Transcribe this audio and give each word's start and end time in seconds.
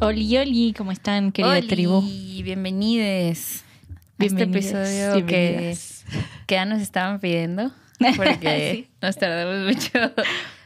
Oli, 0.00 0.36
oli, 0.36 0.74
¿cómo 0.76 0.92
están, 0.92 1.32
querida 1.32 1.52
Oli, 1.54 1.66
tribu? 1.66 2.02
bienvenides 2.42 3.64
a 4.18 4.24
este 4.24 4.42
episodio 4.44 5.24
que, 5.26 5.76
que 6.46 6.54
ya 6.54 6.64
nos 6.64 6.80
estaban 6.82 7.18
pidiendo 7.18 7.72
porque 8.16 8.88
nos 9.00 9.16
tardamos 9.16 9.74
mucho. 9.74 9.90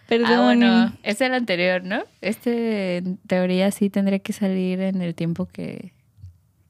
Perdón. 0.09 0.33
Ah, 0.33 0.43
bueno, 0.43 0.93
es 1.05 1.21
el 1.21 1.33
anterior, 1.35 1.85
¿no? 1.85 2.03
Este, 2.21 2.97
en 2.99 3.17
teoría, 3.19 3.71
sí 3.71 3.89
tendría 3.89 4.19
que 4.19 4.33
salir 4.33 4.81
en 4.81 5.01
el 5.01 5.15
tiempo 5.15 5.47
que, 5.47 5.93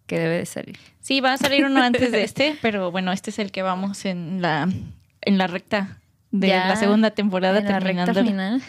que 0.06 0.18
debe 0.18 0.36
de 0.36 0.46
salir. 0.46 0.76
Sí, 1.00 1.20
va 1.20 1.32
a 1.32 1.38
salir 1.38 1.64
uno 1.64 1.82
antes 1.82 2.12
de 2.12 2.22
este, 2.24 2.56
pero 2.60 2.90
bueno, 2.90 3.10
este 3.12 3.30
es 3.30 3.38
el 3.38 3.50
que 3.50 3.62
vamos 3.62 4.04
en 4.04 4.42
la, 4.42 4.68
en 5.22 5.38
la 5.38 5.46
recta 5.46 5.96
de 6.30 6.48
Ya, 6.48 6.68
la 6.68 6.76
segunda 6.76 7.10
temporada 7.10 7.60
en 7.60 7.64
la 7.64 7.80
recta 7.80 8.04
terminando. 8.12 8.24
final. 8.24 8.62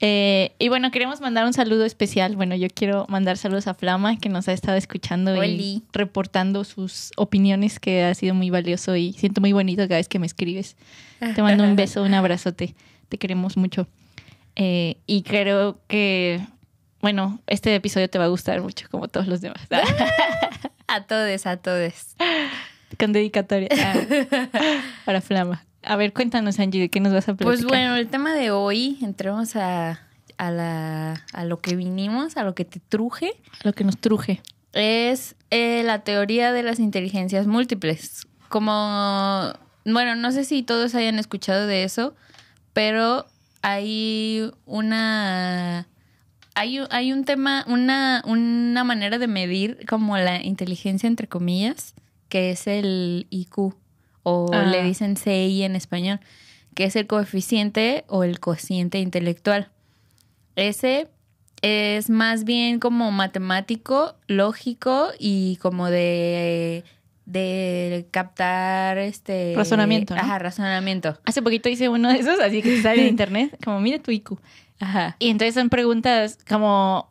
Eh, 0.00 0.52
y 0.58 0.68
bueno, 0.68 0.90
queremos 0.90 1.20
mandar 1.20 1.46
un 1.46 1.52
saludo 1.52 1.84
especial. 1.84 2.36
Bueno, 2.36 2.54
yo 2.56 2.68
quiero 2.68 3.06
mandar 3.08 3.38
saludos 3.38 3.66
a 3.68 3.74
Flama, 3.74 4.16
que 4.18 4.28
nos 4.28 4.48
ha 4.48 4.52
estado 4.52 4.76
escuchando 4.76 5.32
Oli. 5.32 5.62
y 5.62 5.82
reportando 5.92 6.64
sus 6.64 7.12
opiniones, 7.16 7.78
que 7.80 8.02
ha 8.04 8.14
sido 8.14 8.34
muy 8.34 8.50
valioso 8.50 8.96
y 8.96 9.12
siento 9.14 9.40
muy 9.40 9.52
bonito 9.52 9.82
cada 9.84 9.96
vez 9.96 10.08
que 10.08 10.18
me 10.18 10.26
escribes. 10.26 10.76
Te 11.34 11.42
mando 11.42 11.64
un 11.64 11.76
beso, 11.76 12.02
un 12.02 12.12
abrazote. 12.14 12.74
Te 13.08 13.18
queremos 13.18 13.56
mucho. 13.56 13.86
Eh, 14.56 14.96
y 15.06 15.22
creo 15.22 15.78
que, 15.88 16.40
bueno, 17.00 17.40
este 17.46 17.74
episodio 17.74 18.08
te 18.10 18.18
va 18.18 18.24
a 18.24 18.28
gustar 18.28 18.60
mucho, 18.62 18.86
como 18.90 19.08
todos 19.08 19.26
los 19.26 19.40
demás. 19.40 19.62
A 20.86 21.06
todos, 21.06 21.46
a 21.46 21.56
todos. 21.56 22.14
Con 22.98 23.12
dedicatoria 23.12 23.68
Ah, 23.80 24.48
para 25.06 25.22
Flama. 25.22 25.64
A 25.86 25.96
ver, 25.96 26.12
cuéntanos, 26.12 26.58
Angie, 26.58 26.80
¿de 26.80 26.88
qué 26.88 27.00
nos 27.00 27.12
vas 27.12 27.28
a 27.28 27.34
platicar? 27.34 27.46
Pues 27.46 27.64
bueno, 27.64 27.96
el 27.96 28.08
tema 28.08 28.34
de 28.34 28.50
hoy, 28.50 28.98
entremos 29.02 29.56
a, 29.56 30.00
a, 30.38 30.50
la, 30.50 31.24
a 31.32 31.44
lo 31.44 31.60
que 31.60 31.76
vinimos, 31.76 32.36
a 32.36 32.44
lo 32.44 32.54
que 32.54 32.64
te 32.64 32.80
truje, 32.80 33.32
Lo 33.62 33.72
que 33.72 33.84
nos 33.84 33.98
truje. 33.98 34.40
es 34.72 35.36
eh, 35.50 35.82
la 35.84 36.00
teoría 36.04 36.52
de 36.52 36.62
las 36.62 36.78
inteligencias 36.80 37.46
múltiples. 37.46 38.26
Como, 38.48 39.52
bueno, 39.84 40.16
no 40.16 40.32
sé 40.32 40.44
si 40.44 40.62
todos 40.62 40.94
hayan 40.94 41.18
escuchado 41.18 41.66
de 41.66 41.84
eso, 41.84 42.14
pero 42.72 43.26
hay 43.62 44.50
una... 44.66 45.86
Hay, 46.56 46.78
un- 46.78 46.86
hay 46.90 47.12
un 47.12 47.24
tema, 47.24 47.64
una, 47.66 48.22
una 48.26 48.84
manera 48.84 49.18
de 49.18 49.26
medir 49.26 49.84
como 49.88 50.16
la 50.18 50.40
inteligencia, 50.40 51.08
entre 51.08 51.26
comillas, 51.26 51.94
que 52.28 52.52
es 52.52 52.68
el 52.68 53.26
IQ, 53.30 53.74
o 54.24 54.50
Ah. 54.52 54.64
le 54.64 54.82
dicen 54.82 55.16
CI 55.16 55.62
en 55.62 55.76
español, 55.76 56.18
que 56.74 56.84
es 56.84 56.96
el 56.96 57.06
coeficiente 57.06 58.04
o 58.08 58.24
el 58.24 58.40
cociente 58.40 58.98
intelectual. 58.98 59.68
Ese 60.56 61.06
es 61.62 62.10
más 62.10 62.44
bien 62.44 62.78
como 62.80 63.10
matemático, 63.12 64.16
lógico 64.26 65.08
y 65.18 65.56
como 65.62 65.88
de, 65.88 66.84
de 67.26 68.06
captar 68.10 68.98
este... 68.98 69.54
Razonamiento, 69.56 70.14
¿no? 70.14 70.20
Ajá, 70.20 70.38
razonamiento. 70.38 71.18
Hace 71.24 71.40
poquito 71.42 71.68
hice 71.68 71.88
uno 71.88 72.10
de 72.10 72.18
esos, 72.18 72.38
así 72.40 72.60
que 72.60 72.82
sale 72.82 73.02
en 73.02 73.08
internet, 73.08 73.56
como 73.64 73.80
mira 73.80 73.98
tu 73.98 74.10
IQ. 74.10 74.38
Ajá. 74.80 75.16
Y 75.18 75.30
entonces 75.30 75.54
son 75.54 75.70
preguntas 75.70 76.38
como, 76.48 77.10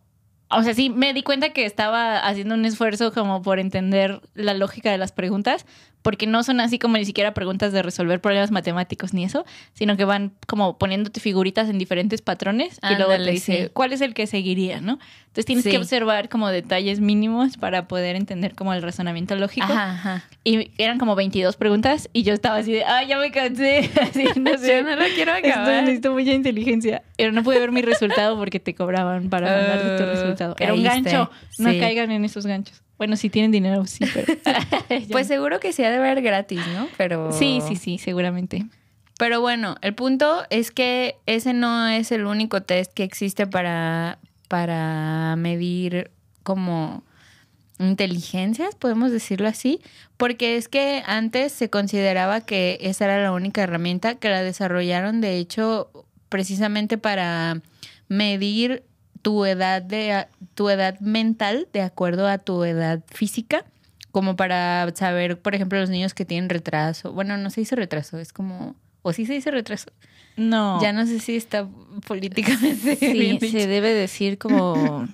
o 0.50 0.62
sea, 0.64 0.74
sí, 0.76 0.90
me 0.90 1.14
di 1.14 1.24
cuenta 1.24 1.50
que 1.54 1.66
estaba 1.66 2.20
haciendo 2.20 2.54
un 2.56 2.66
esfuerzo 2.66 3.12
como 3.14 3.42
por 3.42 3.60
entender 3.60 4.22
la 4.36 4.54
lógica 4.54 4.92
de 4.92 4.98
las 5.00 5.12
preguntas, 5.12 5.66
porque 6.04 6.28
no 6.28 6.44
son 6.44 6.60
así 6.60 6.78
como 6.78 6.98
ni 6.98 7.06
siquiera 7.06 7.34
preguntas 7.34 7.74
de 7.74 7.82
resolver 7.82 8.22
problemas 8.22 8.52
matemáticos 8.52 9.14
ni 9.14 9.24
eso, 9.24 9.46
sino 9.74 9.98
que 9.98 10.06
van 10.06 10.34
como 10.48 10.78
poniéndote 10.78 11.20
figuritas 11.20 11.70
en 11.70 11.80
diferentes 11.80 12.22
patrones 12.22 12.80
y 12.88 12.96
luego 12.96 13.14
te 13.16 13.32
dice 13.32 13.64
sí. 13.64 13.70
cuál 13.74 13.92
es 13.94 14.02
el 14.02 14.14
que 14.14 14.28
seguiría, 14.28 14.80
¿no? 14.82 15.00
Entonces 15.28 15.46
tienes 15.48 15.64
Sí. 15.64 15.72
que 15.72 15.78
observar 15.80 16.30
como 16.30 16.50
detalles 16.50 17.00
mínimos 17.00 17.58
para 17.58 17.88
poder 17.88 18.16
entender 18.16 18.54
como 18.54 18.72
el 18.76 18.84
razonamiento 18.84 19.36
lógico. 19.36 19.66
Ajá, 19.66 19.92
ajá. 19.94 20.24
Y 20.44 20.70
eran 20.78 21.00
como 21.00 21.16
22 21.16 21.56
preguntas 21.56 22.08
y 22.14 22.22
yo 22.22 22.36
estaba 22.36 22.58
así 22.58 22.72
de, 22.74 22.84
ay, 22.84 23.08
ya 23.08 23.18
me 23.18 23.32
cansé. 23.32 23.90
Así, 24.02 24.26
no 24.40 24.56
sé. 24.60 24.68
Yo 24.78 24.84
no 24.84 24.96
lo 24.96 25.06
quiero 25.16 25.34
Esto 25.34 25.48
acabar. 25.50 25.84
necesito 25.84 26.12
mucha 26.14 26.34
inteligencia. 26.34 27.02
Pero 27.18 27.32
no 27.32 27.42
pude 27.42 27.58
ver 27.60 27.72
mi 27.72 27.82
resultado 27.82 28.38
porque 28.38 28.60
te 28.60 28.76
cobraban 28.76 29.30
para 29.30 29.48
mandarte 29.50 29.98
tu 29.98 30.04
Oh, 30.04 30.14
resultado. 30.14 30.56
Era 30.60 30.74
un 30.76 30.84
gancho. 30.84 31.32
No 31.58 31.72
Sí. 31.72 31.80
caigan 31.80 32.12
en 32.12 32.26
esos 32.26 32.46
ganchos. 32.46 32.83
Bueno, 32.98 33.16
si 33.16 33.30
tienen 33.30 33.52
dinero, 33.52 33.86
sí, 33.86 34.06
pero. 34.14 34.34
Pues 35.12 35.28
seguro 35.28 35.60
que 35.60 35.74
sí 35.74 35.84
ha 35.84 35.92
de 35.92 36.00
ver 36.00 36.22
gratis, 36.22 36.62
¿no? 36.74 36.88
Pero... 36.98 37.32
Sí, 37.32 37.60
sí, 37.68 37.76
sí, 37.76 37.98
seguramente. 37.98 38.66
Pero 39.18 39.42
bueno, 39.42 39.76
el 39.82 39.94
punto 39.94 40.44
es 40.50 40.72
que 40.72 41.16
ese 41.26 41.54
no 41.54 41.88
es 41.88 42.12
el 42.12 42.26
único 42.26 42.62
test 42.64 42.94
que 42.94 43.04
existe 43.04 43.48
para, 43.48 44.20
para 44.48 45.36
medir 45.38 46.12
como 46.44 47.04
inteligencias, 47.80 48.76
podemos 48.76 49.12
decirlo 49.12 49.48
así, 49.48 49.82
porque 50.18 50.58
es 50.58 50.68
que 50.68 51.04
antes 51.06 51.52
se 51.52 51.70
consideraba 51.70 52.42
que 52.42 52.78
esa 52.82 53.06
era 53.06 53.22
la 53.22 53.32
única 53.32 53.64
herramienta 53.64 54.16
que 54.16 54.30
la 54.30 54.44
desarrollaron, 54.44 55.22
de 55.22 55.38
hecho, 55.38 55.90
precisamente 56.30 56.98
para 56.98 57.62
medir 58.08 58.84
tu 59.24 59.44
edad 59.46 59.82
de 59.82 60.28
tu 60.54 60.70
edad 60.70 61.00
mental 61.00 61.68
de 61.74 61.82
acuerdo 61.82 62.28
a 62.28 62.38
tu 62.38 62.64
edad 62.64 63.02
física, 63.08 63.66
como 64.12 64.36
para 64.36 64.88
saber, 64.94 65.40
por 65.42 65.56
ejemplo, 65.56 65.80
los 65.80 65.90
niños 65.90 66.14
que 66.14 66.24
tienen 66.26 66.50
retraso. 66.50 67.12
Bueno, 67.14 67.36
no 67.38 67.50
se 67.50 67.62
dice 67.62 67.76
retraso, 67.76 68.20
es 68.20 68.32
como 68.32 68.76
o 69.02 69.12
sí 69.12 69.26
se 69.26 69.34
dice 69.34 69.50
retraso. 69.50 69.92
No. 70.38 70.80
Ya 70.82 70.94
no 70.94 71.06
sé 71.08 71.20
si 71.20 71.36
está 71.36 71.68
políticamente 72.08 72.96
Sí, 72.96 73.12
bien 73.14 73.38
dicho. 73.40 73.58
se 73.58 73.68
debe 73.68 73.94
decir 73.94 74.38
como 74.38 75.08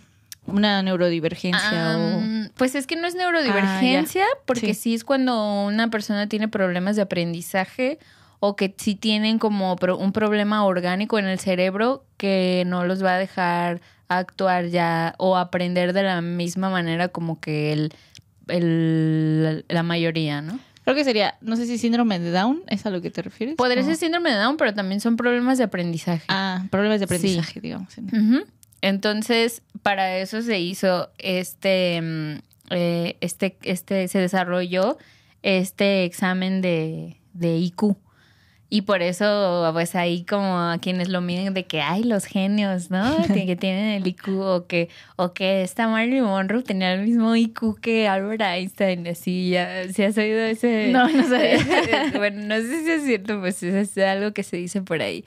una 0.45 0.81
neurodivergencia 0.83 1.97
o. 1.97 2.21
Pues 2.55 2.75
es 2.75 2.87
que 2.87 2.95
no 2.95 3.07
es 3.07 3.15
neurodivergencia, 3.15 4.25
porque 4.45 4.73
Sí. 4.73 4.81
sí. 4.81 4.93
es 4.95 5.03
cuando 5.03 5.63
una 5.65 5.89
persona 5.89 6.27
tiene 6.27 6.47
problemas 6.47 6.95
de 6.95 7.03
aprendizaje 7.03 7.99
o 8.41 8.55
que 8.55 8.73
sí 8.77 8.95
tienen 8.95 9.39
como 9.39 9.75
un 9.97 10.11
problema 10.13 10.63
orgánico 10.65 11.19
en 11.19 11.25
el 11.25 11.39
cerebro 11.39 12.05
que 12.17 12.63
no 12.65 12.85
los 12.85 13.03
va 13.03 13.15
a 13.15 13.17
dejar 13.17 13.81
actuar 14.09 14.67
ya 14.67 15.15
o 15.17 15.37
aprender 15.37 15.93
de 15.93 16.03
la 16.03 16.21
misma 16.21 16.69
manera 16.69 17.07
como 17.09 17.39
que 17.39 17.71
el, 17.73 17.93
el- 18.47 19.65
la 19.69 19.83
mayoría, 19.83 20.41
¿no? 20.41 20.59
Creo 20.83 20.95
que 20.95 21.03
sería, 21.03 21.35
no 21.41 21.55
sé 21.55 21.67
si 21.67 21.77
síndrome 21.77 22.17
de 22.19 22.31
Down, 22.31 22.63
¿es 22.67 22.85
a 22.85 22.89
lo 22.89 22.99
que 23.01 23.11
te 23.11 23.21
refieres? 23.21 23.55
Podría 23.55 23.83
ser 23.83 23.95
síndrome 23.95 24.31
de 24.31 24.37
Down, 24.37 24.57
pero 24.57 24.73
también 24.73 24.99
son 25.01 25.17
problemas 25.17 25.59
de 25.59 25.65
aprendizaje. 25.65 26.23
Ah, 26.29 26.65
problemas 26.71 26.99
de 26.99 27.05
Sí. 27.07 27.13
aprendizaje, 27.13 27.61
digamos. 27.61 27.93
Entonces, 28.81 29.61
para 29.83 30.17
eso 30.17 30.41
se 30.41 30.59
hizo 30.59 31.09
este, 31.17 32.01
mm, 32.01 32.39
eh, 32.71 33.17
este, 33.21 33.57
este, 33.63 34.07
se 34.07 34.19
desarrolló 34.19 34.97
este 35.43 36.05
examen 36.05 36.61
de, 36.61 37.17
de 37.33 37.57
IQ. 37.57 37.95
Y 38.71 38.83
por 38.83 39.01
eso, 39.01 39.69
pues 39.73 39.95
ahí 39.95 40.23
como 40.23 40.59
a 40.59 40.77
quienes 40.79 41.09
lo 41.09 41.21
miden 41.21 41.55
de 41.55 41.65
que 41.65 41.81
hay 41.81 42.03
los 42.03 42.25
genios, 42.25 42.91
¿no? 42.91 43.17
Que 43.33 43.47
que 43.47 43.55
tienen 43.55 44.01
el 44.01 44.05
IQ 44.05 44.27
o 44.41 44.67
que, 44.67 44.89
o 45.15 45.33
que 45.33 45.63
esta 45.63 45.87
Marilyn 45.87 46.23
Monroe 46.23 46.61
tenía 46.61 46.93
el 46.93 47.05
mismo 47.05 47.35
IQ 47.35 47.79
que 47.81 48.07
Albert 48.07 48.41
Einstein, 48.41 49.07
así, 49.07 49.49
ya, 49.49 49.91
si 49.91 50.03
has 50.03 50.17
oído 50.17 50.41
ese... 50.41 50.89
No, 50.91 51.09
no 51.09 51.23
sabía. 51.27 52.11
bueno, 52.15 52.43
no 52.45 52.55
sé 52.57 52.83
si 52.83 52.91
es 52.91 53.03
cierto, 53.03 53.39
pues 53.39 53.63
es 53.63 53.97
algo 53.97 54.33
que 54.33 54.43
se 54.43 54.57
dice 54.57 54.81
por 54.83 55.01
ahí. 55.01 55.25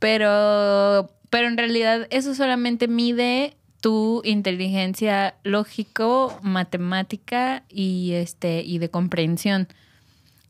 Pero, 0.00 1.10
pero 1.30 1.46
en 1.46 1.56
realidad 1.56 2.08
eso 2.10 2.34
solamente 2.34 2.88
mide 2.88 3.56
tu 3.80 4.22
inteligencia 4.24 5.36
lógico, 5.44 6.40
matemática 6.42 7.62
y 7.68 8.12
este 8.14 8.62
y 8.62 8.78
de 8.78 8.88
comprensión. 8.88 9.68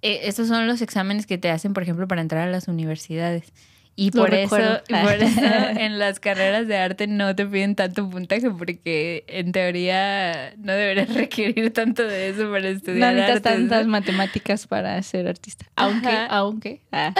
Eh, 0.04 0.28
estos 0.28 0.48
son 0.48 0.66
los 0.66 0.82
exámenes 0.82 1.26
que 1.26 1.38
te 1.38 1.48
hacen, 1.50 1.72
por 1.72 1.82
ejemplo, 1.82 2.06
para 2.06 2.20
entrar 2.20 2.46
a 2.46 2.50
las 2.50 2.68
universidades. 2.68 3.52
Y 3.96 4.10
Lo 4.10 4.22
por 4.24 4.34
eso, 4.34 4.56
y 4.88 4.92
por 4.92 5.12
eso 5.22 5.40
en 5.78 5.98
las 5.98 6.20
carreras 6.20 6.66
de 6.66 6.76
arte 6.76 7.06
no 7.06 7.34
te 7.34 7.46
piden 7.46 7.74
tanto 7.74 8.10
puntaje 8.10 8.50
porque 8.50 9.24
en 9.28 9.52
teoría 9.52 10.52
no 10.58 10.72
deberías 10.72 11.14
requerir 11.14 11.72
tanto 11.72 12.02
de 12.02 12.28
eso 12.28 12.50
para 12.50 12.62
No 12.62 12.68
estudiar 12.68 13.14
necesitas 13.14 13.36
¿no? 13.36 13.68
tantas 13.68 13.86
matemáticas 13.86 14.66
para 14.66 15.00
ser 15.02 15.26
artista. 15.26 15.64
Aunque, 15.76 16.08
Ajá. 16.08 16.26
aunque. 16.26 16.80
ah. 16.92 17.14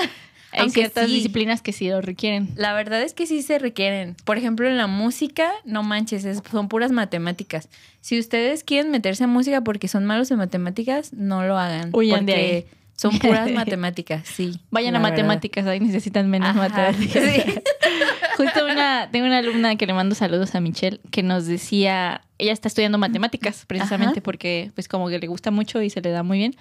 Hay 0.54 0.62
Aunque 0.62 0.80
ciertas 0.80 1.06
sí. 1.08 1.14
disciplinas 1.16 1.60
que 1.62 1.72
sí 1.72 1.88
lo 1.88 2.00
requieren. 2.00 2.48
La 2.56 2.72
verdad 2.72 3.02
es 3.02 3.12
que 3.12 3.26
sí 3.26 3.42
se 3.42 3.58
requieren. 3.58 4.16
Por 4.24 4.38
ejemplo, 4.38 4.68
en 4.68 4.76
la 4.76 4.86
música, 4.86 5.50
no 5.64 5.82
manches, 5.82 6.24
es- 6.24 6.42
son 6.50 6.68
puras 6.68 6.92
matemáticas. 6.92 7.68
Si 8.00 8.18
ustedes 8.18 8.64
quieren 8.64 8.90
meterse 8.90 9.24
a 9.24 9.26
música 9.26 9.60
porque 9.62 9.88
son 9.88 10.04
malos 10.06 10.30
en 10.30 10.38
matemáticas, 10.38 11.12
no 11.12 11.42
lo 11.44 11.58
hagan. 11.58 11.90
Huyan 11.92 12.24
de 12.26 12.32
porque 12.32 12.54
ahí. 12.54 12.66
son 12.96 13.18
puras 13.18 13.50
matemáticas, 13.52 14.22
sí. 14.26 14.58
Vayan 14.70 14.94
a 14.94 14.98
verdad. 15.00 15.10
matemáticas, 15.12 15.66
ahí 15.66 15.80
necesitan 15.80 16.30
menos 16.30 16.50
Ajá, 16.50 16.58
matemáticas. 16.68 17.24
sí. 17.24 17.42
Justo 18.36 18.64
una, 18.64 19.08
tengo 19.12 19.26
una 19.26 19.38
alumna 19.38 19.76
que 19.76 19.86
le 19.86 19.92
mando 19.92 20.14
saludos 20.14 20.54
a 20.54 20.60
Michelle 20.60 21.00
que 21.10 21.22
nos 21.22 21.46
decía, 21.46 22.22
ella 22.38 22.52
está 22.52 22.66
estudiando 22.68 22.98
matemáticas 22.98 23.64
precisamente 23.66 24.18
Ajá. 24.18 24.22
porque 24.24 24.72
pues 24.74 24.88
como 24.88 25.08
que 25.08 25.18
le 25.18 25.26
gusta 25.28 25.50
mucho 25.52 25.80
y 25.82 25.90
se 25.90 26.00
le 26.00 26.10
da 26.10 26.22
muy 26.24 26.38
bien. 26.38 26.56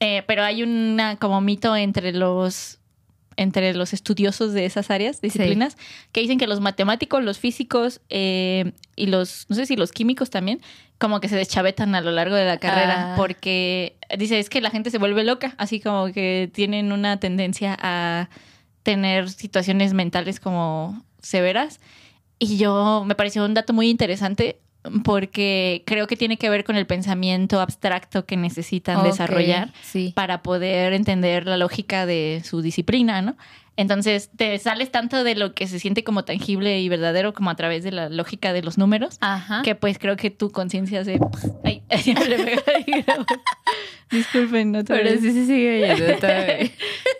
Eh, 0.00 0.24
pero 0.26 0.42
hay 0.42 0.62
una 0.64 1.16
como 1.16 1.40
mito 1.40 1.74
entre 1.76 2.12
los 2.12 2.78
entre 3.36 3.74
los 3.74 3.92
estudiosos 3.92 4.52
de 4.52 4.64
esas 4.64 4.90
áreas, 4.90 5.20
disciplinas, 5.20 5.76
que 6.12 6.20
dicen 6.20 6.38
que 6.38 6.46
los 6.46 6.60
matemáticos, 6.60 7.22
los 7.22 7.38
físicos 7.38 8.00
eh, 8.10 8.72
y 8.96 9.06
los, 9.06 9.46
no 9.48 9.56
sé 9.56 9.66
si 9.66 9.76
los 9.76 9.92
químicos 9.92 10.30
también, 10.30 10.60
como 10.98 11.20
que 11.20 11.28
se 11.28 11.36
deschavetan 11.36 11.94
a 11.94 12.00
lo 12.00 12.10
largo 12.12 12.36
de 12.36 12.44
la 12.44 12.58
carrera, 12.58 13.12
Ah. 13.12 13.16
porque 13.16 13.96
dice, 14.18 14.38
es 14.38 14.48
que 14.48 14.60
la 14.60 14.70
gente 14.70 14.90
se 14.90 14.98
vuelve 14.98 15.24
loca, 15.24 15.54
así 15.58 15.80
como 15.80 16.06
que 16.12 16.50
tienen 16.52 16.92
una 16.92 17.18
tendencia 17.18 17.76
a 17.80 18.28
tener 18.82 19.30
situaciones 19.30 19.94
mentales 19.94 20.40
como 20.40 21.02
severas. 21.20 21.80
Y 22.38 22.58
yo 22.58 23.04
me 23.06 23.14
pareció 23.14 23.44
un 23.44 23.54
dato 23.54 23.72
muy 23.72 23.88
interesante 23.88 24.58
porque 25.04 25.82
creo 25.86 26.06
que 26.06 26.16
tiene 26.16 26.36
que 26.36 26.50
ver 26.50 26.64
con 26.64 26.76
el 26.76 26.86
pensamiento 26.86 27.60
abstracto 27.60 28.26
que 28.26 28.36
necesitan 28.36 29.02
desarrollar 29.02 29.72
Sí. 29.82 30.12
para 30.14 30.42
poder 30.42 30.92
entender 30.92 31.46
la 31.46 31.56
lógica 31.56 32.06
de 32.06 32.42
su 32.44 32.60
disciplina, 32.62 33.22
¿no? 33.22 33.36
Entonces 33.76 34.30
te 34.36 34.56
sales 34.60 34.92
tanto 34.92 35.24
de 35.24 35.34
lo 35.34 35.52
que 35.52 35.66
se 35.66 35.80
siente 35.80 36.04
como 36.04 36.24
tangible 36.24 36.78
y 36.80 36.88
verdadero 36.88 37.32
como 37.34 37.50
a 37.50 37.56
través 37.56 37.82
de 37.82 37.90
la 37.90 38.08
lógica 38.08 38.52
de 38.52 38.62
los 38.62 38.78
números, 38.78 39.16
Ajá. 39.20 39.62
que 39.64 39.74
pues 39.74 39.98
creo 39.98 40.16
que 40.16 40.30
tu 40.30 40.52
conciencia 40.52 41.04
se... 41.04 41.18
Ay. 41.64 41.82
Disculpen, 44.10 44.70
no 44.72 44.84
Pero 44.84 45.10
sí 45.20 45.32
se 45.32 45.46
sigue 45.46 45.82
oyendo. 45.92 46.26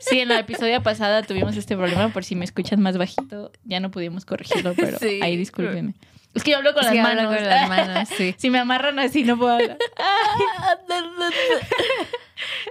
Sí, 0.01 0.21
en 0.21 0.29
la 0.29 0.39
episodio 0.39 0.83
pasada 0.83 1.23
tuvimos 1.23 1.57
este 1.57 1.77
problema, 1.77 2.11
por 2.11 2.23
si 2.25 2.37
me 2.37 2.45
escuchan 2.45 2.81
más 2.81 2.97
bajito, 2.99 3.51
ya 3.65 3.81
no 3.81 3.91
pudimos 3.91 4.25
corregirlo, 4.25 4.75
pero 4.77 4.99
Sí. 5.01 5.19
ahí 5.23 5.37
discúlpenme. 5.37 5.95
Es 6.35 6.43
que 6.43 6.51
yo 6.53 6.57
hablo 6.59 6.75
con 6.75 6.83
Sí, 6.85 6.95
las 6.97 7.03
manos. 7.15 7.35
con 7.37 7.45
las 7.47 7.69
manos, 7.87 8.09
sí. 8.17 8.35
Si 8.39 8.51
me 8.51 8.59
amarran 8.59 8.99
así 8.99 9.23
no 9.25 9.39
puedo 9.39 9.53
hablar. 9.55 9.79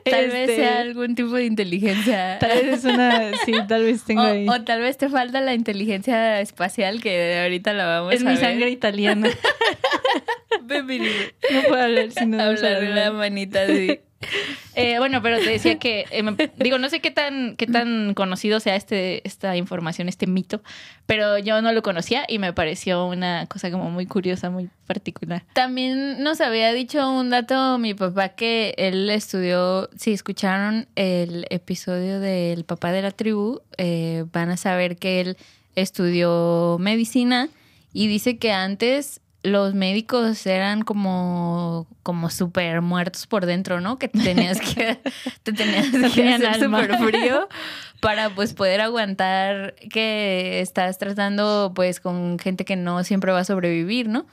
Tal 0.05 0.27
vez 0.27 0.49
Este, 0.49 0.55
sea 0.57 0.79
algún 0.81 1.15
tipo 1.15 1.31
de 1.33 1.45
inteligencia. 1.45 2.37
Tal 2.39 2.49
vez 2.49 2.79
es 2.79 2.83
una... 2.85 3.31
Sí, 3.45 3.53
tal 3.67 3.83
vez 3.83 4.03
tengo 4.03 4.21
ahí. 4.21 4.47
O, 4.49 4.61
tal 4.63 4.81
vez 4.81 4.97
te 4.97 5.07
falta 5.09 5.39
la 5.41 5.53
inteligencia 5.53 6.41
espacial 6.41 7.01
que 7.01 7.39
ahorita 7.41 7.71
la 7.73 7.85
vamos 7.85 8.13
es 8.13 8.21
a 8.21 8.25
mi 8.25 8.31
ver. 8.31 8.39
sangre 8.39 8.69
italiana. 8.69 9.29
Bienvenido. 10.63 11.13
No 11.51 11.61
puedo 11.63 11.81
hablar 11.83 12.11
si 12.11 12.25
no 12.25 12.41
Hablar 12.41 12.81
de 12.81 12.89
la 12.89 13.11
manita 13.11 13.63
así. 13.63 14.01
Eh, 14.75 14.97
bueno, 14.97 15.21
pero 15.21 15.37
te 15.37 15.51
decía 15.51 15.77
que, 15.77 16.05
eh, 16.09 16.49
digo, 16.57 16.79
no 16.79 16.89
sé 16.89 16.99
qué 16.99 17.11
tan, 17.11 17.55
qué 17.57 17.67
tan 17.67 18.15
conocido 18.15 18.59
sea 18.59 18.75
este, 18.75 19.21
esta 19.27 19.55
información, 19.55 20.09
este 20.09 20.25
mito, 20.25 20.63
pero 21.05 21.37
yo 21.37 21.61
no 21.61 21.71
lo 21.73 21.83
conocía 21.83 22.25
y 22.27 22.39
me 22.39 22.53
pareció 22.53 23.05
una 23.05 23.45
cosa 23.45 23.69
como 23.69 23.91
muy 23.91 24.07
curiosa, 24.07 24.49
muy 24.49 24.71
particular. 24.87 25.43
También 25.53 26.23
nos 26.23 26.41
había 26.41 26.73
dicho 26.73 27.07
un 27.07 27.29
dato 27.29 27.77
mi 27.77 27.93
papá 27.93 28.29
que 28.29 28.73
él 28.79 29.11
estudió, 29.11 29.91
si 29.95 30.11
escucharon 30.11 30.87
el 30.95 31.45
episodio 31.51 32.19
del 32.19 32.63
papá 32.63 32.91
de 32.91 33.03
la 33.03 33.11
tribu, 33.11 33.61
eh, 33.77 34.25
van 34.33 34.49
a 34.49 34.57
saber 34.57 34.97
que 34.97 35.21
él 35.21 35.37
estudió 35.75 36.77
medicina 36.79 37.49
y 37.93 38.07
dice 38.07 38.37
que 38.37 38.51
antes 38.51 39.21
los 39.43 39.73
médicos 39.73 40.45
eran 40.45 40.83
como, 40.83 41.85
como 42.01 42.29
súper 42.29 42.81
muertos 42.81 43.27
por 43.27 43.45
dentro, 43.45 43.81
¿no? 43.81 43.99
Que 43.99 44.07
te 44.07 44.19
tenías 44.19 44.59
que, 44.59 44.99
te 45.43 45.53
tenías 45.53 45.89
que 45.89 46.33
hacer 46.33 46.55
súper 46.63 46.97
frío 46.97 47.49
para 47.99 48.29
pues 48.29 48.53
poder 48.53 48.81
aguantar 48.81 49.75
que 49.91 50.61
estás 50.61 50.97
tratando 50.97 51.73
pues 51.75 51.99
con 51.99 52.39
gente 52.39 52.65
que 52.65 52.77
no 52.77 53.03
siempre 53.03 53.31
va 53.31 53.39
a 53.39 53.45
sobrevivir, 53.45 54.07
¿no? 54.07 54.25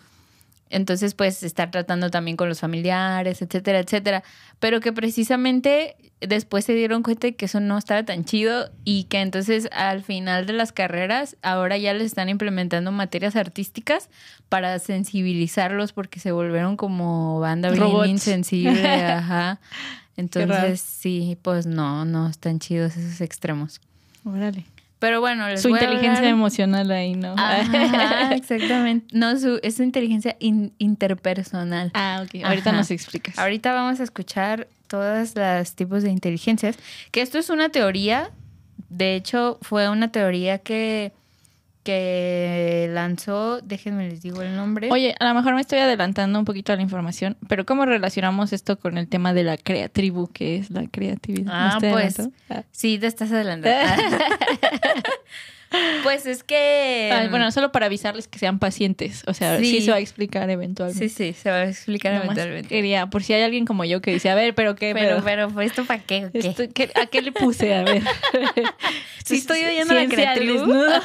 Entonces, 0.71 1.15
pues, 1.15 1.43
estar 1.43 1.71
tratando 1.71 2.11
también 2.11 2.37
con 2.37 2.49
los 2.49 2.61
familiares, 2.61 3.43
etcétera, 3.43 3.81
etcétera. 3.81 4.23
Pero 4.61 4.81
que 4.81 4.93
precisamente 4.93 5.97
después 6.21 6.65
se 6.65 6.75
dieron 6.75 7.03
cuenta 7.03 7.27
de 7.27 7.35
que 7.35 7.47
eso 7.47 7.61
no 7.61 7.77
estaba 7.77 8.05
tan 8.05 8.25
chido 8.25 8.71
y 8.85 9.05
que 9.05 9.21
entonces 9.21 9.69
al 9.73 10.03
final 10.03 10.47
de 10.47 10.53
las 10.53 10.71
carreras 10.71 11.37
ahora 11.43 11.77
ya 11.79 11.95
les 11.95 12.07
están 12.07 12.29
implementando 12.29 12.93
materias 12.93 13.37
artísticas 13.37 14.11
para 14.49 14.79
sensibilizarlos 14.79 15.93
porque 15.93 16.21
se 16.21 16.33
volvieron 16.33 16.77
como 16.77 17.41
banda 17.41 17.71
bien 17.71 17.89
insensible, 18.07 18.87
ajá. 19.05 19.61
Entonces, 20.17 20.81
sí, 20.81 21.39
pues 21.41 21.67
no, 21.67 22.05
no 22.05 22.29
están 22.29 22.59
chidos 22.59 22.97
esos 22.97 23.21
extremos. 23.23 23.81
Órale. 24.25 24.67
Pero 25.01 25.21
bueno, 25.21 25.49
les 25.49 25.63
Su 25.63 25.71
voy 25.71 25.79
a 25.79 25.83
inteligencia 25.83 26.19
hablar- 26.19 26.33
emocional 26.33 26.91
ahí, 26.93 27.15
¿no? 27.15 27.35
Ajá, 27.37 28.33
exactamente. 28.35 29.07
No, 29.17 29.37
su, 29.39 29.59
es 29.63 29.77
su 29.77 29.83
inteligencia 29.83 30.37
in- 30.39 30.73
interpersonal. 30.79 31.91
ah, 31.95 32.23
ok. 32.25 32.45
Ahorita 32.45 32.71
Ajá. 32.71 32.79
nos 32.79 32.91
explicas. 32.93 33.39
Ahorita 33.39 33.73
vamos 33.73 33.99
a 34.01 34.05
escuchar 34.05 34.69
todos 34.87 35.35
los 35.35 35.75
tipos 35.75 36.03
de 36.03 36.11
inteligencias. 36.11 36.77
Que 37.11 37.23
esto 37.23 37.39
es 37.39 37.51
una 37.51 37.71
teoría. 37.71 38.31
De 38.89 39.15
hecho, 39.17 39.59
fue 39.63 39.89
una 39.89 40.13
teoría 40.13 40.59
que, 40.59 41.13
que 41.83 42.89
lanzó, 42.93 43.61
déjenme 43.61 44.09
les 44.09 44.23
digo 44.23 44.43
el 44.43 44.55
nombre. 44.55 44.89
Oye, 44.91 45.15
a 45.19 45.25
lo 45.29 45.35
mejor 45.35 45.55
me 45.55 45.61
estoy 45.61 45.79
adelantando 45.79 46.39
un 46.39 46.45
poquito 46.45 46.73
a 46.73 46.77
la 46.77 46.83
información, 46.83 47.37
pero 47.49 47.65
¿cómo 47.65 47.87
relacionamos 47.87 48.53
esto 48.53 48.79
con 48.79 48.99
el 48.99 49.09
tema 49.09 49.33
de 49.33 49.45
la 49.45 49.57
creatribu, 49.57 50.29
que 50.33 50.57
es 50.57 50.71
la 50.71 50.87
creatividad? 50.89 51.81
¿Me 51.81 51.89
Ah, 51.89 51.93
pues? 51.93 52.21
Ah. 52.49 52.63
Sí, 52.71 52.99
te 52.99 53.07
estás 53.07 53.33
adelantando. 53.33 54.25
pues 56.03 56.27
es 56.27 56.43
que... 56.43 57.11
Ah, 57.13 57.27
bueno, 57.31 57.51
solo 57.53 57.71
para 57.73 57.87
avisarles 57.87 58.27
que 58.29 58.39
sean 58.39 58.59
pacientes. 58.59 59.23
O 59.27 59.35
sea, 59.35 59.59
sí, 59.59 59.67
Sí. 59.67 59.81
se 59.83 59.91
va 59.91 59.99
a 59.99 60.01
explicar 60.01 60.49
eventualmente. 60.51 61.09
sí, 61.09 61.15
sí, 61.15 61.33
se 61.33 61.51
va 61.51 61.57
a 61.59 61.65
explicar 61.69 62.13
Nomás 62.15 62.31
eventualmente. 62.37 62.69
Quería, 62.69 63.07
por 63.09 63.23
si 63.23 63.33
hay 63.35 63.43
alguien 63.43 63.65
como 63.67 63.85
yo 63.85 64.01
que 64.01 64.13
dice, 64.13 64.31
a 64.31 64.35
ver, 64.35 64.55
pero 64.55 64.75
qué, 64.75 64.93
Pero, 64.95 65.23
pero, 65.25 65.49
pero, 65.49 65.61
¿esto 65.61 65.85
para 65.85 66.01
qué? 66.03 66.27
o 66.27 66.33
qué? 66.33 66.39
esto- 66.41 66.65
¿qué- 66.75 66.91
¿a 67.01 67.07
qué 67.07 67.23
le 67.23 67.33
puse? 67.33 67.75
A 67.75 67.83
ver. 67.85 68.03
Sí 69.25 69.37
estoy 69.37 69.63
oyendo 69.65 69.95
la 69.95 70.01
desnudo. 70.35 70.91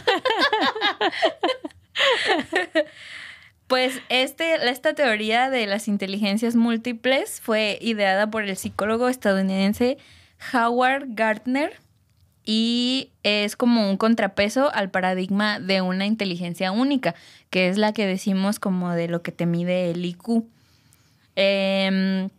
Pues 3.68 4.00
este, 4.10 4.70
esta 4.70 4.94
teoría 4.94 5.50
de 5.50 5.66
las 5.66 5.88
inteligencias 5.88 6.56
múltiples 6.56 7.42
fue 7.42 7.80
ideada 7.82 8.30
por 8.30 8.44
el 8.44 8.56
psicólogo 8.58 9.10
estadounidense 9.10 9.98
Howard 10.54 11.06
Gardner 11.10 11.74
y 12.46 13.10
es 13.24 13.56
como 13.56 13.90
un 13.90 13.98
contrapeso 13.98 14.72
al 14.74 14.92
paradigma 14.92 15.60
de 15.60 15.82
una 15.82 16.06
inteligencia 16.06 16.72
única, 16.72 17.16
que 17.50 17.70
es 17.70 17.78
la 17.78 17.92
que 17.92 18.06
decimos 18.06 18.60
como 18.60 18.92
de 18.92 19.08
lo 19.08 19.24
que 19.24 19.32
te 19.32 19.48
mide 19.48 19.90
el 19.90 20.06
IQ. 20.06 20.46
Em, 21.36 22.30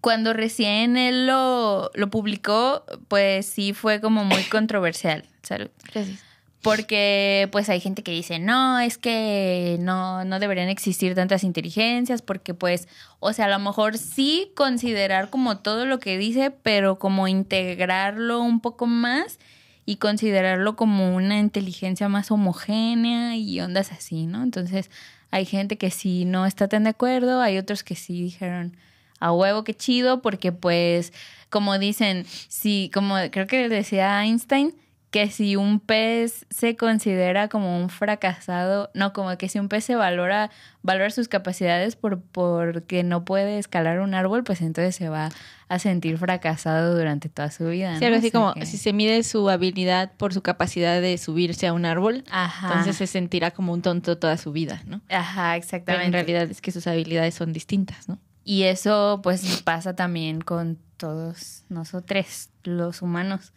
cuando 0.00 0.32
recién 0.32 0.96
él 0.96 1.26
lo, 1.26 1.90
lo 1.94 2.10
publicó, 2.10 2.84
pues 3.08 3.46
sí 3.46 3.72
fue 3.72 4.00
como 4.00 4.24
muy 4.24 4.42
controversial. 4.50 5.24
Salud. 5.42 5.68
Gracias. 5.92 6.20
Porque 6.62 7.48
pues 7.52 7.68
hay 7.68 7.80
gente 7.80 8.02
que 8.02 8.10
dice, 8.10 8.40
no, 8.40 8.80
es 8.80 8.98
que 8.98 9.76
no, 9.80 10.24
no 10.24 10.40
deberían 10.40 10.68
existir 10.68 11.14
tantas 11.14 11.44
inteligencias, 11.44 12.22
porque 12.22 12.54
pues, 12.54 12.88
o 13.20 13.32
sea, 13.32 13.44
a 13.44 13.48
lo 13.48 13.58
mejor 13.60 13.98
sí 13.98 14.50
considerar 14.56 15.30
como 15.30 15.58
todo 15.58 15.86
lo 15.86 16.00
que 16.00 16.18
dice, 16.18 16.50
pero 16.50 16.98
como 16.98 17.28
integrarlo 17.28 18.40
un 18.40 18.60
poco 18.60 18.86
más 18.86 19.38
y 19.86 19.96
considerarlo 19.96 20.76
como 20.76 21.14
una 21.14 21.38
inteligencia 21.38 22.08
más 22.08 22.30
homogénea 22.30 23.36
y 23.36 23.60
ondas 23.60 23.92
así, 23.92 24.26
¿no? 24.26 24.42
Entonces 24.42 24.90
hay 25.30 25.46
gente 25.46 25.78
que 25.78 25.90
sí 25.90 26.24
no 26.24 26.44
está 26.44 26.68
tan 26.68 26.84
de 26.84 26.90
acuerdo, 26.90 27.40
hay 27.40 27.56
otros 27.56 27.84
que 27.84 27.94
sí 27.94 28.20
dijeron, 28.20 28.76
a 29.20 29.32
huevo, 29.32 29.64
qué 29.64 29.74
chido, 29.74 30.20
porque 30.20 30.52
pues, 30.52 31.12
como 31.50 31.78
dicen, 31.78 32.26
sí, 32.48 32.90
como 32.92 33.16
creo 33.30 33.46
que 33.46 33.68
decía 33.68 34.24
Einstein, 34.24 34.74
que 35.16 35.30
si 35.30 35.56
un 35.56 35.80
pez 35.80 36.44
se 36.50 36.76
considera 36.76 37.48
como 37.48 37.78
un 37.80 37.88
fracasado, 37.88 38.90
no, 38.94 39.12
como 39.12 39.36
que 39.38 39.48
si 39.48 39.58
un 39.58 39.68
pez 39.68 39.84
se 39.84 39.94
valora, 39.94 40.50
valora 40.82 41.08
sus 41.10 41.28
capacidades 41.28 41.96
por 41.96 42.20
porque 42.20 43.02
no 43.02 43.24
puede 43.24 43.58
escalar 43.58 44.00
un 44.00 44.14
árbol, 44.14 44.44
pues 44.44 44.60
entonces 44.60 44.94
se 44.94 45.08
va 45.08 45.30
a 45.68 45.78
sentir 45.78 46.18
fracasado 46.18 46.96
durante 46.96 47.28
toda 47.28 47.50
su 47.50 47.66
vida. 47.68 47.94
Sí, 47.94 48.00
¿no? 48.00 48.06
algo 48.08 48.18
así 48.18 48.30
sea 48.30 48.40
como 48.40 48.54
que- 48.54 48.66
si 48.66 48.76
se 48.76 48.92
mide 48.92 49.22
su 49.22 49.48
habilidad 49.48 50.12
por 50.16 50.34
su 50.34 50.42
capacidad 50.42 51.00
de 51.00 51.16
subirse 51.18 51.66
a 51.66 51.72
un 51.72 51.86
árbol, 51.86 52.22
Ajá. 52.30 52.68
entonces 52.68 52.96
se 52.96 53.06
sentirá 53.06 53.50
como 53.52 53.72
un 53.72 53.82
tonto 53.82 54.18
toda 54.18 54.36
su 54.36 54.52
vida, 54.52 54.82
¿no? 54.86 55.00
Ajá, 55.08 55.52
Pero 55.52 55.56
exactamente. 55.58 56.06
en 56.06 56.12
realidad 56.12 56.42
es 56.50 56.60
que 56.60 56.72
sus 56.72 56.86
habilidades 56.86 57.34
son 57.34 57.52
distintas, 57.54 58.08
¿no? 58.08 58.18
Y 58.44 58.64
eso 58.64 59.20
pues 59.22 59.62
pasa 59.64 59.96
también 59.96 60.40
con 60.40 60.78
todos 60.98 61.64
nosotros, 61.68 62.50
los 62.64 63.00
humanos. 63.02 63.52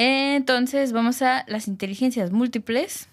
Entonces, 0.00 0.92
vamos 0.92 1.22
a 1.22 1.44
las 1.48 1.66
inteligencias 1.66 2.30
múltiples. 2.30 3.08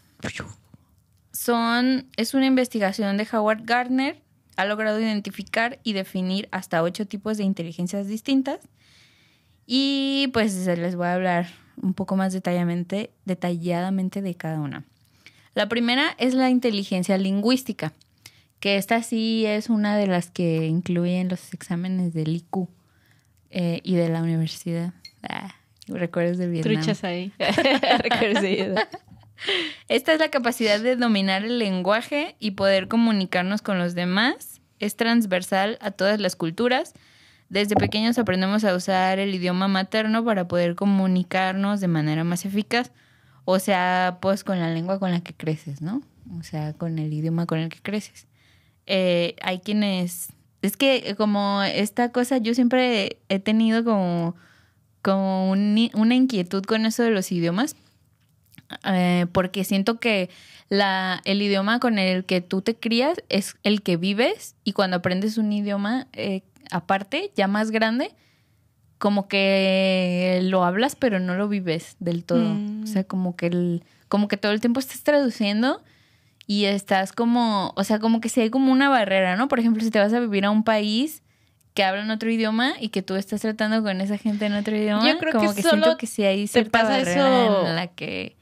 Son, 1.34 2.06
es 2.16 2.36
una 2.36 2.46
investigación 2.46 3.18
de 3.18 3.28
Howard 3.34 3.64
Gardner. 3.64 4.22
Ha 4.56 4.66
logrado 4.66 5.00
identificar 5.00 5.80
y 5.82 5.94
definir 5.94 6.48
hasta 6.52 6.84
ocho 6.84 7.08
tipos 7.08 7.38
de 7.38 7.44
inteligencias 7.44 8.08
distintas. 8.08 8.60
Y 9.66 10.30
pues 10.32 10.54
les 10.68 10.96
voy 10.96 11.08
a 11.08 11.16
hablar 11.16 11.48
un 11.82 11.96
poco 11.96 12.18
más 12.18 12.34
detalladamente, 12.34 13.10
detalladamente 13.26 14.22
de 14.22 14.36
cada 14.36 14.60
una. 14.60 14.86
La 15.56 15.68
primera 15.68 16.16
es 16.20 16.36
la 16.36 16.52
inteligencia 16.52 17.18
lingüística, 17.18 17.94
que 18.60 18.78
esta 18.78 19.02
sí 19.02 19.48
es 19.48 19.72
una 19.72 19.98
de 19.98 20.06
las 20.06 20.30
que 20.30 20.68
incluyen 20.68 21.30
los 21.30 21.52
exámenes 21.52 22.14
del 22.14 22.36
IQ 22.36 22.70
eh, 23.50 23.82
y 23.84 23.96
de 23.96 24.10
la 24.10 24.22
universidad. 24.22 24.94
Ah, 25.24 25.56
recuerdos 25.88 26.38
de 26.38 26.48
Vietnam. 26.48 26.76
Truchas 26.76 27.04
ahí. 27.04 27.32
recuerdos 28.00 28.42
de 28.42 28.56
Vietnam. 28.56 28.86
Esta 29.88 30.14
es 30.14 30.20
la 30.20 30.30
capacidad 30.30 30.80
de 30.80 30.96
dominar 30.96 31.44
el 31.44 31.60
lenguaje 31.60 32.36
y 32.40 32.52
poder 32.52 32.88
comunicarnos 32.88 33.62
con 33.62 33.78
los 33.78 33.96
demás. 33.96 34.62
Es 34.80 34.96
transversal 34.96 35.78
a 35.82 35.92
todas 35.92 36.20
las 36.20 36.36
culturas. 36.36 36.94
Desde 37.50 37.76
pequeños 37.76 38.18
aprendemos 38.18 38.64
a 38.64 38.74
usar 38.74 39.20
el 39.20 39.36
idioma 39.36 39.68
materno 39.68 40.26
para 40.26 40.48
poder 40.48 40.76
comunicarnos 40.76 41.80
de 41.80 41.88
manera 41.88 42.24
más 42.24 42.46
eficaz. 42.46 42.92
O 43.46 43.60
sea, 43.60 44.18
pues 44.22 44.44
con 44.44 44.60
la 44.60 44.70
lengua 44.70 45.00
con 45.00 45.12
la 45.12 45.22
que 45.22 45.34
creces, 45.34 45.82
¿no? 45.82 46.02
O 46.40 46.44
sea, 46.44 46.74
con 46.74 46.98
el 46.98 47.14
idioma 47.14 47.46
con 47.46 47.60
el 47.60 47.70
que 47.70 47.82
creces. 47.82 48.28
Eh, 48.88 49.36
hay 49.42 49.60
quienes... 49.60 50.30
Es 50.64 50.78
que 50.78 51.14
como 51.16 51.62
esta 51.62 52.12
cosa, 52.12 52.40
yo 52.40 52.56
siempre 52.56 53.20
he 53.30 53.38
tenido 53.38 53.84
como, 53.84 54.36
como 55.06 55.52
una 55.52 56.16
inquietud 56.16 56.64
con 56.64 56.88
eso 56.88 57.04
de 57.04 57.12
los 57.12 57.32
idiomas 57.32 57.76
eh, 58.84 59.28
porque 59.32 59.64
siento 59.64 60.00
que 60.00 60.32
la, 60.70 61.22
el 61.26 61.44
idioma 61.44 61.80
con 61.80 62.00
el 62.00 62.26
que 62.26 62.42
tú 62.42 62.64
te 62.64 62.76
crías 62.76 63.22
es 63.30 63.56
el 63.62 63.84
que 63.84 63.98
vives 63.98 64.56
y 64.64 64.74
cuando 64.74 64.98
aprendes 64.98 65.38
un 65.38 65.54
idioma 65.54 66.08
eh, 66.14 66.42
aparte, 66.72 67.32
ya 67.36 67.48
más 67.48 67.70
grande, 67.70 68.16
como 68.98 69.28
que 69.28 70.40
lo 70.44 70.64
hablas 70.64 70.96
pero 70.96 71.20
no 71.20 71.36
lo 71.36 71.48
vives 71.48 71.96
del 72.00 72.24
todo. 72.24 72.56
O 72.84 72.88
sea, 72.88 73.04
mm. 73.04 73.06
como 73.06 73.36
que, 73.36 73.48
el, 73.48 73.84
como 74.08 74.28
que 74.28 74.38
todo 74.38 74.52
el 74.52 74.62
tiempo 74.62 74.80
estás 74.80 75.04
traduciendo 75.04 75.84
y 76.48 76.66
estás 76.66 77.12
como, 77.12 77.74
o 77.76 77.84
sea, 77.84 78.00
como 78.00 78.22
que 78.22 78.30
si 78.30 78.42
hay 78.42 78.50
como 78.50 78.72
una 78.72 78.90
barrera, 78.90 79.36
¿no? 79.36 79.48
Por 79.48 79.60
ejemplo, 79.60 79.84
si 79.84 79.92
te 79.92 80.00
vas 80.00 80.14
a 80.14 80.20
vivir 80.20 80.46
a 80.46 80.50
un 80.50 80.64
país 80.64 81.22
que 81.76 81.84
hablan 81.84 82.10
otro 82.10 82.32
idioma 82.32 82.74
y 82.80 82.90
que 82.90 83.04
tú 83.04 83.16
estás 83.16 83.42
tratando 83.42 83.84
con 83.84 84.02
esa 84.02 84.18
gente 84.18 84.46
en 84.48 84.54
otro 84.54 84.76
idioma, 84.76 85.08
yo 85.08 85.18
creo 85.20 85.34
como 85.34 85.50
que, 85.52 85.62
que 85.62 85.68
siento 85.70 85.98
que 85.98 86.08
si 86.08 86.24
hay 86.24 86.48
cierta 86.48 86.72
pasa 86.82 86.98
barrera 86.98 87.46
eso... 87.46 87.68
en 87.68 87.76
la 87.76 87.88
que 87.88 88.36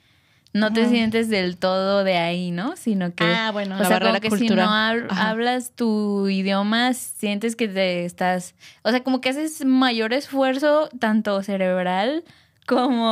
no 0.53 0.71
te 0.71 0.87
sientes 0.87 1.29
del 1.29 1.57
todo 1.57 2.03
de 2.03 2.15
ahí, 2.17 2.51
¿no? 2.51 2.75
Sino 2.77 3.15
que, 3.15 3.23
ah, 3.23 3.49
bueno, 3.51 3.75
o 3.75 3.79
la 3.79 3.87
sea, 3.87 3.99
como 3.99 4.19
que 4.21 4.29
si 4.29 4.49
no 4.49 4.61
hab- 4.69 5.07
Ajá. 5.09 5.31
hablas 5.31 5.71
tu 5.75 6.27
idioma, 6.29 6.93
sientes 6.93 7.55
que 7.55 7.67
te 7.67 8.05
estás, 8.05 8.53
o 8.83 8.91
sea, 8.91 9.01
como 9.03 9.19
que 9.19 9.29
haces 9.29 9.65
mayor 9.65 10.13
esfuerzo, 10.13 10.89
tanto 10.99 11.41
cerebral 11.41 12.23
como 12.67 13.07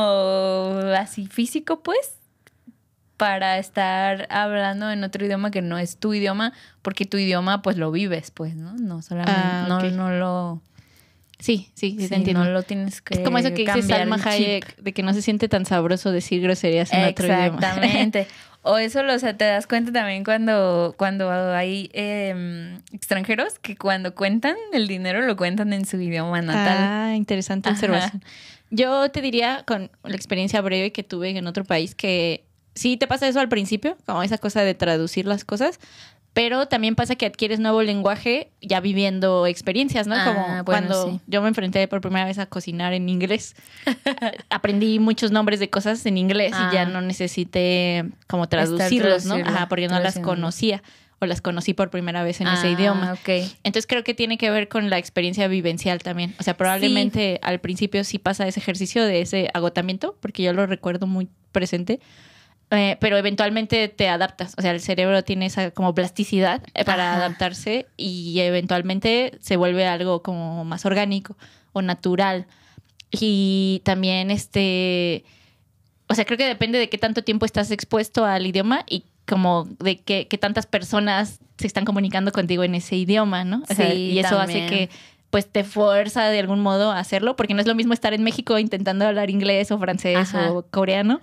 así 0.96 1.26
físico, 1.26 1.80
pues, 1.82 2.14
para 3.22 3.58
estar 3.58 4.26
hablando 4.30 4.90
en 4.90 5.04
otro 5.04 5.24
idioma 5.24 5.52
que 5.52 5.62
no 5.62 5.78
es 5.78 5.96
tu 5.96 6.12
idioma, 6.12 6.52
porque 6.82 7.06
tu 7.06 7.18
idioma, 7.18 7.62
pues, 7.62 7.76
lo 7.76 7.92
vives, 7.92 8.32
pues, 8.32 8.56
¿no? 8.56 8.74
No 8.74 9.00
solamente, 9.00 9.32
Ah, 9.32 9.66
no, 9.68 9.80
no 9.90 10.10
lo, 10.10 10.60
Sí, 11.38 11.70
sí, 11.74 11.92
sí, 11.92 12.02
sí, 12.02 12.08
te 12.08 12.14
entiendo. 12.16 12.44
no 12.44 12.50
lo 12.50 12.62
tienes 12.64 13.00
que 13.00 13.14
es 13.14 13.20
como 13.20 13.38
eso 13.38 13.50
que 13.50 13.64
dice 13.64 13.82
Salma. 13.82 14.16
Hayek, 14.24 14.76
de 14.76 14.92
que 14.92 15.02
no 15.04 15.12
se 15.14 15.22
siente 15.22 15.48
tan 15.48 15.66
sabroso 15.66 16.10
decir 16.10 16.42
groserías 16.42 16.92
en 16.92 17.04
otro 17.04 17.26
idioma. 17.26 17.44
Exactamente. 17.56 18.26
O 18.64 18.78
eso 18.78 19.02
lo, 19.02 19.12
o 19.12 19.18
sea, 19.18 19.36
te 19.36 19.44
das 19.44 19.66
cuenta 19.66 19.90
también 19.90 20.22
cuando, 20.22 20.94
cuando 20.96 21.28
hay 21.32 21.90
eh, 21.94 22.78
extranjeros 22.92 23.58
que 23.58 23.76
cuando 23.76 24.14
cuentan 24.14 24.54
el 24.72 24.86
dinero 24.86 25.20
lo 25.22 25.36
cuentan 25.36 25.72
en 25.72 25.84
su 25.84 26.00
idioma 26.00 26.42
natal. 26.42 26.76
Ah, 26.78 27.14
interesante 27.16 27.68
Ajá. 27.68 27.74
observación. 27.74 28.22
Yo 28.70 29.10
te 29.10 29.20
diría, 29.20 29.64
con 29.66 29.90
la 30.04 30.14
experiencia 30.14 30.60
breve 30.60 30.92
que 30.92 31.02
tuve 31.02 31.36
en 31.36 31.48
otro 31.48 31.64
país, 31.64 31.96
que 31.96 32.44
sí 32.74 32.96
te 32.96 33.06
pasa 33.06 33.28
eso 33.28 33.40
al 33.40 33.48
principio, 33.48 33.96
como 34.06 34.22
esa 34.22 34.38
cosa 34.38 34.62
de 34.62 34.74
traducir 34.74 35.26
las 35.26 35.44
cosas, 35.44 35.78
pero 36.34 36.66
también 36.66 36.94
pasa 36.94 37.14
que 37.14 37.26
adquieres 37.26 37.60
nuevo 37.60 37.82
lenguaje 37.82 38.50
ya 38.62 38.80
viviendo 38.80 39.46
experiencias, 39.46 40.06
¿no? 40.06 40.14
Ah, 40.16 40.24
como 40.24 40.40
bueno, 40.46 40.64
cuando 40.64 41.10
sí. 41.10 41.20
yo 41.26 41.42
me 41.42 41.48
enfrenté 41.48 41.86
por 41.88 42.00
primera 42.00 42.24
vez 42.24 42.38
a 42.38 42.46
cocinar 42.46 42.94
en 42.94 43.10
inglés, 43.10 43.54
aprendí 44.50 44.98
muchos 44.98 45.30
nombres 45.30 45.60
de 45.60 45.68
cosas 45.70 46.04
en 46.06 46.16
inglés 46.16 46.52
y 46.52 46.74
ya 46.74 46.82
Ah. 46.82 46.86
no 46.86 47.00
necesité 47.02 48.04
como 48.26 48.48
traducirlos, 48.48 49.26
¿no? 49.26 49.34
Ajá, 49.34 49.68
porque 49.68 49.88
no 49.88 50.00
las 50.00 50.18
conocía 50.18 50.82
o 51.20 51.26
las 51.26 51.40
conocí 51.40 51.74
por 51.74 51.90
primera 51.90 52.24
vez 52.24 52.40
en 52.40 52.48
ese 52.48 52.68
Ah, 52.68 52.70
idioma. 52.70 53.12
Ok. 53.12 53.28
Entonces 53.62 53.86
creo 53.86 54.02
que 54.02 54.14
tiene 54.14 54.38
que 54.38 54.50
ver 54.50 54.68
con 54.68 54.90
la 54.90 54.98
experiencia 54.98 55.46
vivencial 55.48 55.98
también. 56.02 56.34
O 56.40 56.42
sea, 56.42 56.56
probablemente 56.56 57.38
al 57.42 57.60
principio 57.60 58.02
sí 58.04 58.18
pasa 58.18 58.48
ese 58.48 58.58
ejercicio 58.58 59.04
de 59.04 59.20
ese 59.20 59.48
agotamiento, 59.54 60.16
porque 60.20 60.42
yo 60.42 60.52
lo 60.52 60.66
recuerdo 60.66 61.06
muy 61.06 61.28
presente. 61.52 62.00
Eh, 62.74 62.96
pero 63.00 63.18
eventualmente 63.18 63.86
te 63.88 64.08
adaptas, 64.08 64.54
o 64.56 64.62
sea, 64.62 64.70
el 64.70 64.80
cerebro 64.80 65.22
tiene 65.22 65.44
esa 65.44 65.72
como 65.72 65.94
plasticidad 65.94 66.62
eh, 66.72 66.86
para 66.86 67.10
Ajá. 67.12 67.18
adaptarse 67.26 67.86
y 67.98 68.40
eventualmente 68.40 69.36
se 69.40 69.58
vuelve 69.58 69.86
algo 69.86 70.22
como 70.22 70.64
más 70.64 70.86
orgánico 70.86 71.36
o 71.74 71.82
natural. 71.82 72.46
Y 73.10 73.82
también 73.84 74.30
este, 74.30 75.24
o 76.08 76.14
sea, 76.14 76.24
creo 76.24 76.38
que 76.38 76.46
depende 76.46 76.78
de 76.78 76.88
qué 76.88 76.96
tanto 76.96 77.22
tiempo 77.22 77.44
estás 77.44 77.70
expuesto 77.70 78.24
al 78.24 78.46
idioma 78.46 78.84
y 78.88 79.04
como 79.28 79.64
de 79.78 79.98
qué, 80.00 80.26
qué 80.28 80.38
tantas 80.38 80.64
personas 80.64 81.40
se 81.58 81.66
están 81.66 81.84
comunicando 81.84 82.32
contigo 82.32 82.64
en 82.64 82.74
ese 82.74 82.96
idioma, 82.96 83.44
¿no? 83.44 83.62
O 83.68 83.74
sea, 83.74 83.90
Sí, 83.92 84.12
y 84.12 84.18
eso 84.18 84.36
también. 84.38 84.64
hace 84.64 84.74
que 84.74 84.90
pues 85.28 85.46
te 85.46 85.64
fuerza 85.64 86.24
de 86.28 86.38
algún 86.40 86.60
modo 86.60 86.90
a 86.92 86.98
hacerlo, 86.98 87.36
porque 87.36 87.54
no 87.54 87.60
es 87.60 87.66
lo 87.66 87.74
mismo 87.74 87.94
estar 87.94 88.12
en 88.12 88.22
México 88.22 88.58
intentando 88.58 89.06
hablar 89.06 89.30
inglés 89.30 89.70
o 89.70 89.78
francés 89.78 90.34
Ajá. 90.34 90.52
o 90.52 90.62
coreano 90.62 91.20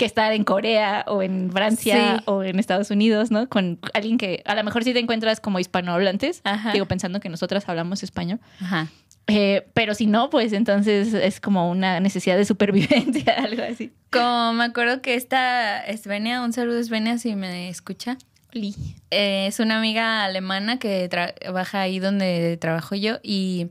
que 0.00 0.06
estar 0.06 0.32
en 0.32 0.44
Corea 0.44 1.04
o 1.06 1.22
en 1.22 1.52
Francia 1.52 2.16
Sí. 2.16 2.22
o 2.24 2.42
en 2.42 2.58
Estados 2.58 2.90
Unidos, 2.90 3.30
¿no? 3.30 3.48
Con 3.50 3.78
alguien 3.94 4.16
que 4.18 4.42
a 4.46 4.54
lo 4.54 4.64
mejor 4.64 4.82
sí 4.82 4.92
te 4.94 4.98
encuentras 4.98 5.40
como 5.40 5.58
hispanohablantes, 5.58 6.40
Ajá. 6.44 6.72
digo 6.72 6.86
pensando 6.86 7.20
que 7.20 7.28
nosotras 7.28 7.68
hablamos 7.68 8.02
español, 8.02 8.40
Ajá. 8.62 8.88
eh, 9.26 9.66
pero 9.74 9.94
si 9.94 10.06
no, 10.06 10.30
pues 10.30 10.52
entonces 10.54 11.12
es 11.12 11.38
como 11.40 11.70
una 11.70 12.00
necesidad 12.00 12.36
de 12.38 12.44
supervivencia, 12.46 13.34
algo 13.44 13.62
así. 13.62 13.92
Como 14.10 14.54
me 14.54 14.64
acuerdo 14.64 15.02
que 15.02 15.14
esta 15.14 15.82
Svenia, 15.96 16.40
un 16.42 16.52
saludo 16.54 16.82
Svenia 16.82 17.18
si 17.18 17.36
me 17.36 17.68
escucha. 17.68 18.16
Eh, 18.52 19.46
es 19.46 19.60
una 19.60 19.78
amiga 19.78 20.24
alemana 20.24 20.78
que 20.78 21.08
trabaja 21.08 21.82
ahí 21.82 21.98
donde 22.00 22.56
trabajo 22.56 22.94
yo 22.96 23.18
y, 23.22 23.68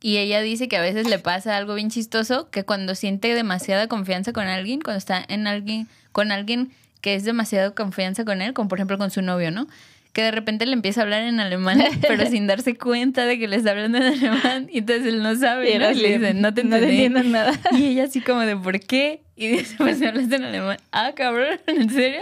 y 0.00 0.18
ella 0.18 0.40
dice 0.40 0.68
que 0.68 0.76
a 0.76 0.80
veces 0.80 1.08
le 1.08 1.18
pasa 1.18 1.56
algo 1.56 1.74
bien 1.74 1.90
chistoso, 1.90 2.50
que 2.50 2.64
cuando 2.64 2.94
siente 2.94 3.34
demasiada 3.34 3.88
confianza 3.88 4.32
con 4.32 4.46
alguien, 4.46 4.80
cuando 4.80 4.98
está 4.98 5.24
en 5.28 5.46
alguien, 5.46 5.88
con 6.12 6.30
alguien 6.32 6.70
que 7.00 7.14
es 7.14 7.24
demasiado 7.24 7.74
confianza 7.74 8.24
con 8.24 8.42
él, 8.42 8.52
como 8.54 8.68
por 8.68 8.78
ejemplo 8.78 8.98
con 8.98 9.10
su 9.10 9.22
novio, 9.22 9.50
¿no? 9.50 9.66
Que 10.12 10.22
de 10.22 10.30
repente 10.30 10.66
le 10.66 10.72
empieza 10.72 11.00
a 11.00 11.04
hablar 11.04 11.22
en 11.22 11.38
alemán, 11.38 11.80
pero 12.00 12.26
sin 12.30 12.46
darse 12.46 12.76
cuenta 12.76 13.24
de 13.24 13.38
que 13.38 13.46
le 13.46 13.56
está 13.56 13.70
hablando 13.72 13.98
en 13.98 14.04
alemán, 14.04 14.68
y 14.72 14.78
entonces 14.78 15.06
él 15.06 15.22
no 15.22 15.36
sabe, 15.36 15.78
¿no? 15.78 15.90
Y 15.90 15.94
le 15.94 16.18
dice, 16.18 16.34
no 16.34 16.52
te 16.54 16.64
no 16.64 16.76
te 16.78 16.84
entiendo 16.84 17.22
nada. 17.22 17.52
Y 17.72 17.86
ella 17.88 18.04
así 18.04 18.20
como 18.20 18.40
de 18.40 18.56
¿por 18.56 18.80
qué? 18.80 19.22
Y 19.36 19.46
dice, 19.48 19.76
pues 19.78 20.00
me 20.00 20.08
hablaste 20.08 20.34
en 20.36 20.44
alemán. 20.44 20.78
Ah, 20.90 21.12
cabrón, 21.14 21.60
¿en 21.68 21.90
serio? 21.90 22.20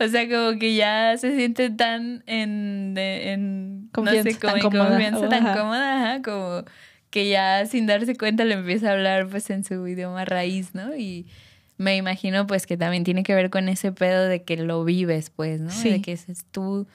O 0.00 0.08
sea, 0.08 0.28
como 0.28 0.58
que 0.58 0.74
ya 0.74 1.16
se 1.18 1.36
siente 1.36 1.70
tan 1.70 2.24
en, 2.26 2.94
de- 2.94 3.32
en 3.32 3.88
Confianza, 3.92 4.24
no 4.24 4.34
sé, 4.34 4.40
como 4.40 4.52
tan 4.54 4.62
en 4.62 5.12
cómoda. 5.12 5.28
tan 5.28 5.46
Ajá. 5.46 5.58
cómoda, 5.60 6.02
ajá, 6.14 6.22
como 6.22 6.64
que 7.16 7.30
ya 7.30 7.64
sin 7.64 7.86
darse 7.86 8.14
cuenta 8.14 8.44
le 8.44 8.52
empieza 8.52 8.90
a 8.90 8.92
hablar 8.92 9.26
pues 9.30 9.48
en 9.48 9.64
su 9.64 9.88
idioma 9.88 10.26
raíz, 10.26 10.74
¿no? 10.74 10.94
Y 10.94 11.24
me 11.78 11.96
imagino 11.96 12.46
pues 12.46 12.66
que 12.66 12.76
también 12.76 13.04
tiene 13.04 13.22
que 13.22 13.34
ver 13.34 13.48
con 13.48 13.70
ese 13.70 13.90
pedo 13.90 14.26
de 14.28 14.42
que 14.42 14.58
lo 14.58 14.84
vives, 14.84 15.30
pues, 15.34 15.62
¿no? 15.62 15.70
Sí. 15.70 15.88
De 15.92 16.02
que 16.02 16.12
ese 16.12 16.32
es 16.32 16.44
tu, 16.50 16.86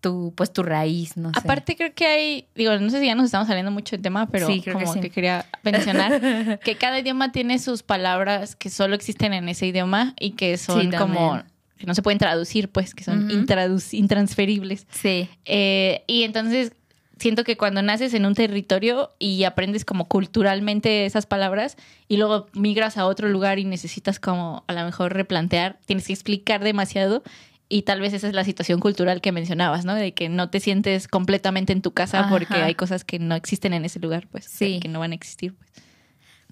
tu, 0.00 0.32
pues 0.36 0.52
tu 0.52 0.64
raíz, 0.64 1.16
no 1.16 1.28
sé. 1.30 1.38
Aparte 1.38 1.76
creo 1.76 1.94
que 1.94 2.04
hay, 2.04 2.46
digo, 2.56 2.76
no 2.78 2.90
sé 2.90 2.98
si 2.98 3.06
ya 3.06 3.14
nos 3.14 3.26
estamos 3.26 3.46
saliendo 3.46 3.70
mucho 3.70 3.94
del 3.94 4.02
tema, 4.02 4.26
pero 4.28 4.48
Sí, 4.48 4.60
creo 4.60 4.76
que 4.76 4.82
como 4.86 4.94
sí. 4.94 5.00
que 5.00 5.10
quería 5.10 5.46
mencionar 5.62 6.58
que 6.64 6.74
cada 6.74 6.98
idioma 6.98 7.30
tiene 7.30 7.60
sus 7.60 7.84
palabras 7.84 8.56
que 8.56 8.70
solo 8.70 8.96
existen 8.96 9.32
en 9.34 9.48
ese 9.48 9.66
idioma 9.68 10.14
y 10.18 10.32
que 10.32 10.58
son 10.58 10.80
Sí, 10.90 10.96
como 10.96 11.44
que 11.78 11.86
no 11.86 11.94
se 11.94 12.02
pueden 12.02 12.18
traducir, 12.18 12.70
pues, 12.70 12.92
que 12.92 13.04
son 13.04 13.28
intraduc- 13.30 13.94
intransferibles. 13.94 14.86
Sí. 14.90 15.28
Eh, 15.44 16.02
y 16.08 16.24
entonces 16.24 16.72
siento 17.18 17.44
que 17.44 17.56
cuando 17.56 17.82
naces 17.82 18.14
en 18.14 18.26
un 18.26 18.34
territorio 18.34 19.12
y 19.18 19.44
aprendes 19.44 19.84
como 19.84 20.06
culturalmente 20.08 21.06
esas 21.06 21.26
palabras 21.26 21.76
y 22.08 22.16
luego 22.16 22.46
migras 22.54 22.96
a 22.98 23.06
otro 23.06 23.28
lugar 23.28 23.58
y 23.58 23.64
necesitas 23.64 24.18
como 24.20 24.64
a 24.66 24.72
lo 24.72 24.84
mejor 24.84 25.12
replantear, 25.14 25.78
tienes 25.86 26.06
que 26.06 26.12
explicar 26.12 26.62
demasiado 26.64 27.22
y 27.68 27.82
tal 27.82 28.00
vez 28.00 28.12
esa 28.12 28.28
es 28.28 28.34
la 28.34 28.44
situación 28.44 28.78
cultural 28.78 29.20
que 29.20 29.32
mencionabas, 29.32 29.84
¿no? 29.84 29.94
De 29.94 30.12
que 30.12 30.28
no 30.28 30.50
te 30.50 30.60
sientes 30.60 31.08
completamente 31.08 31.72
en 31.72 31.82
tu 31.82 31.92
casa 31.92 32.20
Ajá. 32.20 32.30
porque 32.30 32.54
hay 32.56 32.74
cosas 32.74 33.04
que 33.04 33.18
no 33.18 33.34
existen 33.34 33.72
en 33.72 33.84
ese 33.84 34.00
lugar, 34.00 34.26
pues, 34.30 34.46
o 34.46 34.50
sea, 34.50 34.68
Sí. 34.68 34.80
que 34.80 34.88
no 34.88 35.00
van 35.00 35.12
a 35.12 35.14
existir. 35.14 35.54
Pues. 35.54 35.70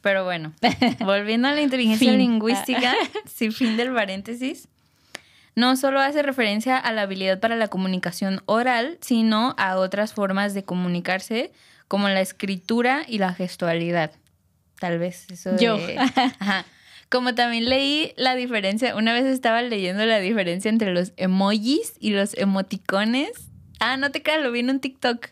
Pero 0.00 0.24
bueno, 0.24 0.52
volviendo 1.00 1.48
a 1.48 1.52
la 1.52 1.60
inteligencia 1.60 2.10
Fin. 2.10 2.18
lingüística, 2.18 2.94
sin 3.26 3.52
fin 3.52 3.76
del 3.76 3.92
paréntesis, 3.92 4.68
no 5.54 5.76
solo 5.76 6.00
hace 6.00 6.22
referencia 6.22 6.76
a 6.78 6.92
la 6.92 7.02
habilidad 7.02 7.40
para 7.40 7.56
la 7.56 7.68
comunicación 7.68 8.42
oral, 8.46 8.98
sino 9.00 9.54
a 9.58 9.76
otras 9.76 10.14
formas 10.14 10.54
de 10.54 10.64
comunicarse, 10.64 11.52
como 11.88 12.08
la 12.08 12.20
escritura 12.20 13.04
y 13.06 13.18
la 13.18 13.34
gestualidad. 13.34 14.12
Tal 14.80 14.98
vez 14.98 15.26
eso 15.30 15.52
de- 15.52 15.62
Yo. 15.64 15.76
Ajá. 16.40 16.64
Como 17.10 17.34
también 17.34 17.66
leí 17.68 18.14
la 18.16 18.34
diferencia, 18.34 18.96
una 18.96 19.12
vez 19.12 19.26
estaba 19.26 19.60
leyendo 19.60 20.06
la 20.06 20.18
diferencia 20.18 20.70
entre 20.70 20.94
los 20.94 21.12
emojis 21.18 21.92
y 22.00 22.10
los 22.12 22.34
emoticones. 22.38 23.30
Ah, 23.80 23.98
no 23.98 24.10
te 24.10 24.22
creas, 24.22 24.42
lo 24.42 24.50
vi 24.50 24.60
en 24.60 24.70
un 24.70 24.80
TikTok. 24.80 25.28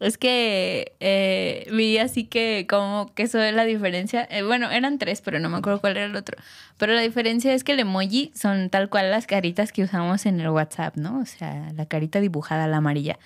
Es 0.00 0.16
que 0.16 0.94
eh, 1.00 1.68
vi 1.72 1.98
así 1.98 2.24
que 2.24 2.66
como 2.68 3.12
que 3.14 3.24
eso 3.24 3.38
es 3.40 3.54
la 3.54 3.64
diferencia. 3.64 4.26
Eh, 4.30 4.42
bueno, 4.42 4.70
eran 4.70 4.98
tres, 4.98 5.20
pero 5.20 5.38
no 5.40 5.48
me 5.50 5.58
acuerdo 5.58 5.80
cuál 5.80 5.96
era 5.98 6.06
el 6.06 6.16
otro. 6.16 6.38
Pero 6.78 6.94
la 6.94 7.02
diferencia 7.02 7.52
es 7.52 7.64
que 7.64 7.72
el 7.72 7.80
emoji 7.80 8.32
son 8.34 8.70
tal 8.70 8.88
cual 8.88 9.10
las 9.10 9.26
caritas 9.26 9.72
que 9.72 9.82
usamos 9.84 10.24
en 10.26 10.40
el 10.40 10.48
WhatsApp, 10.48 10.96
¿no? 10.96 11.20
O 11.20 11.26
sea, 11.26 11.70
la 11.74 11.84
carita 11.86 12.20
dibujada, 12.20 12.66
la 12.66 12.78
amarilla. 12.78 13.18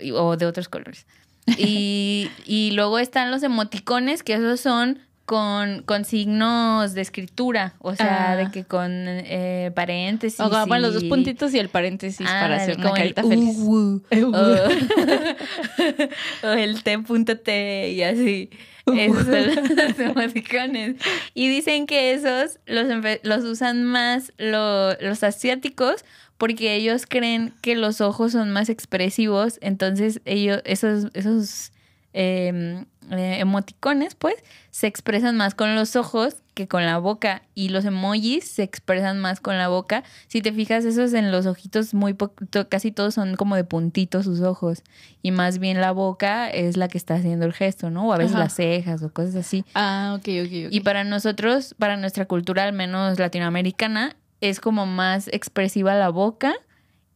Y- 0.00 0.12
O 0.12 0.36
de 0.36 0.46
otros 0.46 0.68
colores. 0.68 1.06
Y, 1.58 2.30
y 2.46 2.70
luego 2.72 2.98
están 2.98 3.30
los 3.30 3.42
emoticones, 3.42 4.22
que 4.22 4.34
esos 4.34 4.60
son 4.60 4.98
con, 5.28 5.82
con 5.82 6.06
signos 6.06 6.94
de 6.94 7.02
escritura. 7.02 7.74
O 7.80 7.94
sea, 7.94 8.32
Ah. 8.32 8.36
de 8.36 8.50
que 8.50 8.64
con 8.64 8.90
eh, 8.94 9.70
paréntesis. 9.74 10.40
O 10.40 10.48
bueno, 10.48 10.78
los 10.86 10.94
dos 10.94 11.04
puntitos 11.04 11.52
y 11.52 11.58
el 11.58 11.68
paréntesis 11.68 12.26
para 12.26 12.44
Ándale, 12.56 12.62
hacer 12.62 12.76
una 12.78 12.84
como 12.84 12.96
el 12.96 13.02
carita 13.14 13.22
feliz. 13.22 13.56
uwu. 13.58 14.02
Uh, 14.10 14.34
o, 16.42 16.44
o 16.48 16.52
el 16.52 16.82
T.T 16.82 17.90
y 17.92 18.02
así. 18.02 18.50
Esos 18.86 19.26
son 19.26 19.76
los 19.76 19.98
emoticones. 19.98 20.96
Y 21.34 21.48
dicen 21.50 21.86
que 21.86 22.14
esos 22.14 22.58
los, 22.66 22.86
los 23.22 23.44
usan 23.44 23.84
más 23.84 24.32
lo- 24.38 24.94
los 25.00 25.22
asiáticos 25.22 26.06
porque 26.38 26.74
ellos 26.74 27.04
creen 27.06 27.52
que 27.60 27.76
los 27.76 28.00
ojos 28.00 28.32
son 28.32 28.50
más 28.50 28.70
expresivos. 28.70 29.58
Entonces, 29.60 30.22
ellos, 30.24 30.62
esos, 30.64 31.08
esos 31.12 31.72
eh, 32.14 32.84
eh, 33.10 33.38
emoticones, 33.40 34.14
pues, 34.14 34.34
se 34.70 34.86
expresan 34.86 35.36
más 35.36 35.54
con 35.54 35.74
los 35.74 35.96
ojos 35.96 36.36
que 36.54 36.66
con 36.68 36.84
la 36.84 36.98
boca. 36.98 37.42
Y 37.54 37.68
los 37.68 37.84
emojis 37.84 38.44
se 38.48 38.62
expresan 38.62 39.18
más 39.18 39.40
con 39.40 39.56
la 39.58 39.68
boca. 39.68 40.02
Si 40.26 40.42
te 40.42 40.52
fijas, 40.52 40.84
esos 40.84 41.12
en 41.14 41.30
los 41.32 41.46
ojitos, 41.46 41.94
muy 41.94 42.14
po- 42.14 42.32
to- 42.50 42.68
casi 42.68 42.90
todos 42.92 43.14
son 43.14 43.36
como 43.36 43.54
de 43.56 43.64
puntitos 43.64 44.24
sus 44.24 44.40
ojos. 44.40 44.82
Y 45.22 45.30
más 45.30 45.58
bien 45.58 45.80
la 45.80 45.92
boca 45.92 46.48
es 46.50 46.76
la 46.76 46.88
que 46.88 46.98
está 46.98 47.14
haciendo 47.14 47.46
el 47.46 47.52
gesto, 47.52 47.90
¿no? 47.90 48.08
O 48.08 48.12
a 48.12 48.18
veces 48.18 48.32
Ajá. 48.34 48.44
las 48.44 48.54
cejas 48.54 49.02
o 49.02 49.12
cosas 49.12 49.36
así. 49.36 49.64
Ah, 49.74 50.14
ok, 50.16 50.28
ok, 50.44 50.52
ok. 50.66 50.72
Y 50.72 50.80
para 50.80 51.04
nosotros, 51.04 51.74
para 51.78 51.96
nuestra 51.96 52.26
cultura, 52.26 52.64
al 52.64 52.72
menos 52.72 53.18
latinoamericana, 53.18 54.16
es 54.40 54.60
como 54.60 54.86
más 54.86 55.28
expresiva 55.28 55.94
la 55.94 56.08
boca. 56.10 56.54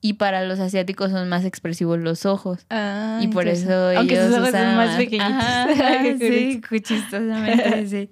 Y 0.04 0.14
para 0.14 0.44
los 0.44 0.58
asiáticos 0.58 1.12
son 1.12 1.28
más 1.28 1.44
expresivos 1.44 1.96
los 1.96 2.26
ojos. 2.26 2.66
Ah, 2.70 3.20
Y 3.22 3.28
por 3.28 3.46
eso 3.46 3.90
Aunque 3.96 4.14
ellos 4.14 4.26
sus 4.26 4.34
ojos 4.34 4.48
usan 4.48 4.66
son 4.66 4.76
más 4.76 4.96
pequeñitos. 4.96 5.30
Ajá, 5.30 5.68
Qué 6.02 6.60
sí, 6.68 6.80
chistosamente, 6.82 7.86
sí. 7.88 8.10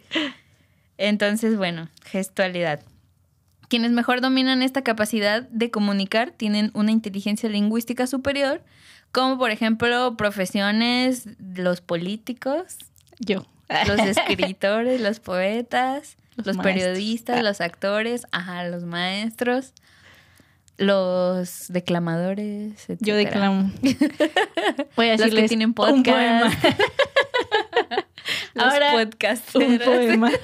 Entonces, 0.98 1.56
bueno, 1.56 1.88
gestualidad. 2.04 2.80
Quienes 3.68 3.90
mejor 3.90 4.20
dominan 4.20 4.62
esta 4.62 4.82
capacidad 4.82 5.42
de 5.42 5.72
comunicar 5.72 6.30
tienen 6.30 6.70
una 6.74 6.92
inteligencia 6.92 7.48
lingüística 7.48 8.06
superior, 8.06 8.62
como 9.10 9.36
por 9.36 9.50
ejemplo 9.50 10.16
profesiones, 10.16 11.28
los 11.56 11.80
políticos, 11.80 12.76
Yo. 13.18 13.46
los 13.88 13.98
escritores, 14.06 15.00
los 15.00 15.18
poetas, 15.18 16.16
Los 16.36 16.46
los, 16.46 16.58
periodistas, 16.58 17.42
los 17.42 17.60
actores, 17.60 18.26
ajá, 18.30 18.62
los 18.68 18.84
maestros, 18.84 19.72
los 20.80 21.66
declamadores, 21.68 22.86
Yo 23.00 23.14
declamo. 23.14 23.70
Voy 24.96 25.08
a 25.08 25.12
Los 25.12 25.20
que 25.20 25.24
decirles 25.26 25.48
tienen 25.48 25.68
un 25.68 25.74
podcast. 25.74 26.04
poema. 26.04 26.50
Los 28.54 28.64
Ahora, 28.64 28.92
podcasts. 28.92 29.54
Un 29.54 29.78
poema. 29.78 30.30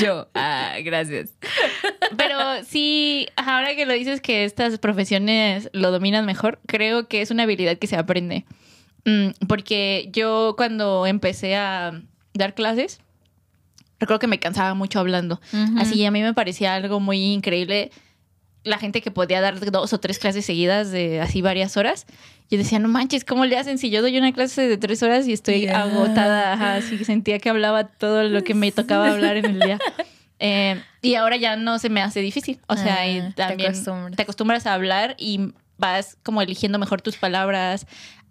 Yo. 0.00 0.28
Ah, 0.34 0.74
gracias. 0.84 1.30
Pero 2.16 2.36
sí, 2.64 3.28
ahora 3.36 3.74
que 3.74 3.86
lo 3.86 3.94
dices 3.94 4.20
que 4.20 4.44
estas 4.44 4.78
profesiones 4.78 5.70
lo 5.72 5.90
dominan 5.90 6.26
mejor, 6.26 6.60
creo 6.66 7.08
que 7.08 7.22
es 7.22 7.30
una 7.30 7.44
habilidad 7.44 7.78
que 7.78 7.86
se 7.86 7.96
aprende. 7.96 8.44
Mm, 9.04 9.28
porque 9.48 10.10
yo 10.12 10.54
cuando 10.56 11.06
empecé 11.06 11.56
a 11.56 12.02
dar 12.34 12.54
clases, 12.54 13.00
recuerdo 13.98 14.20
que 14.20 14.26
me 14.26 14.38
cansaba 14.40 14.74
mucho 14.74 15.00
hablando. 15.00 15.40
Así 15.78 16.04
a 16.04 16.10
mí 16.10 16.22
me 16.22 16.34
parecía 16.34 16.74
algo 16.74 17.00
muy 17.00 17.32
increíble 17.32 17.90
la 18.64 18.78
gente 18.78 19.00
que 19.00 19.10
podía 19.10 19.40
dar 19.40 19.58
dos 19.70 19.92
o 19.92 19.98
tres 20.00 20.18
clases 20.18 20.44
seguidas 20.46 20.90
de 20.90 21.20
así 21.20 21.42
varias 21.42 21.76
horas. 21.76 22.06
Yo 22.50 22.58
decía, 22.58 22.78
no 22.78 22.88
manches, 22.88 23.24
¿cómo 23.24 23.44
le 23.46 23.56
hacen 23.56 23.78
si 23.78 23.88
yo 23.90 24.02
doy 24.02 24.18
una 24.18 24.32
clase 24.32 24.68
de 24.68 24.76
tres 24.76 25.02
horas 25.02 25.26
y 25.26 25.32
estoy 25.32 25.66
agotada? 25.68 26.52
Ajá, 26.52 26.74
así 26.76 27.02
sentía 27.04 27.38
que 27.38 27.48
hablaba 27.48 27.84
todo 27.84 28.22
lo 28.24 28.44
que 28.44 28.54
me 28.54 28.70
tocaba 28.72 29.10
hablar 29.10 29.36
en 29.36 29.46
el 29.46 29.60
día. 29.60 29.78
Eh, 30.44 30.82
y 31.02 31.14
ahora 31.14 31.36
ya 31.36 31.54
no 31.54 31.78
se 31.78 31.88
me 31.88 32.02
hace 32.02 32.18
difícil. 32.20 32.58
O 32.66 32.76
sea, 32.76 32.96
Ah, 33.02 33.06
y 33.06 33.20
te 33.20 33.32
también 33.34 33.70
acostumbras. 33.70 34.16
te 34.16 34.22
acostumbras 34.24 34.66
a 34.66 34.74
hablar 34.74 35.14
y 35.16 35.52
vas 35.78 36.16
como 36.24 36.42
eligiendo 36.42 36.80
mejor 36.80 37.00
tus 37.00 37.16
palabras, 37.16 37.86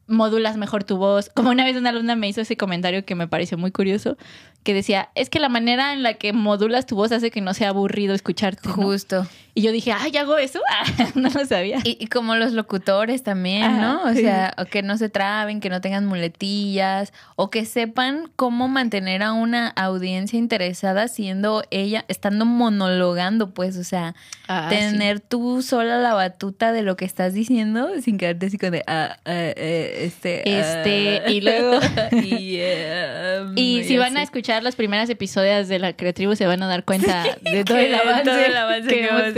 modulas 0.07 0.57
mejor 0.57 0.83
tu 0.83 0.97
voz. 0.97 1.29
Como 1.33 1.51
una 1.51 1.63
vez 1.63 1.77
una 1.77 1.91
alumna 1.91 2.17
me 2.17 2.27
hizo 2.27 2.41
ese 2.41 2.57
comentario 2.57 3.05
que 3.05 3.15
me 3.15 3.29
pareció 3.29 3.57
muy 3.57 3.71
curioso, 3.71 4.17
que 4.63 4.73
decía, 4.73 5.07
es 5.15 5.29
que 5.29 5.39
la 5.39 5.47
manera 5.47 5.93
en 5.93 6.03
la 6.03 6.15
que 6.15 6.33
modulas 6.33 6.85
tu 6.85 6.97
voz 6.97 7.13
hace 7.13 7.31
que 7.31 7.39
no 7.39 7.53
sea 7.53 7.69
aburrido 7.69 8.13
escucharte. 8.13 8.67
¿no?". 8.67 8.73
Justo. 8.75 9.25
Y 9.53 9.61
yo 9.63 9.71
dije, 9.71 9.91
ay, 9.91 10.15
¿hago 10.17 10.37
eso? 10.37 10.59
no 11.15 11.29
lo 11.29 11.45
sabía. 11.45 11.79
Y, 11.83 11.97
y 11.99 12.07
como 12.07 12.35
los 12.35 12.53
locutores 12.53 13.23
también, 13.23 13.63
Ajá, 13.63 13.81
¿no? 13.81 14.03
O 14.03 14.13
sí. 14.13 14.21
sea, 14.21 14.55
que 14.69 14.81
no 14.81 14.97
se 14.97 15.09
traben, 15.09 15.59
que 15.59 15.69
no 15.69 15.81
tengan 15.81 16.05
muletillas, 16.05 17.11
o 17.35 17.49
que 17.49 17.65
sepan 17.65 18.29
cómo 18.35 18.67
mantener 18.67 19.23
a 19.23 19.33
una 19.33 19.67
audiencia 19.69 20.37
interesada 20.39 21.07
siendo 21.07 21.63
ella, 21.71 22.05
estando 22.07 22.45
monologando, 22.45 23.51
pues, 23.53 23.77
o 23.77 23.83
sea, 23.83 24.15
Ah, 24.53 24.67
tener 24.69 25.21
tú 25.21 25.61
sola 25.61 25.97
la 25.97 26.13
batuta 26.13 26.73
de 26.73 26.81
lo 26.81 26.97
que 26.97 27.05
estás 27.05 27.33
diciendo 27.33 27.89
sin 28.03 28.17
quedarte 28.17 28.47
así 28.47 28.57
con 28.57 28.71
de, 28.71 28.83
ah, 28.85 29.15
ah, 29.23 29.31
eh, 29.31 29.99
este, 30.01 30.39
Este, 30.59 31.21
ah, 31.25 31.29
y 31.29 31.39
luego- 31.41 31.79
y, 32.11 32.55
eh, 32.59 33.39
um, 33.43 33.53
Y 33.57 33.83
si 33.85 33.97
van 33.97 34.17
a 34.17 34.23
escuchar 34.23 34.61
los 34.61 34.75
primeros 34.75 35.09
episodios 35.09 35.69
de 35.69 35.79
la 35.79 35.93
Creatribu 35.93 36.35
se 36.35 36.47
van 36.47 36.61
a 36.63 36.67
dar 36.67 36.83
cuenta 36.83 37.23
de 37.41 37.63
todo 37.63 37.77
el 37.77 37.95
avance, 37.95 38.23
todo 38.25 38.39
el 38.39 38.57
avance 38.57 38.89
que, 38.89 38.95
que 38.99 39.07
hemos 39.07 39.33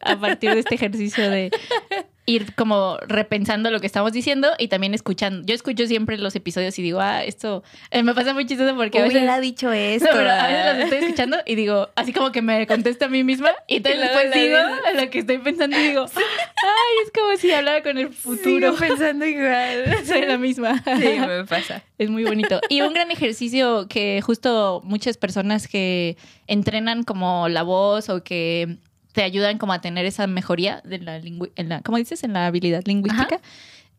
a 0.00 0.16
partir 0.18 0.54
de 0.54 0.60
este 0.60 0.74
ejercicio 0.74 1.30
de 1.30 1.50
ir 2.30 2.54
como 2.54 2.98
repensando 3.06 3.70
lo 3.70 3.80
que 3.80 3.86
estamos 3.86 4.12
diciendo 4.12 4.48
y 4.58 4.68
también 4.68 4.94
escuchando. 4.94 5.42
Yo 5.44 5.54
escucho 5.54 5.86
siempre 5.86 6.16
los 6.18 6.36
episodios 6.36 6.78
y 6.78 6.82
digo, 6.82 7.00
ah, 7.00 7.24
esto 7.24 7.62
eh, 7.90 8.02
me 8.02 8.14
pasa 8.14 8.34
muy 8.34 8.46
chistoso 8.46 8.76
porque 8.76 8.98
a 8.98 9.02
veces... 9.02 9.16
Hubiera 9.16 9.40
dicho 9.40 9.72
esto. 9.72 10.08
No, 10.10 10.16
pero 10.16 10.30
a 10.30 10.46
veces 10.46 10.64
ah. 10.64 10.72
los 10.74 10.84
estoy 10.84 10.98
escuchando 10.98 11.36
y 11.46 11.54
digo, 11.54 11.88
así 11.94 12.12
como 12.12 12.32
que 12.32 12.42
me 12.42 12.66
contesto 12.66 13.04
a 13.04 13.08
mí 13.08 13.22
misma 13.22 13.50
y 13.66 13.76
entonces 13.76 14.00
después 14.00 14.32
digo 14.32 14.58
lo 14.94 15.10
que 15.10 15.18
estoy 15.20 15.38
pensando 15.38 15.78
y 15.78 15.82
digo, 15.82 16.06
ay, 16.16 17.04
es 17.04 17.12
como 17.12 17.36
si 17.36 17.52
hablara 17.52 17.82
con 17.82 17.98
el 17.98 18.12
futuro. 18.12 18.42
Sigo 18.42 18.74
pensando 18.88 19.24
igual. 19.24 19.96
Soy 20.06 20.22
la 20.22 20.38
misma. 20.38 20.82
Sí, 20.84 21.18
me 21.20 21.44
pasa. 21.44 21.82
Es 21.98 22.10
muy 22.10 22.24
bonito. 22.24 22.60
Y 22.68 22.80
un 22.80 22.92
gran 22.92 23.10
ejercicio 23.10 23.86
que 23.88 24.20
justo 24.22 24.80
muchas 24.84 25.16
personas 25.16 25.68
que 25.68 26.16
entrenan 26.46 27.02
como 27.04 27.48
la 27.48 27.62
voz 27.62 28.08
o 28.08 28.22
que 28.22 28.78
te 29.12 29.22
ayudan 29.22 29.58
como 29.58 29.72
a 29.72 29.80
tener 29.80 30.06
esa 30.06 30.26
mejoría 30.26 30.80
de 30.84 30.98
la, 30.98 31.16
en 31.16 31.68
la 31.68 31.80
¿cómo 31.82 31.98
dices? 31.98 32.22
En 32.24 32.32
la 32.32 32.46
habilidad 32.46 32.82
lingüística. 32.86 33.40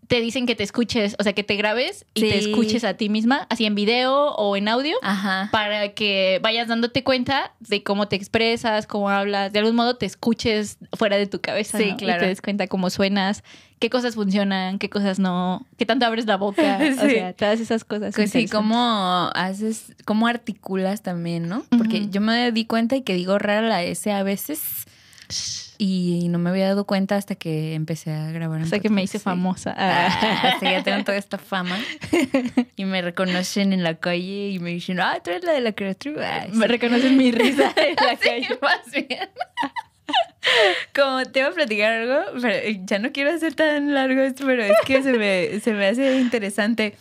Te 0.07 0.19
dicen 0.19 0.45
que 0.45 0.55
te 0.55 0.63
escuches, 0.63 1.15
o 1.19 1.23
sea, 1.23 1.31
que 1.31 1.43
te 1.43 1.55
grabes 1.55 2.05
y 2.13 2.21
te 2.21 2.37
escuches 2.37 2.83
a 2.83 2.95
ti 2.95 3.07
misma, 3.07 3.47
así 3.49 3.65
en 3.65 3.75
video 3.75 4.31
o 4.35 4.57
en 4.57 4.67
audio, 4.67 4.97
Ajá. 5.03 5.47
para 5.53 5.93
que 5.93 6.39
vayas 6.43 6.67
dándote 6.67 7.03
cuenta 7.05 7.53
de 7.61 7.81
cómo 7.83 8.09
te 8.09 8.17
expresas, 8.17 8.87
cómo 8.87 9.09
hablas, 9.09 9.53
de 9.53 9.59
algún 9.59 9.75
modo 9.75 9.95
te 9.95 10.05
escuches 10.05 10.79
fuera 10.97 11.15
de 11.15 11.27
tu 11.27 11.39
cabeza, 11.39 11.77
Sí, 11.77 11.91
¿no? 11.91 11.97
claro. 11.97 12.17
Y 12.17 12.25
te 12.25 12.27
des 12.27 12.41
cuenta 12.41 12.67
cómo 12.67 12.89
suenas, 12.89 13.41
qué 13.79 13.89
cosas 13.89 14.15
funcionan, 14.15 14.79
qué 14.79 14.89
cosas 14.89 15.17
no, 15.17 15.65
qué 15.77 15.85
tanto 15.85 16.05
abres 16.05 16.25
la 16.25 16.35
boca, 16.35 16.77
o 16.81 17.05
Sí. 17.07 17.11
sea, 17.11 17.31
todas 17.31 17.61
esas 17.61 17.85
cosas. 17.85 18.13
Pues 18.13 18.31
sí, 18.31 18.47
cómo 18.49 19.29
haces, 19.33 19.93
cómo 20.03 20.27
articulas 20.27 21.03
también, 21.03 21.47
¿no? 21.47 21.63
Porque 21.77 22.09
yo 22.09 22.19
me 22.19 22.51
di 22.51 22.65
cuenta 22.65 22.97
y 22.97 23.03
que 23.03 23.13
digo 23.13 23.39
rara 23.39 23.61
la 23.65 23.81
S 23.83 24.11
a 24.11 24.23
veces 24.23 24.59
y 25.77 26.27
no 26.29 26.37
me 26.39 26.49
había 26.51 26.67
dado 26.67 26.85
cuenta 26.85 27.15
hasta 27.15 27.35
que 27.35 27.73
empecé 27.73 28.11
a 28.11 28.31
grabar. 28.31 28.61
O 28.61 28.65
sea 28.65 28.79
que 28.79 28.89
me 28.89 29.03
hice 29.03 29.17
sí. 29.17 29.23
famosa. 29.23 29.73
Ah, 29.77 30.07
hasta 30.53 30.59
que 30.59 30.71
ya 30.71 30.83
tengo 30.83 31.03
toda 31.03 31.17
esta 31.17 31.37
fama 31.37 31.77
y 32.75 32.85
me 32.85 33.01
reconocen 33.01 33.73
en 33.73 33.83
la 33.83 33.95
calle 33.95 34.49
y 34.49 34.59
me 34.59 34.71
dicen, 34.71 34.99
ah, 34.99 35.19
tú 35.23 35.31
eres 35.31 35.43
la 35.43 35.53
de 35.53 35.61
la 35.61 35.71
criatura. 35.71 36.47
Me 36.53 36.67
reconocen 36.67 37.17
mi 37.17 37.31
risa 37.31 37.73
en 37.75 37.95
la 37.95 38.15
Sí, 38.21 38.27
calle. 38.27 38.59
más 38.61 38.91
bien. 38.91 39.29
Como 40.93 41.23
te 41.25 41.41
voy 41.41 41.51
a 41.51 41.55
platicar 41.55 41.93
algo, 41.93 42.19
pero 42.41 42.55
ya 42.85 42.99
no 42.99 43.11
quiero 43.11 43.31
hacer 43.31 43.53
tan 43.53 43.93
largo 43.93 44.21
esto, 44.21 44.45
pero 44.45 44.63
es 44.63 44.73
que 44.85 45.01
se 45.01 45.13
me, 45.13 45.59
se 45.61 45.71
me 45.73 45.87
hace 45.87 46.19
interesante 46.19 46.95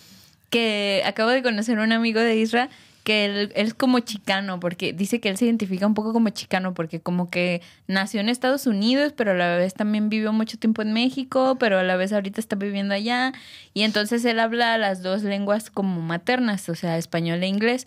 que 0.50 1.02
acabo 1.04 1.30
de 1.30 1.42
conocer 1.42 1.78
un 1.78 1.92
amigo 1.92 2.20
de 2.20 2.36
Isra 2.36 2.68
que 3.04 3.24
él, 3.24 3.52
él 3.54 3.66
es 3.66 3.74
como 3.74 4.00
chicano, 4.00 4.60
porque 4.60 4.92
dice 4.92 5.20
que 5.20 5.28
él 5.28 5.36
se 5.36 5.46
identifica 5.46 5.86
un 5.86 5.94
poco 5.94 6.12
como 6.12 6.28
chicano, 6.30 6.74
porque 6.74 7.00
como 7.00 7.30
que 7.30 7.62
nació 7.86 8.20
en 8.20 8.28
Estados 8.28 8.66
Unidos, 8.66 9.12
pero 9.16 9.32
a 9.32 9.34
la 9.34 9.56
vez 9.56 9.74
también 9.74 10.08
vivió 10.08 10.32
mucho 10.32 10.58
tiempo 10.58 10.82
en 10.82 10.92
México, 10.92 11.56
pero 11.58 11.78
a 11.78 11.82
la 11.82 11.96
vez 11.96 12.12
ahorita 12.12 12.40
está 12.40 12.56
viviendo 12.56 12.94
allá. 12.94 13.32
Y 13.74 13.82
entonces 13.82 14.24
él 14.24 14.38
habla 14.38 14.76
las 14.78 15.02
dos 15.02 15.22
lenguas 15.22 15.70
como 15.70 16.00
maternas, 16.00 16.68
o 16.68 16.74
sea, 16.74 16.98
español 16.98 17.42
e 17.42 17.48
inglés. 17.48 17.86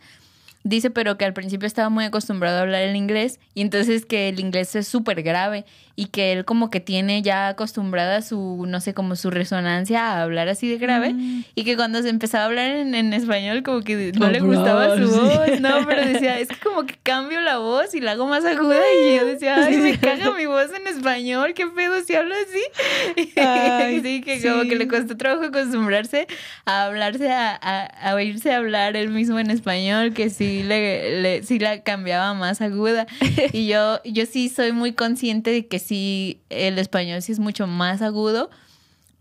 Dice, 0.66 0.90
pero 0.90 1.18
que 1.18 1.26
al 1.26 1.34
principio 1.34 1.68
estaba 1.68 1.90
muy 1.90 2.06
acostumbrado 2.06 2.58
a 2.58 2.62
hablar 2.62 2.84
el 2.84 2.96
inglés 2.96 3.40
y 3.54 3.62
entonces 3.62 4.06
que 4.06 4.30
el 4.30 4.40
inglés 4.40 4.76
es 4.76 4.88
súper 4.88 5.22
grave 5.22 5.66
y 5.98 6.06
que 6.06 6.32
él 6.32 6.46
como 6.46 6.70
que 6.70 6.80
tiene 6.80 7.22
ya 7.22 7.50
acostumbrada 7.50 8.22
su, 8.22 8.66
no 8.68 8.80
sé, 8.80 8.94
como 8.94 9.16
su 9.18 9.30
resonancia 9.30 10.08
a 10.14 10.22
hablar 10.24 10.48
así 10.48 10.70
de 10.70 10.78
grave 10.78 11.14
Mm. 11.14 11.44
y 11.54 11.64
que 11.66 11.76
cuando 11.76 12.02
se 12.02 12.08
empezaba 12.10 12.46
a 12.46 12.48
hablar 12.48 12.72
en, 12.72 12.96
en 12.96 13.12
español 13.14 13.62
como 13.64 13.82
que 13.82 14.14
no 14.18 14.30
le 14.30 14.40
gustaba 14.40 14.96
su 14.98 15.10
voz, 15.10 15.43
no, 15.70 15.86
pero 15.88 16.06
decía, 16.06 16.40
es 16.40 16.48
que 16.50 16.56
como 16.58 16.86
que 16.86 16.96
cambio 17.02 17.42
la 17.42 17.58
voz 17.58 17.94
y 17.96 18.02
la 18.02 18.12
hago 18.12 18.28
más 18.28 18.46
aguda 18.46 18.80
y 19.02 19.16
yo 19.18 19.26
decía, 19.26 19.56
ay, 19.66 19.78
me 19.78 19.98
caga 20.00 20.32
mi 20.32 20.46
voz 20.46 20.72
en 20.74 20.88
español, 20.88 21.54
qué 21.54 21.68
pedo 21.68 22.02
si 22.04 22.16
hablo 22.16 22.36
así. 22.36 23.32
Ay, 23.40 24.02
sí, 24.04 24.22
que 24.22 24.42
como 24.42 24.64
que 24.64 24.76
le 24.76 24.88
costó 24.88 25.18
trabajo 25.18 25.46
acostumbrarse 25.46 26.28
a 26.66 26.86
hablarse, 26.86 27.32
a, 27.32 27.54
a, 27.62 27.86
a 27.86 28.16
oírse 28.16 28.52
hablar 28.54 28.96
él 28.96 29.10
mismo 29.10 29.40
en 29.40 29.50
español, 29.52 30.14
que 30.14 30.30
sí 30.30 30.64
le, 30.64 31.22
le- 31.22 31.44
sí 31.44 31.60
la 31.60 31.84
cambiaba 31.84 32.34
más 32.34 32.62
aguda. 32.62 33.08
Y 33.52 33.68
yo, 33.68 34.00
yo 34.06 34.26
sí 34.26 34.50
soy 34.50 34.72
muy 34.72 34.94
consciente 34.94 35.52
de 35.52 35.68
que 35.68 35.80
sí, 35.80 36.42
el 36.50 36.80
español 36.80 37.22
sí 37.22 37.32
es 37.32 37.40
mucho 37.40 37.68
más 37.68 38.02
agudo. 38.02 38.50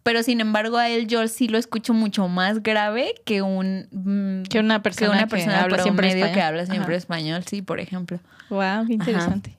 Pero 0.03 0.23
sin 0.25 0.41
embargo, 0.41 0.79
a 0.79 0.89
él 0.89 1.07
yo 1.07 1.27
sí 1.29 1.47
lo 1.49 1.59
escucho 1.59 1.95
mucho 1.95 2.27
más 2.29 2.63
grave 2.63 3.15
que 3.25 3.41
un 3.43 3.87
mm, 3.93 4.43
Que 4.49 4.59
una 4.59 4.83
persona 4.83 5.07
que 5.11 5.13
una 5.17 5.23
que 5.25 5.31
persona 5.31 5.63
habla 5.63 5.79
siempre 5.83 6.09
español. 6.09 6.35
que 6.35 6.43
habla 6.43 6.67
siempre 6.67 6.95
Ajá. 6.95 6.99
español, 6.99 7.45
sí, 7.49 7.63
por 7.63 7.79
ejemplo. 7.81 8.19
Wow, 8.51 8.87
qué 8.89 8.95
interesante. 8.95 9.57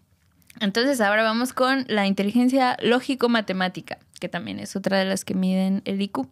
Entonces 0.59 0.99
ahora 1.01 1.23
vamos 1.23 1.53
con 1.53 1.85
la 1.87 2.05
inteligencia 2.07 2.77
lógico-matemática, 2.81 3.97
que 4.19 4.29
también 4.29 4.59
es 4.59 4.75
otra 4.75 4.99
de 4.99 5.05
las 5.05 5.23
que 5.25 5.33
miden 5.33 5.81
el 5.85 6.01
IQ. 6.01 6.27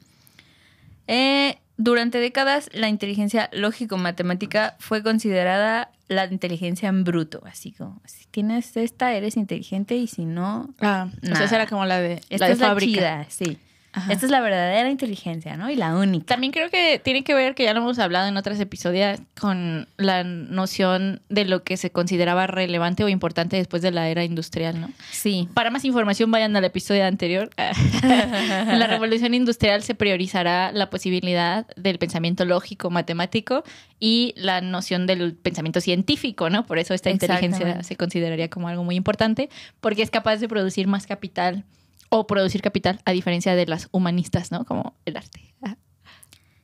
Eh, 1.08 1.58
durante 1.78 2.20
décadas, 2.20 2.70
la 2.74 2.90
inteligencia 2.90 3.50
lógico-matemática 3.54 4.76
fue 4.80 5.02
considerada 5.04 5.90
la 6.08 6.26
inteligencia 6.26 6.90
en 6.90 7.04
bruto, 7.04 7.42
así 7.46 7.72
como, 7.72 8.02
si 8.06 8.26
tienes 8.26 8.76
esta, 8.78 9.14
eres 9.14 9.38
inteligente 9.38 9.96
y 9.96 10.08
si 10.08 10.26
no, 10.26 10.70
Ah, 10.82 11.08
o 11.10 11.20
sea, 11.22 11.30
Nada. 11.34 11.46
esa 11.46 11.56
era 11.56 11.68
como 11.68 11.86
la 11.86 12.00
de, 12.00 12.22
esta 12.30 12.38
la 12.40 12.48
de 12.48 12.54
es 12.54 12.60
la 12.60 12.68
fábrica. 12.68 12.92
chida, 13.00 13.26
sí. 13.30 13.58
Ajá. 13.94 14.14
Esta 14.14 14.26
es 14.26 14.32
la 14.32 14.40
verdadera 14.40 14.90
inteligencia, 14.90 15.58
¿no? 15.58 15.70
Y 15.70 15.76
la 15.76 15.96
única. 15.96 16.26
También 16.26 16.54
creo 16.54 16.70
que 16.70 17.00
tiene 17.04 17.24
que 17.24 17.34
ver, 17.34 17.56
que 17.56 17.64
ya 17.64 17.74
lo 17.74 17.82
hemos 17.82 18.00
hablado 18.00 18.28
en 18.28 18.38
otros 18.38 18.60
episodios, 18.60 19.20
con 19.40 19.88
la 19.98 20.24
noción 20.24 21.22
de 21.30 21.46
lo 21.46 21.64
que 21.64 21.76
se 21.76 21.92
consideraba 21.92 22.48
relevante 22.48 23.04
o 23.04 23.10
importante 23.10 23.58
después 23.58 23.82
de 23.82 23.92
la 23.92 24.08
era 24.08 24.24
industrial, 24.24 24.80
¿no? 24.80 24.90
Sí. 25.12 25.50
Para 25.54 25.72
más 25.72 25.84
información, 25.84 26.32
vayan 26.32 26.56
al 26.56 26.64
episodio 26.64 27.06
anterior. 27.06 27.50
en 27.58 28.80
la 28.80 28.88
revolución 28.88 29.34
industrial 29.34 29.84
se 29.84 29.94
priorizará 29.94 30.72
la 30.72 30.90
posibilidad 30.90 31.68
del 31.76 32.00
pensamiento 32.00 32.46
lógico, 32.46 32.90
matemático 32.90 33.64
y 34.00 34.34
la 34.38 34.62
noción 34.62 35.06
del 35.06 35.34
pensamiento 35.36 35.82
científico, 35.82 36.50
¿no? 36.50 36.66
Por 36.66 36.80
eso 36.80 36.94
esta 36.94 37.10
inteligencia 37.10 37.84
se 37.84 37.96
consideraría 37.98 38.50
como 38.50 38.68
algo 38.68 38.84
muy 38.84 38.96
importante, 38.96 39.50
porque 39.80 40.02
es 40.02 40.10
capaz 40.10 40.38
de 40.38 40.48
producir 40.48 40.88
más 40.88 41.08
capital 41.08 41.66
o 42.14 42.28
producir 42.28 42.62
capital 42.62 43.02
a 43.06 43.14
diferencia 43.14 43.56
de 43.56 43.66
las 43.66 43.88
humanistas, 43.92 44.52
¿no? 44.52 44.66
Como 44.66 44.94
el 45.06 45.16
arte. 45.16 45.56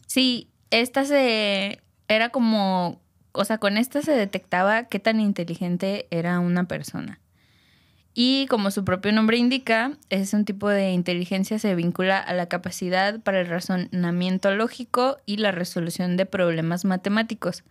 Sí, 0.06 0.50
esta 0.72 1.06
se 1.06 1.82
era 2.10 2.30
como, 2.30 3.02
o 3.32 3.46
sea, 3.46 3.58
con 3.58 3.78
esta 3.78 4.02
se 4.02 4.12
detectaba 4.12 4.84
qué 4.84 5.00
tan 5.00 5.22
inteligente 5.22 6.08
era 6.12 6.40
una 6.40 6.66
persona. 6.66 7.22
Y 8.14 8.48
como 8.48 8.72
su 8.72 8.84
propio 8.84 9.14
nombre 9.14 9.38
indica, 9.38 9.98
es 10.10 10.34
un 10.34 10.44
tipo 10.44 10.68
de 10.68 10.92
inteligencia 10.92 11.60
se 11.60 11.76
vincula 11.76 12.20
a 12.20 12.34
la 12.34 12.48
capacidad 12.48 13.22
para 13.22 13.40
el 13.40 13.48
razonamiento 13.48 14.52
lógico 14.52 15.18
y 15.26 15.38
la 15.38 15.52
resolución 15.52 16.18
de 16.18 16.26
problemas 16.26 16.84
matemáticos. 16.84 17.64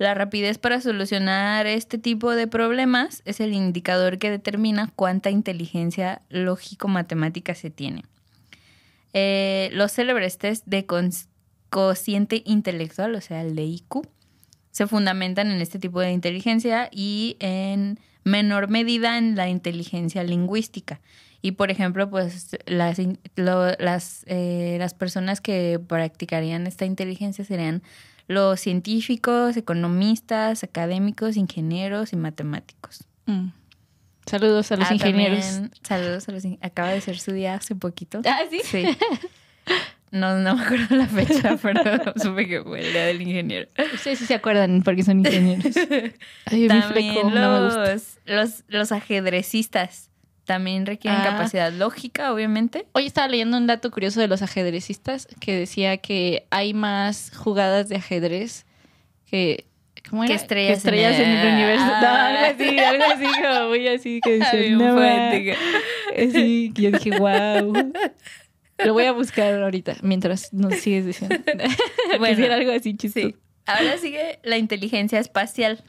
La 0.00 0.14
rapidez 0.14 0.56
para 0.56 0.80
solucionar 0.80 1.66
este 1.66 1.98
tipo 1.98 2.30
de 2.30 2.46
problemas 2.46 3.20
es 3.26 3.38
el 3.38 3.52
indicador 3.52 4.16
que 4.16 4.30
determina 4.30 4.90
cuánta 4.96 5.28
inteligencia 5.28 6.22
lógico-matemática 6.30 7.54
se 7.54 7.68
tiene. 7.68 8.04
Eh, 9.12 9.68
los 9.74 9.92
célebres 9.92 10.38
test 10.38 10.64
de 10.64 10.86
cociente 11.68 12.42
intelectual, 12.46 13.14
o 13.14 13.20
sea, 13.20 13.42
el 13.42 13.54
de 13.54 13.64
IQ, 13.64 14.08
se 14.70 14.86
fundamentan 14.86 15.50
en 15.50 15.60
este 15.60 15.78
tipo 15.78 16.00
de 16.00 16.12
inteligencia 16.12 16.88
y 16.90 17.36
en 17.38 18.00
menor 18.24 18.70
medida 18.70 19.18
en 19.18 19.36
la 19.36 19.50
inteligencia 19.50 20.24
lingüística. 20.24 21.02
Y 21.42 21.52
por 21.52 21.70
ejemplo, 21.70 22.08
pues 22.08 22.56
las, 22.64 22.98
eh, 22.98 24.76
las 24.78 24.94
personas 24.94 25.42
que 25.42 25.78
practicarían 25.78 26.66
esta 26.66 26.86
inteligencia 26.86 27.44
serían 27.44 27.82
los 28.30 28.60
científicos, 28.60 29.56
economistas, 29.56 30.62
académicos, 30.62 31.36
ingenieros 31.36 32.12
y 32.12 32.16
matemáticos. 32.16 33.04
Mm. 33.26 33.48
Saludos 34.24 34.70
a 34.70 34.76
los 34.76 34.88
Ah, 34.88 34.94
ingenieros. 34.94 35.44
también 35.44 35.72
saludos 35.82 36.28
a 36.28 36.32
los 36.32 36.44
Acaba 36.60 36.90
de 36.90 37.00
ser 37.00 37.18
su 37.18 37.32
día 37.32 37.54
hace 37.54 37.74
poquito. 37.74 38.22
Ah, 38.24 38.42
sí. 38.48 38.60
Sí. 38.62 38.84
No, 40.12 40.36
no 40.38 40.56
me 40.56 40.62
acuerdo 40.62 40.94
la 40.96 41.06
fecha, 41.06 41.56
pero 41.62 41.82
supe 42.16 42.46
que 42.46 42.62
fue 42.62 42.80
el 42.86 42.92
día 42.92 43.06
del 43.06 43.22
ingeniero. 43.22 43.68
Ustedes 43.94 44.18
sí 44.20 44.26
se 44.26 44.34
acuerdan 44.34 44.82
porque 44.82 45.02
son 45.02 45.20
ingenieros. 45.20 45.76
Ay, 46.46 46.60
mi 46.62 46.68
También 46.68 46.92
fleco, 47.14 47.30
no 47.30 47.58
me 47.60 47.64
gusta. 47.64 47.92
los, 47.92 48.18
los, 48.26 48.64
los 48.68 48.92
ajedrecistas 48.92 50.09
también 50.50 50.84
requieren 50.84 51.20
Ah. 51.20 51.24
capacidad 51.24 51.72
lógica, 51.72 52.32
obviamente. 52.32 52.84
Hoy 52.90 53.06
estaba 53.06 53.28
leyendo 53.28 53.56
un 53.56 53.68
dato 53.68 53.88
curioso 53.92 54.18
de 54.20 54.26
los 54.26 54.42
ajedrecistas 54.42 55.28
que 55.38 55.54
decía 55.54 55.98
que 55.98 56.46
hay 56.50 56.74
más 56.74 57.30
jugadas 57.36 57.88
de 57.88 57.96
ajedrez 57.96 58.66
que... 59.30 59.66
¿Cómo 60.08 60.24
era? 60.24 60.34
Estrellas 60.34 60.78
estrellas 60.78 61.14
en 61.20 61.28
en, 61.28 61.36
el- 61.36 61.54
universo. 61.54 61.84
No, 61.86 61.92
Ah. 61.92 62.26
algo 62.26 62.64
así, 62.64 62.78
algo 62.80 63.04
así, 63.14 63.26
como 63.42 63.68
muy 63.68 63.86
así 63.86 64.20
que 64.24 64.30
Bien 64.52 64.78
no, 64.78 64.96
que 66.74 66.82
yo 66.82 66.90
dije, 66.90 67.10
wow. 67.18 67.92
Lo 68.84 68.92
voy 68.94 69.04
a 69.04 69.12
buscar 69.12 69.62
ahorita 69.62 69.98
mientras 70.02 70.52
nos 70.52 70.74
sigues 70.80 71.06
diciendo. 71.06 71.36
Bueno, 71.46 72.18
bueno, 72.18 72.44
era 72.44 72.54
algo 72.56 72.72
así 72.72 72.96
chistoso. 72.96 73.28
Sí. 73.28 73.36
Ahora 73.66 73.98
sigue 73.98 74.40
la 74.42 74.56
inteligencia 74.58 75.20
espacial. 75.20 75.80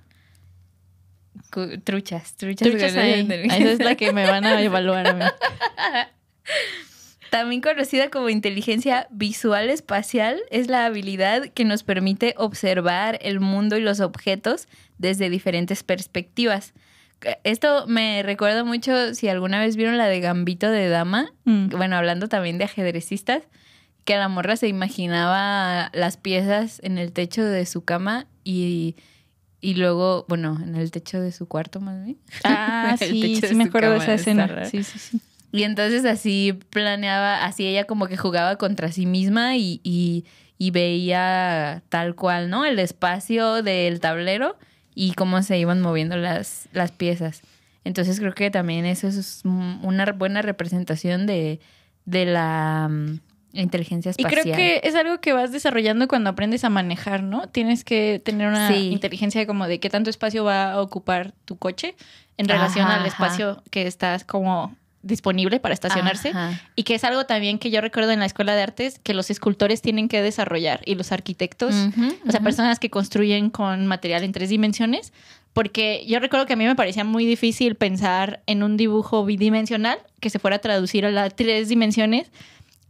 Truchas, 1.84 2.36
truchas. 2.36 2.68
Truchas 2.70 2.96
ahí. 2.96 3.28
Esa 3.46 3.72
es 3.72 3.80
la 3.80 3.96
que 3.96 4.14
me 4.14 4.26
van 4.26 4.46
a 4.46 4.62
evaluar 4.62 5.08
a 5.08 5.14
mí. 5.14 5.26
También 7.30 7.62
conocida 7.62 8.10
como 8.10 8.30
inteligencia 8.30 9.08
visual 9.10 9.70
espacial, 9.70 10.42
es 10.50 10.68
la 10.68 10.86
habilidad 10.86 11.46
que 11.54 11.64
nos 11.64 11.84
permite 11.84 12.34
observar 12.38 13.18
el 13.22 13.40
mundo 13.40 13.78
y 13.78 13.82
los 13.82 14.02
objetos 14.02 14.68
desde 14.98 15.30
diferentes 15.30 15.82
perspectivas. 15.84 16.74
Esto 17.46 17.86
me 17.88 18.22
recuerda 18.24 18.66
mucho 18.66 19.14
si 19.14 19.30
alguna 19.30 19.62
vez 19.62 19.78
vieron 19.78 19.98
la 19.98 20.08
de 20.08 20.20
Gambito 20.20 20.70
de 20.70 20.90
Dama, 20.90 21.32
Mm. 21.46 21.70
bueno, 21.70 21.96
hablando 21.96 22.28
también 22.28 22.58
de 22.58 22.66
ajedrecistas, 22.66 23.44
que 24.04 24.18
la 24.18 24.28
morra 24.28 24.58
se 24.58 24.68
imaginaba 24.68 25.90
las 25.94 26.18
piezas 26.18 26.82
en 26.84 26.98
el 26.98 27.14
techo 27.14 27.46
de 27.46 27.66
su 27.66 27.86
cama 27.86 28.26
y, 28.44 28.96
y 29.62 29.76
luego, 29.76 30.26
bueno, 30.28 30.60
en 30.62 30.76
el 30.76 30.90
techo 30.92 31.22
de 31.22 31.32
su 31.32 31.48
cuarto 31.48 31.80
más 31.80 32.04
bien. 32.04 32.18
Ah, 32.44 32.96
sí, 33.00 33.40
sí 33.42 33.56
me 33.56 33.66
acuerdo 33.66 33.92
de 33.92 33.98
esa 33.98 34.16
escena. 34.16 34.66
Sí, 34.66 34.84
sí, 34.84 35.00
sí. 35.00 35.22
Y 35.52 35.64
entonces 35.64 36.06
así 36.06 36.58
planeaba, 36.70 37.46
así 37.46 37.68
ella 37.68 37.86
como 37.86 38.08
que 38.08 38.18
jugaba 38.18 38.56
contra 38.56 38.92
sí 38.92 39.06
misma 39.06 39.58
y, 39.58 39.82
y, 39.84 40.26
y 40.58 40.72
veía 40.72 41.84
tal 41.90 42.16
cual, 42.16 42.50
¿no? 42.50 42.66
El 42.66 42.80
espacio 42.80 43.62
del 43.62 44.00
tablero 44.00 44.58
y 44.96 45.14
cómo 45.14 45.42
se 45.44 45.58
iban 45.58 45.82
moviendo 45.82 46.16
las, 46.18 46.70
las 46.74 46.92
piezas. 46.92 47.42
Entonces 47.84 48.20
creo 48.20 48.34
que 48.34 48.50
también 48.50 48.86
eso 48.86 49.08
es 49.08 49.42
mm, 49.44 49.86
una 49.86 50.06
buena 50.14 50.42
representación 50.42 51.26
de, 51.28 51.60
de 52.06 52.26
la 52.26 52.90
mm, 53.54 53.60
inteligencia 53.60 54.10
Y 54.10 54.22
espacial. 54.22 54.42
creo 54.44 54.56
que 54.56 54.82
es 54.84 54.96
algo 54.96 55.20
que 55.20 55.34
vas 55.34 55.52
desarrollando 55.52 56.08
cuando 56.08 56.30
aprendes 56.30 56.64
a 56.64 56.70
manejar, 56.70 57.24
¿no? 57.24 57.48
Tienes 57.50 57.84
que 57.84 58.22
tener 58.24 58.48
una 58.48 58.70
Sí. 58.74 58.90
inteligencia 58.90 59.46
como 59.48 59.68
de 59.68 59.80
qué 59.80 59.90
tanto 59.90 60.10
espacio 60.10 60.44
va 60.44 60.72
a 60.74 60.82
ocupar 60.82 61.34
tu 61.46 61.58
coche 61.58 61.96
en 62.38 62.48
relación 62.48 62.88
Ajá, 62.88 63.02
al 63.02 63.06
espacio 63.06 63.62
que 63.70 63.88
estás 63.88 64.24
como 64.24 64.76
disponible 65.04 65.60
para 65.60 65.74
estacionarse. 65.74 66.30
Ajá. 66.30 66.62
Y 66.76 66.84
que 66.84 66.94
es 66.96 67.04
algo 67.04 67.26
también 67.26 67.58
que 67.58 67.72
yo 67.72 67.82
recuerdo 67.82 68.12
en 68.12 68.20
la 68.20 68.26
escuela 68.28 68.54
de 68.56 68.62
artes 68.62 69.00
que 69.00 69.14
los 69.16 69.32
escultores 69.32 69.82
tienen 69.82 70.08
que 70.08 70.22
desarrollar 70.22 70.82
y 70.86 70.94
los 70.96 71.12
arquitectos, 71.12 71.74
o 72.28 72.32
sea, 72.32 72.40
personas 72.42 72.78
que 72.80 72.90
construyen 72.92 73.50
con 73.50 73.88
material 73.88 74.24
en 74.24 74.32
tres 74.32 74.50
dimensiones, 74.50 75.12
porque 75.54 76.06
yo 76.08 76.20
recuerdo 76.20 76.46
que 76.46 76.54
a 76.54 76.56
mí 76.56 76.66
me 76.66 76.76
parecía 76.76 77.04
muy 77.04 77.26
difícil 77.26 77.76
pensar 77.76 78.42
en 78.46 78.62
un 78.64 78.78
dibujo 78.78 79.26
bidimensional 79.26 79.98
que 80.20 80.30
se 80.30 80.38
fuera 80.40 80.58
a 80.58 80.60
traducir 80.60 81.06
a 81.06 81.10
las 81.12 81.36
tres 81.36 81.68
dimensiones 81.68 82.32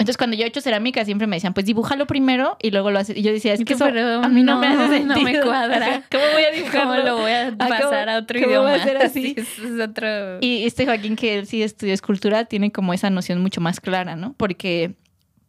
Entonces, 0.01 0.17
cuando 0.17 0.35
yo 0.35 0.43
he 0.43 0.47
hecho 0.47 0.61
cerámica, 0.61 1.05
siempre 1.05 1.27
me 1.27 1.35
decían, 1.37 1.53
pues 1.53 1.65
dibújalo 1.65 2.07
primero 2.07 2.57
y 2.61 2.71
luego 2.71 2.91
lo 2.91 2.99
haces. 2.99 3.15
Y 3.17 3.21
yo 3.21 3.31
decía, 3.31 3.53
es 3.53 3.63
que 3.63 3.73
eso 3.73 3.85
a 3.85 4.27
mí 4.29 4.43
no, 4.43 4.55
no, 4.55 4.59
me 4.59 4.67
hace 4.67 4.99
no 5.05 5.15
sentido. 5.15 5.21
me 5.23 5.39
cuadra. 5.41 6.03
¿Cómo 6.11 6.23
voy 6.33 6.43
a 6.43 6.51
dibujarlo? 6.51 6.81
¿Cómo 6.91 6.95
lo 7.03 7.17
voy 7.17 7.31
a 7.31 7.47
Ah, 7.47 7.51
¿cómo- 7.57 7.69
pasar 7.69 8.09
a 8.09 8.17
otro 8.17 8.39
cómo 8.39 8.49
idioma? 8.51 8.73
a 8.73 9.05
así? 9.05 9.35
Sí, 9.35 9.35
eso 9.37 9.67
es 9.75 9.89
otro... 9.89 10.07
Y 10.41 10.65
este 10.65 10.85
Joaquín, 10.85 11.15
que 11.15 11.39
él 11.39 11.47
sí 11.47 11.63
estudió 11.63 11.93
escultura, 11.93 12.45
tiene 12.45 12.71
como 12.71 12.93
esa 12.93 13.09
noción 13.09 13.39
mucho 13.41 13.61
más 13.61 13.79
clara, 13.79 14.15
¿no? 14.15 14.33
Porque 14.37 14.95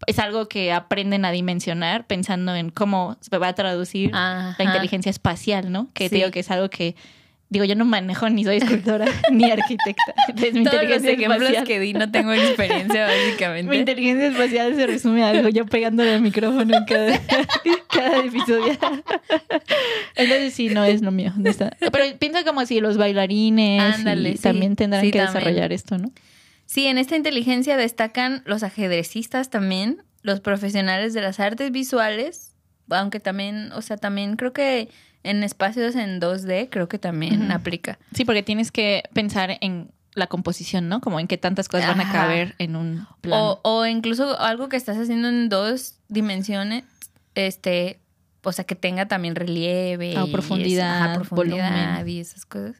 es 0.06 0.18
algo 0.18 0.48
que 0.48 0.72
aprenden 0.72 1.24
a 1.24 1.30
dimensionar 1.30 2.06
pensando 2.06 2.54
en 2.54 2.70
cómo 2.70 3.16
se 3.20 3.38
va 3.38 3.48
a 3.48 3.52
traducir 3.54 4.10
Ajá. 4.12 4.56
la 4.58 4.64
inteligencia 4.64 5.10
espacial, 5.10 5.70
¿no? 5.72 5.88
Que 5.94 6.08
te 6.10 6.16
digo 6.16 6.30
que 6.30 6.40
es 6.40 6.50
algo 6.50 6.68
que, 6.70 6.96
digo, 7.52 7.64
yo 7.66 7.74
no 7.76 7.84
manejo 7.84 8.28
ni 8.30 8.44
soy 8.44 8.56
escultora 8.56 9.04
ni 9.30 9.50
arquitecta. 9.50 10.14
Entonces, 10.28 10.54
mi 10.54 10.64
Todos 10.64 10.74
los 10.82 10.82
inteligencia 10.84 11.10
ejemplos 11.12 11.40
espacial, 11.42 11.64
que 11.66 11.80
di 11.80 11.92
no 11.92 12.10
tengo 12.10 12.32
experiencia, 12.32 13.06
mi 13.06 13.12
básicamente. 13.26 13.76
inteligencia 13.76 14.26
espacial 14.28 14.74
se 14.74 14.86
resume 14.86 15.22
a 15.22 15.28
algo 15.28 15.48
yo 15.50 15.66
pegándole 15.66 16.14
al 16.14 16.22
micrófono 16.22 16.76
en 16.76 16.84
cada, 16.86 17.20
cada 17.92 18.18
episodio. 18.24 18.76
Entonces 20.16 20.54
sí, 20.54 20.68
no 20.68 20.84
es 20.84 21.02
lo 21.02 21.10
mío. 21.12 21.32
no 21.36 21.48
está. 21.50 21.76
Pero 21.78 22.18
piensa 22.18 22.44
como 22.44 22.64
si 22.66 22.80
los 22.80 22.96
bailarines 22.96 23.96
Ándale, 23.96 24.30
y 24.30 24.36
sí. 24.36 24.42
también 24.42 24.76
tendrán 24.76 25.02
Sí, 25.04 25.10
que 25.10 25.18
también. 25.18 25.34
desarrollar 25.34 25.72
esto, 25.72 25.98
¿no? 25.98 26.10
Sí, 26.66 26.86
en 26.86 26.96
esta 26.98 27.16
inteligencia 27.16 27.76
destacan 27.76 28.42
los 28.46 28.62
ajedrecistas 28.62 29.50
también, 29.50 30.02
los 30.22 30.40
profesionales 30.40 31.12
de 31.12 31.20
las 31.20 31.38
artes 31.38 31.70
visuales, 31.70 32.54
aunque 32.88 33.20
también, 33.20 33.72
o 33.72 33.82
sea, 33.82 33.96
también 33.98 34.36
creo 34.36 34.52
que 34.52 34.88
en 35.24 35.42
espacios 35.42 35.94
en 35.94 36.20
2D 36.20 36.68
creo 36.70 36.88
que 36.88 36.98
también 36.98 37.50
aplica. 37.52 37.98
Sí, 38.14 38.24
porque 38.24 38.42
tienes 38.42 38.70
que 38.70 39.04
pensar 39.12 39.58
en 39.60 39.90
la 40.14 40.26
composición, 40.26 40.88
¿no? 40.88 41.00
Como 41.00 41.20
en 41.20 41.26
qué 41.26 41.38
tantas 41.38 41.68
cosas 41.68 41.88
van 41.88 42.06
a 42.06 42.12
caber 42.12 42.54
en 42.58 42.76
un 42.76 43.06
plan. 43.20 43.40
O, 43.40 43.60
o 43.62 43.86
incluso 43.86 44.38
algo 44.38 44.68
que 44.68 44.76
estás 44.76 44.98
haciendo 44.98 45.28
en 45.28 45.48
dos 45.48 45.94
dimensiones, 46.08 46.84
este, 47.34 47.98
o 48.42 48.52
sea, 48.52 48.64
que 48.64 48.74
tenga 48.74 49.06
también 49.06 49.34
relieve. 49.34 50.14
Ah, 50.16 50.24
y 50.26 50.32
profundidad, 50.32 51.22
volumen. 51.30 52.06
y 52.06 52.20
esas 52.20 52.44
cosas. 52.44 52.76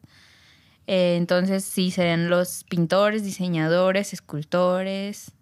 Eh, 0.87 1.17
entonces, 1.17 1.65
sí, 1.65 1.91
serían 1.91 2.29
los 2.29 2.65
pintores, 2.65 3.25
diseñadores, 3.25 4.13
escultores 4.13 5.33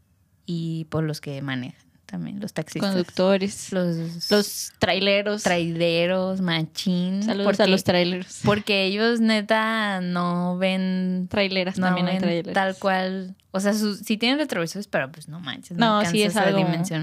y 0.47 0.85
por 0.91 1.03
los 1.03 1.21
que 1.21 1.41
manejan 1.43 1.90
también, 2.11 2.41
los 2.41 2.53
taxistas. 2.53 2.91
Conductores, 2.91 3.73
Los, 3.73 4.31
los 4.31 4.73
traileros. 4.79 5.43
traileros, 5.43 6.41
machín. 6.41 7.23
Saludos 7.23 7.47
porque, 7.47 7.63
a 7.63 7.67
los 7.67 7.85
traileros. 7.85 8.41
Porque 8.45 8.85
ellos 8.85 9.21
neta 9.21 10.01
no 10.01 10.59
ven 10.59 11.29
Traileras 11.31 11.79
no 11.79 11.87
también 11.87 12.09
hay 12.09 12.19
traileras. 12.19 12.55
tal 12.55 12.77
cual. 12.77 13.35
O 13.53 13.61
sea, 13.61 13.73
sus- 13.75 13.99
sí 14.01 14.17
tienen 14.17 14.39
retrovisores, 14.39 14.87
pero 14.87 15.11
pues 15.11 15.29
no 15.29 15.41
manches. 15.41 15.77
No, 15.79 16.05
sí 16.05 16.23
es 16.23 16.37
algo, 16.37 16.59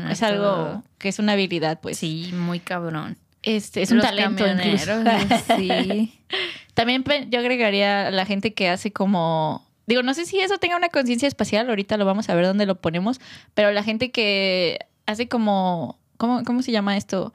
es 0.09 0.23
algo 0.23 0.43
todo. 0.43 0.83
que 0.97 1.09
es 1.09 1.19
una 1.19 1.33
habilidad, 1.33 1.79
pues. 1.81 1.97
Sí, 1.97 2.31
muy 2.33 2.59
cabrón. 2.59 3.17
Este, 3.43 3.81
es 3.81 3.91
un 3.91 3.99
talento 4.01 4.43
sí. 5.57 6.13
También 6.73 7.03
pe- 7.03 7.27
yo 7.29 7.39
agregaría 7.39 8.07
a 8.07 8.11
la 8.11 8.25
gente 8.25 8.53
que 8.53 8.69
hace 8.69 8.91
como. 8.91 9.65
Digo, 9.87 10.03
no 10.03 10.13
sé 10.13 10.25
si 10.25 10.39
eso 10.41 10.57
tenga 10.57 10.75
una 10.75 10.89
conciencia 10.89 11.27
espacial, 11.29 11.69
ahorita 11.69 11.95
lo 11.95 12.03
vamos 12.05 12.27
a 12.27 12.35
ver 12.35 12.45
dónde 12.45 12.65
lo 12.65 12.75
ponemos, 12.81 13.21
pero 13.53 13.71
la 13.71 13.83
gente 13.83 14.11
que 14.11 14.79
hace 15.07 15.27
como. 15.27 15.97
¿Cómo, 16.17 16.43
cómo 16.43 16.61
se 16.61 16.71
llama 16.71 16.95
esto? 16.97 17.33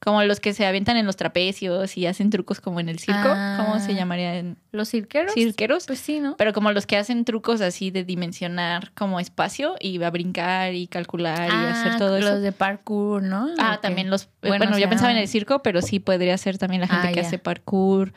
Como 0.00 0.22
los 0.24 0.38
que 0.38 0.52
se 0.52 0.66
avientan 0.66 0.98
en 0.98 1.06
los 1.06 1.16
trapecios 1.16 1.96
y 1.96 2.06
hacen 2.06 2.28
trucos 2.28 2.60
como 2.60 2.78
en 2.78 2.90
el 2.90 2.98
circo. 2.98 3.20
Ah. 3.24 3.56
¿Cómo 3.64 3.78
se 3.80 3.94
llamaría? 3.94 4.36
En 4.36 4.58
¿Los 4.70 4.90
cirqueros? 4.90 5.32
cirqueros. 5.32 5.86
Pues 5.86 5.98
sí, 5.98 6.20
¿no? 6.20 6.36
Pero 6.36 6.52
como 6.52 6.70
los 6.72 6.84
que 6.84 6.98
hacen 6.98 7.24
trucos 7.24 7.62
así 7.62 7.90
de 7.90 8.04
dimensionar 8.04 8.92
como 8.92 9.18
espacio 9.18 9.76
y 9.80 9.96
va 9.96 10.08
a 10.08 10.10
brincar 10.10 10.74
y 10.74 10.88
calcular 10.88 11.48
y 11.48 11.52
hacer 11.54 11.96
todo 11.96 12.18
los 12.20 12.28
eso. 12.28 12.40
de 12.40 12.52
parkour, 12.52 13.22
¿no? 13.22 13.48
Ah, 13.58 13.78
también 13.80 14.10
los. 14.10 14.28
Bueno, 14.42 14.58
Bueno, 14.58 14.76
o 14.76 14.78
yo 14.78 14.88
pensaba 14.90 15.10
en 15.10 15.16
el 15.16 15.28
circo, 15.28 15.62
pero 15.62 15.80
sí 15.80 16.00
podría 16.00 16.36
ser 16.36 16.58
también 16.58 16.82
la 16.82 16.88
gente 16.88 17.08
Ah, 17.08 17.12
que 17.12 17.20
hace 17.20 17.38
parkour. 17.38 18.12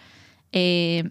eh, 0.51 1.09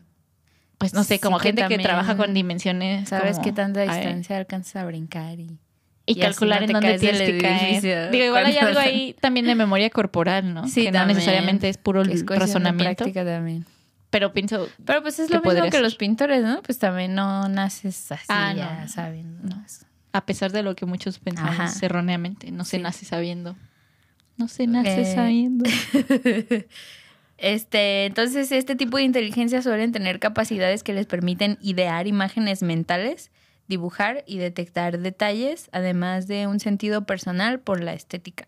pues 0.78 0.92
no 0.92 1.04
sé, 1.04 1.20
como 1.20 1.38
gente 1.38 1.56
que 1.60 1.62
también 1.62 1.80
trabaja 1.82 2.18
con 2.18 2.34
dimensiones. 2.34 3.08
¿Sabes 3.08 3.36
como- 3.36 3.44
qué 3.44 3.52
tanta 3.52 3.80
distancia 3.80 4.36
alcanzas 4.36 4.76
a 4.76 4.84
brincar? 4.84 5.40
Y... 5.40 5.58
Y, 6.08 6.20
calcular 6.20 6.60
no 6.60 6.66
en 6.66 6.72
dónde 6.72 6.98
tienes 7.00 7.20
que 7.22 7.38
caer. 7.38 8.10
Digo, 8.12 8.24
igual 8.26 8.46
hay 8.46 8.56
algo 8.58 8.78
ahí 8.78 9.16
también 9.20 9.46
de 9.46 9.54
memoria 9.56 9.90
corporal, 9.90 10.54
¿no? 10.54 10.68
Sí, 10.68 10.84
que 10.84 10.92
no 10.92 11.04
necesariamente 11.04 11.68
es 11.68 11.78
puro 11.78 12.02
es 12.02 12.24
de 12.24 12.36
razonamiento. 12.36 13.02
práctica 13.04 13.24
también. 13.24 13.66
Pero 14.10 14.32
pienso, 14.32 14.68
Pero 14.84 15.02
pues 15.02 15.18
es 15.18 15.30
lo 15.30 15.42
mismo 15.42 15.68
que 15.68 15.80
los 15.80 15.96
pintores, 15.96 16.44
¿no? 16.44 16.62
Pues 16.62 16.78
también 16.78 17.14
no 17.14 17.48
naces 17.48 18.10
así 18.12 18.24
Ah, 18.28 18.54
ya 18.56 18.86
no. 19.42 19.64
a 20.12 20.24
pesar 20.24 20.52
de 20.52 20.62
lo 20.62 20.76
que 20.76 20.86
muchos 20.86 21.18
pensamos 21.18 21.58
Ajá. 21.58 21.72
erróneamente, 21.84 22.50
no 22.52 22.64
se 22.64 22.76
Sí. 22.76 22.82
nace 22.82 23.04
sabiendo. 23.04 23.56
No 24.36 24.46
se 24.48 24.66
nace 24.68 25.00
Eh, 25.02 25.14
sabiendo. 25.14 25.64
Este, 27.38 28.06
entonces 28.06 28.50
este 28.50 28.76
tipo 28.76 28.96
de 28.96 29.02
inteligencia 29.02 29.60
suelen 29.60 29.92
tener 29.92 30.18
capacidades 30.20 30.82
que 30.82 30.94
les 30.94 31.04
permiten 31.06 31.58
idear 31.60 32.06
imágenes 32.06 32.62
mentales, 32.62 33.30
dibujar 33.68 34.24
y 34.26 34.38
detectar 34.38 34.98
detalles, 34.98 35.68
además 35.72 36.26
de 36.26 36.46
un 36.46 36.60
sentido 36.60 37.04
personal 37.06 37.60
por 37.60 37.82
la 37.82 37.94
estética. 37.94 38.46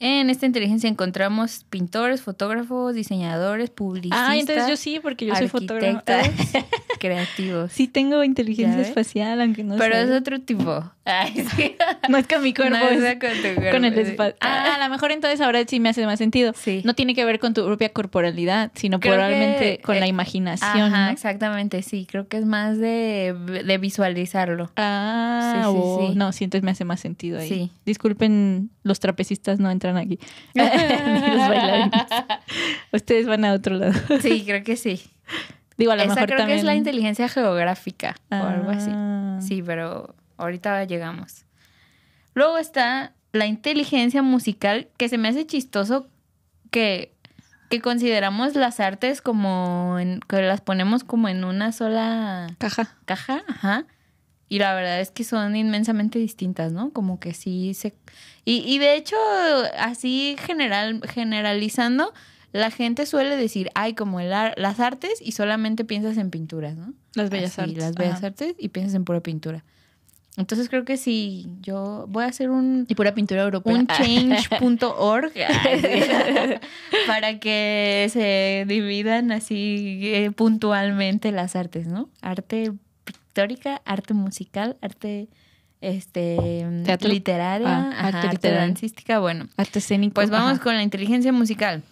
En 0.00 0.28
esta 0.28 0.44
inteligencia 0.44 0.88
encontramos 0.90 1.64
pintores, 1.70 2.20
fotógrafos, 2.20 2.94
diseñadores, 2.94 3.70
publicistas, 3.70 4.28
Ah, 4.28 4.36
entonces 4.36 4.68
yo 4.68 4.76
sí, 4.76 4.98
porque 5.00 5.24
yo 5.26 5.34
soy 5.36 5.46
arquitectos, 5.46 6.16
creativos. 7.00 7.72
Sí 7.72 7.86
tengo 7.88 8.24
inteligencia 8.24 8.80
espacial, 8.82 9.40
aunque 9.40 9.62
no 9.62 9.76
Pero 9.76 9.96
es 9.96 10.10
otro 10.10 10.40
tipo. 10.40 10.90
Ay, 11.04 11.46
sí. 11.56 11.76
No 12.08 12.18
es 12.18 12.26
con 12.26 12.42
mi 12.42 12.52
cuerpo, 12.52 12.76
No, 12.76 12.88
es 12.88 13.18
con 13.18 13.30
tu 13.30 13.54
cuerpo, 13.60 13.70
con 13.70 13.84
el 13.84 13.98
espacio. 13.98 14.34
Ah, 14.40 14.74
a 14.74 14.78
lo 14.84 14.92
mejor 14.92 15.12
entonces 15.12 15.40
ahora 15.40 15.62
sí 15.66 15.80
me 15.80 15.88
hace 15.90 16.04
más 16.06 16.18
sentido. 16.18 16.52
Sí. 16.56 16.82
No 16.84 16.94
tiene 16.94 17.14
que 17.14 17.24
ver 17.24 17.38
con 17.38 17.54
tu 17.54 17.64
propia 17.64 17.90
corporalidad, 17.90 18.72
sino 18.74 19.00
Creo 19.00 19.14
probablemente 19.14 19.76
que, 19.76 19.82
con 19.82 19.96
eh, 19.96 20.00
la 20.00 20.06
imaginación. 20.06 20.70
Ajá, 20.92 21.06
¿no? 21.06 21.12
exactamente, 21.12 21.82
sí. 21.82 22.06
Creo 22.10 22.26
que 22.28 22.38
es 22.38 22.44
más 22.46 22.78
de, 22.78 23.34
de 23.64 23.78
visualizarlo. 23.78 24.70
Ah, 24.76 25.52
Sí, 25.54 25.60
sí, 25.60 25.66
oh, 25.66 26.08
sí. 26.08 26.14
no, 26.16 26.32
sí, 26.32 26.44
entonces 26.44 26.64
me 26.64 26.70
hace 26.72 26.84
más 26.84 27.00
sentido 27.00 27.38
ahí. 27.38 27.48
Sí. 27.48 27.70
Disculpen, 27.86 28.70
los 28.82 28.98
trapecistas 29.00 29.60
no 29.60 29.70
entran 29.84 29.96
aquí. 29.96 30.18
Los 30.54 31.48
bailarines. 31.48 31.90
Ustedes 32.92 33.26
van 33.26 33.44
a 33.44 33.52
otro 33.52 33.76
lado. 33.76 33.92
Sí, 34.20 34.44
creo 34.44 34.62
que 34.64 34.76
sí. 34.76 35.02
Digo, 35.76 35.92
a 35.92 35.96
lo 35.96 36.02
Esa 36.02 36.14
mejor 36.14 36.26
creo 36.28 36.38
también. 36.38 36.56
que 36.56 36.60
es 36.60 36.64
la 36.64 36.74
inteligencia 36.74 37.28
geográfica 37.28 38.14
o 38.30 38.34
algo 38.34 38.70
así. 38.70 38.90
Ah. 38.92 39.38
Sí, 39.40 39.62
pero 39.62 40.14
ahorita 40.36 40.84
llegamos. 40.84 41.44
Luego 42.34 42.58
está 42.58 43.12
la 43.32 43.46
inteligencia 43.46 44.22
musical, 44.22 44.88
que 44.96 45.08
se 45.08 45.18
me 45.18 45.28
hace 45.28 45.46
chistoso 45.46 46.08
que, 46.70 47.12
que 47.70 47.80
consideramos 47.80 48.54
las 48.54 48.78
artes 48.80 49.20
como 49.20 49.98
en, 49.98 50.20
que 50.28 50.40
las 50.42 50.60
ponemos 50.60 51.02
como 51.02 51.28
en 51.28 51.44
una 51.44 51.72
sola 51.72 52.46
Caja. 52.58 52.94
caja, 53.04 53.42
ajá. 53.48 53.84
Y 54.48 54.58
la 54.60 54.74
verdad 54.74 55.00
es 55.00 55.10
que 55.10 55.24
son 55.24 55.56
inmensamente 55.56 56.18
distintas, 56.20 56.70
¿no? 56.72 56.90
Como 56.90 57.18
que 57.18 57.34
sí 57.34 57.74
se... 57.74 57.94
Y, 58.44 58.58
y 58.66 58.78
de 58.78 58.94
hecho, 58.96 59.16
así 59.78 60.36
general, 60.38 61.00
generalizando, 61.08 62.12
la 62.52 62.70
gente 62.70 63.06
suele 63.06 63.36
decir, 63.36 63.70
ay, 63.74 63.94
como 63.94 64.20
el 64.20 64.32
ar- 64.32 64.54
las 64.56 64.80
artes 64.80 65.20
y 65.20 65.32
solamente 65.32 65.84
piensas 65.84 66.16
en 66.18 66.30
pinturas, 66.30 66.76
¿no? 66.76 66.92
Las 67.14 67.30
bellas 67.30 67.52
Así, 67.58 67.62
artes. 67.62 67.78
Las 67.78 67.94
bellas 67.94 68.18
Ajá. 68.18 68.26
artes 68.28 68.54
y 68.58 68.68
piensas 68.68 68.94
en 68.94 69.04
pura 69.04 69.20
pintura. 69.20 69.64
Entonces 70.36 70.68
creo 70.68 70.84
que 70.84 70.96
sí, 70.96 71.46
yo 71.62 72.06
voy 72.08 72.24
a 72.24 72.26
hacer 72.26 72.50
un, 72.50 72.86
Y 72.88 72.94
pura 72.96 73.14
pintura 73.14 73.42
europea. 73.42 73.72
un 73.72 73.86
change.org 73.86 75.32
para 77.06 77.38
que 77.38 78.08
se 78.12 78.64
dividan 78.66 79.32
así 79.32 80.00
eh, 80.02 80.30
puntualmente 80.32 81.32
las 81.32 81.56
artes, 81.56 81.86
¿no? 81.86 82.08
Arte 82.20 82.72
pictórica, 83.04 83.80
arte 83.84 84.14
musical, 84.14 84.76
arte 84.80 85.28
este 85.88 86.64
Teatro. 86.84 87.08
literaria, 87.08 87.68
Ah, 87.68 87.90
ajá, 87.90 88.06
arte 88.06 88.16
arte, 88.18 88.28
literario. 88.36 88.60
dancística, 88.68 89.18
bueno. 89.18 89.48
Arte 89.56 89.78
escénico. 89.78 90.14
Pues 90.14 90.30
vamos 90.30 90.52
ajá. 90.54 90.62
con 90.62 90.74
la 90.74 90.82
inteligencia 90.82 91.32
musical. 91.32 91.82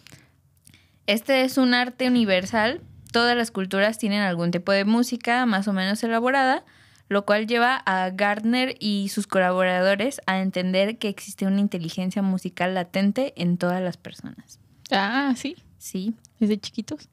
Este 1.06 1.42
es 1.42 1.58
un 1.58 1.74
arte 1.74 2.06
universal. 2.08 2.80
Todas 3.12 3.36
las 3.36 3.50
culturas 3.50 3.98
tienen 3.98 4.22
algún 4.22 4.50
tipo 4.50 4.72
de 4.72 4.84
música 4.84 5.44
más 5.46 5.68
o 5.68 5.72
menos 5.72 6.02
elaborada, 6.02 6.64
lo 7.08 7.26
cual 7.26 7.46
lleva 7.46 7.76
a 7.84 8.08
Gardner 8.10 8.76
y 8.80 9.08
sus 9.10 9.26
colaboradores 9.26 10.20
a 10.26 10.40
entender 10.40 10.96
que 10.98 11.08
existe 11.08 11.46
una 11.46 11.60
inteligencia 11.60 12.22
musical 12.22 12.74
latente 12.74 13.34
en 13.36 13.58
todas 13.58 13.82
las 13.82 13.96
personas. 13.98 14.60
Ah, 14.90 15.34
sí. 15.36 15.56
Sí, 15.78 16.14
Desde 16.38 16.58
chiquitos. 16.58 17.08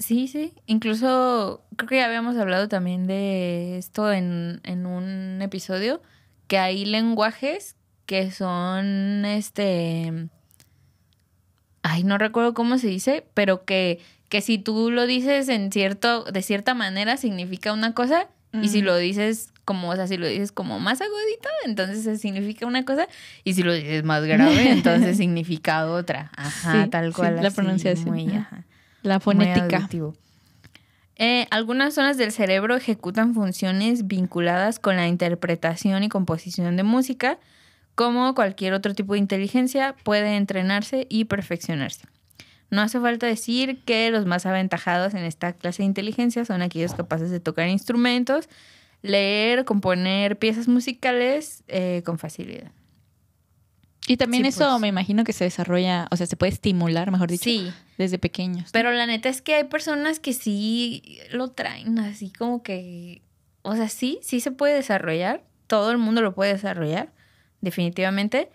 Sí, 0.00 0.26
sí. 0.26 0.52
Incluso 0.66 1.62
creo 1.76 1.88
que 1.88 1.96
ya 1.98 2.06
habíamos 2.06 2.36
hablado 2.36 2.68
también 2.68 3.06
de 3.06 3.78
esto 3.78 4.12
en, 4.12 4.60
en 4.64 4.86
un 4.86 5.40
episodio, 5.40 6.02
que 6.48 6.58
hay 6.58 6.84
lenguajes 6.84 7.76
que 8.06 8.32
son 8.32 9.24
este... 9.24 10.28
Ay, 11.82 12.02
no 12.04 12.18
recuerdo 12.18 12.52
cómo 12.54 12.76
se 12.78 12.88
dice, 12.88 13.24
pero 13.34 13.64
que, 13.64 14.00
que 14.28 14.40
si 14.42 14.58
tú 14.58 14.90
lo 14.90 15.06
dices 15.06 15.48
en 15.48 15.72
cierto, 15.72 16.24
de 16.24 16.42
cierta 16.42 16.74
manera 16.74 17.16
significa 17.16 17.72
una 17.72 17.94
cosa 17.94 18.28
Y 18.52 18.68
si 18.68 18.82
lo 18.82 18.96
dices 18.96 19.52
como, 19.64 19.90
o 19.90 19.94
sea, 19.96 20.08
si 20.08 20.16
lo 20.16 20.26
dices 20.26 20.50
como 20.50 20.80
más 20.80 21.00
agudito, 21.00 21.48
entonces 21.64 22.20
significa 22.20 22.66
una 22.66 22.84
cosa. 22.84 23.06
Y 23.44 23.54
si 23.54 23.62
lo 23.62 23.72
dices 23.72 24.02
más 24.02 24.24
grave, 24.24 24.70
entonces 24.72 25.16
significa 25.16 25.86
otra. 25.86 26.32
Ajá, 26.36 26.84
Sí, 26.84 26.90
tal 26.90 27.10
sí, 27.10 27.14
cual. 27.14 27.36
la 27.36 27.46
así, 27.48 27.54
pronunciación, 27.56 28.10
Muy, 28.14 28.34
ajá. 28.34 28.64
La 29.02 29.20
fonética. 29.20 29.88
Eh, 31.16 31.46
algunas 31.50 31.94
zonas 31.94 32.16
del 32.16 32.32
cerebro 32.32 32.76
ejecutan 32.76 33.34
funciones 33.34 34.06
vinculadas 34.06 34.78
con 34.78 34.96
la 34.96 35.06
interpretación 35.06 36.02
y 36.02 36.08
composición 36.08 36.76
de 36.76 36.82
música, 36.82 37.38
como 37.94 38.34
cualquier 38.34 38.72
otro 38.72 38.94
tipo 38.94 39.12
de 39.12 39.18
inteligencia, 39.18 39.94
puede 40.02 40.36
entrenarse 40.36 41.06
y 41.10 41.26
perfeccionarse. 41.26 42.06
No 42.70 42.80
hace 42.80 43.00
falta 43.00 43.26
decir 43.26 43.82
que 43.84 44.10
los 44.10 44.24
más 44.24 44.46
aventajados 44.46 45.12
en 45.12 45.24
esta 45.24 45.52
clase 45.52 45.82
de 45.82 45.88
inteligencia 45.88 46.44
son 46.44 46.62
aquellos 46.62 46.94
capaces 46.94 47.30
de 47.30 47.40
tocar 47.40 47.68
instrumentos, 47.68 48.48
leer, 49.02 49.64
componer 49.64 50.38
piezas 50.38 50.68
musicales 50.68 51.64
eh, 51.68 52.02
con 52.06 52.18
facilidad. 52.18 52.70
Y 54.12 54.16
también 54.16 54.42
Sí, 54.44 54.48
eso 54.48 54.68
pues. 54.70 54.80
me 54.80 54.88
imagino 54.88 55.24
que 55.24 55.32
se 55.32 55.44
desarrolla, 55.44 56.08
o 56.10 56.16
sea, 56.16 56.26
se 56.26 56.36
puede 56.36 56.52
estimular, 56.52 57.10
mejor 57.10 57.30
dicho, 57.30 57.44
Sí, 57.44 57.72
desde 57.98 58.18
pequeños. 58.18 58.70
pero 58.72 58.90
la 58.92 59.06
neta 59.06 59.28
es 59.28 59.40
que 59.42 59.54
hay 59.54 59.64
personas 59.64 60.18
que 60.20 60.32
sí 60.32 61.18
lo 61.32 61.48
traen 61.52 61.98
así 61.98 62.30
como 62.32 62.62
que, 62.62 63.22
o 63.62 63.74
sea, 63.76 63.88
sí, 63.88 64.18
sí 64.22 64.40
se 64.40 64.50
puede 64.50 64.74
desarrollar, 64.74 65.44
todo 65.66 65.90
el 65.92 65.98
mundo 65.98 66.22
lo 66.22 66.34
puede 66.34 66.52
desarrollar, 66.54 67.12
definitivamente, 67.60 68.50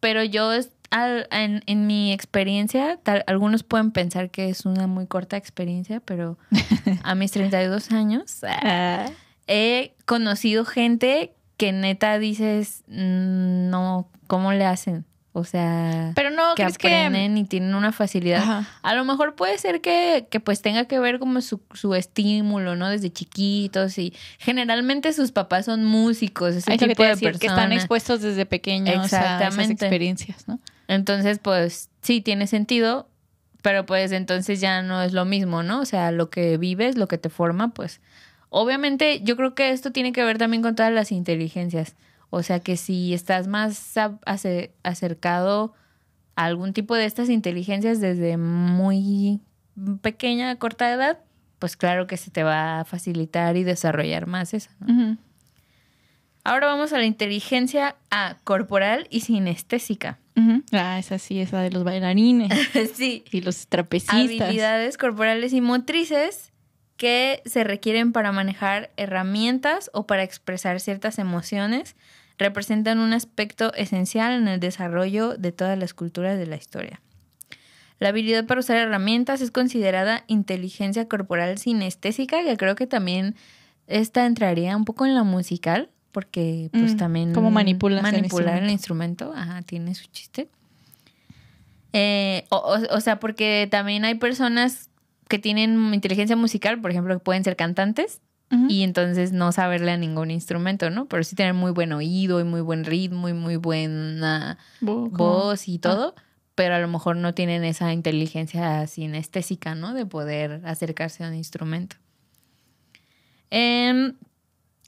pero 0.00 0.24
yo 0.24 0.50
al- 0.90 1.28
en, 1.30 1.62
en 1.66 1.86
mi 1.86 2.12
experiencia, 2.12 2.98
tal- 3.02 3.24
algunos 3.26 3.62
pueden 3.62 3.90
pensar 3.92 4.30
que 4.30 4.48
es 4.48 4.64
una 4.66 4.86
muy 4.86 5.06
corta 5.06 5.36
experiencia, 5.36 6.00
pero 6.00 6.38
a 7.02 7.14
mis 7.14 7.30
32 7.32 7.90
años 7.92 8.38
Ah, 8.44 9.06
he 9.46 9.94
conocido 10.06 10.64
gente 10.64 11.34
que 11.62 11.70
neta 11.70 12.18
dices, 12.18 12.82
"Mm, 12.88 13.70
no, 13.70 14.08
¿cómo 14.26 14.52
le 14.52 14.64
hacen? 14.64 15.04
O 15.32 15.44
sea, 15.44 16.10
pero 16.16 16.30
no, 16.30 16.56
que 16.56 16.64
¿crees 16.64 16.76
que...? 16.76 16.88
aprenden 16.88 17.38
y 17.38 17.44
tienen 17.44 17.76
una 17.76 17.92
facilidad. 17.92 18.42
Ajá. 18.42 18.68
A 18.82 18.94
lo 18.96 19.04
mejor 19.04 19.36
puede 19.36 19.56
ser 19.58 19.80
que, 19.80 20.26
que 20.28 20.40
pues 20.40 20.60
tenga 20.60 20.86
que 20.86 20.98
ver 20.98 21.20
como 21.20 21.40
su, 21.40 21.60
su 21.72 21.94
estímulo, 21.94 22.74
¿no? 22.74 22.88
Desde 22.88 23.12
chiquitos 23.12 23.96
y 23.98 24.12
generalmente 24.38 25.12
sus 25.12 25.30
papás 25.30 25.66
son 25.66 25.84
músicos, 25.84 26.56
ese 26.56 26.72
Hay 26.72 26.78
que 26.78 26.88
tipo 26.88 27.04
te 27.04 27.10
de 27.10 27.14
decir, 27.14 27.38
que 27.38 27.46
están 27.46 27.70
expuestos 27.70 28.22
desde 28.22 28.44
pequeños 28.44 28.88
a 28.88 29.04
esas 29.04 29.12
Exactamente. 29.12 29.72
experiencias, 29.84 30.48
¿no? 30.48 30.58
Entonces, 30.88 31.38
pues 31.38 31.90
sí, 32.00 32.20
tiene 32.22 32.48
sentido, 32.48 33.08
pero 33.62 33.86
pues 33.86 34.10
entonces 34.10 34.60
ya 34.60 34.82
no 34.82 35.00
es 35.00 35.12
lo 35.12 35.24
mismo, 35.26 35.62
¿no? 35.62 35.78
O 35.80 35.84
sea, 35.84 36.10
lo 36.10 36.28
que 36.28 36.58
vives, 36.58 36.96
lo 36.96 37.06
que 37.06 37.18
te 37.18 37.28
forma, 37.28 37.68
pues 37.68 38.00
obviamente 38.52 39.22
yo 39.22 39.36
creo 39.36 39.54
que 39.54 39.70
esto 39.70 39.90
tiene 39.92 40.12
que 40.12 40.22
ver 40.22 40.38
también 40.38 40.62
con 40.62 40.76
todas 40.76 40.92
las 40.92 41.10
inteligencias. 41.10 41.96
O 42.30 42.42
sea, 42.42 42.60
que 42.60 42.76
si 42.76 43.12
estás 43.12 43.48
más 43.48 43.94
acercado 44.82 45.74
a 46.36 46.44
algún 46.44 46.72
tipo 46.72 46.94
de 46.94 47.06
estas 47.06 47.28
inteligencias 47.28 48.00
desde 48.00 48.36
muy 48.36 49.40
pequeña, 50.02 50.56
corta 50.56 50.92
edad, 50.92 51.18
pues 51.58 51.76
claro 51.76 52.06
que 52.06 52.16
se 52.16 52.30
te 52.30 52.42
va 52.42 52.80
a 52.80 52.84
facilitar 52.84 53.56
y 53.56 53.64
desarrollar 53.64 54.26
más 54.26 54.54
eso. 54.54 54.70
¿no? 54.80 55.16
Ahora 56.44 56.66
vamos 56.66 56.92
a 56.92 56.98
la 56.98 57.06
inteligencia 57.06 57.96
ah, 58.10 58.36
corporal 58.44 59.06
y 59.10 59.20
sinestésica. 59.20 60.18
Ah, 60.72 60.98
esa 60.98 61.18
sí, 61.18 61.40
esa 61.40 61.60
de 61.60 61.70
los 61.70 61.84
bailarines 61.84 62.50
sí. 62.94 63.24
y 63.30 63.42
los 63.42 63.66
trapecistas. 63.66 64.14
habilidades 64.16 64.96
corporales 64.98 65.52
y 65.52 65.60
motrices 65.60 66.51
que 66.96 67.42
se 67.44 67.64
requieren 67.64 68.12
para 68.12 68.32
manejar 68.32 68.90
herramientas 68.96 69.90
o 69.92 70.06
para 70.06 70.22
expresar 70.22 70.78
ciertas 70.80 71.18
emociones 71.18 71.96
representan 72.38 72.98
un 72.98 73.12
aspecto 73.12 73.72
esencial 73.74 74.32
en 74.34 74.48
el 74.48 74.60
desarrollo 74.60 75.36
de 75.36 75.52
todas 75.52 75.78
las 75.78 75.94
culturas 75.94 76.38
de 76.38 76.46
la 76.46 76.56
historia. 76.56 77.00
La 77.98 78.08
habilidad 78.08 78.46
para 78.46 78.60
usar 78.60 78.76
herramientas 78.78 79.40
es 79.40 79.50
considerada 79.52 80.24
inteligencia 80.26 81.06
corporal 81.08 81.58
sinestésica, 81.58 82.42
que 82.42 82.56
creo 82.56 82.74
que 82.74 82.86
también 82.88 83.36
esta 83.86 84.26
entraría 84.26 84.76
un 84.76 84.84
poco 84.84 85.06
en 85.06 85.14
la 85.14 85.22
musical, 85.22 85.88
porque 86.10 86.68
pues 86.72 86.94
Mm, 86.94 86.96
también 86.98 87.32
cómo 87.32 87.50
manipulas 87.50 87.98
el 87.98 88.12
manipular 88.12 88.62
el 88.62 88.70
instrumento, 88.70 89.32
ajá, 89.36 89.62
tiene 89.62 89.94
su 89.94 90.06
chiste. 90.06 90.48
Eh, 91.92 92.44
o, 92.50 92.56
o- 92.56 92.96
o 92.96 93.00
sea, 93.00 93.20
porque 93.20 93.68
también 93.70 94.04
hay 94.04 94.14
personas 94.14 94.88
que 95.32 95.38
tienen 95.38 95.94
inteligencia 95.94 96.36
musical, 96.36 96.78
por 96.80 96.90
ejemplo, 96.90 97.14
que 97.14 97.24
pueden 97.24 97.42
ser 97.42 97.56
cantantes 97.56 98.20
y 98.68 98.82
entonces 98.82 99.32
no 99.32 99.50
saberle 99.50 99.92
a 99.92 99.96
ningún 99.96 100.30
instrumento, 100.30 100.90
¿no? 100.90 101.06
Pero 101.06 101.24
sí 101.24 101.34
tener 101.34 101.54
muy 101.54 101.70
buen 101.72 101.90
oído 101.94 102.38
y 102.38 102.44
muy 102.44 102.60
buen 102.60 102.84
ritmo 102.84 103.30
y 103.30 103.32
muy 103.32 103.56
buena 103.56 104.58
Bo- 104.80 105.08
voz 105.08 105.68
y 105.68 105.78
todo, 105.78 106.14
pero 106.54 106.74
a 106.74 106.78
lo 106.78 106.86
mejor 106.86 107.16
no 107.16 107.32
tienen 107.32 107.64
esa 107.64 107.94
inteligencia 107.94 108.86
sinestésica, 108.86 109.74
¿no? 109.74 109.94
De 109.94 110.04
poder 110.04 110.60
acercarse 110.66 111.24
a 111.24 111.28
un 111.28 111.34
instrumento. 111.34 111.96
Em, 113.50 114.14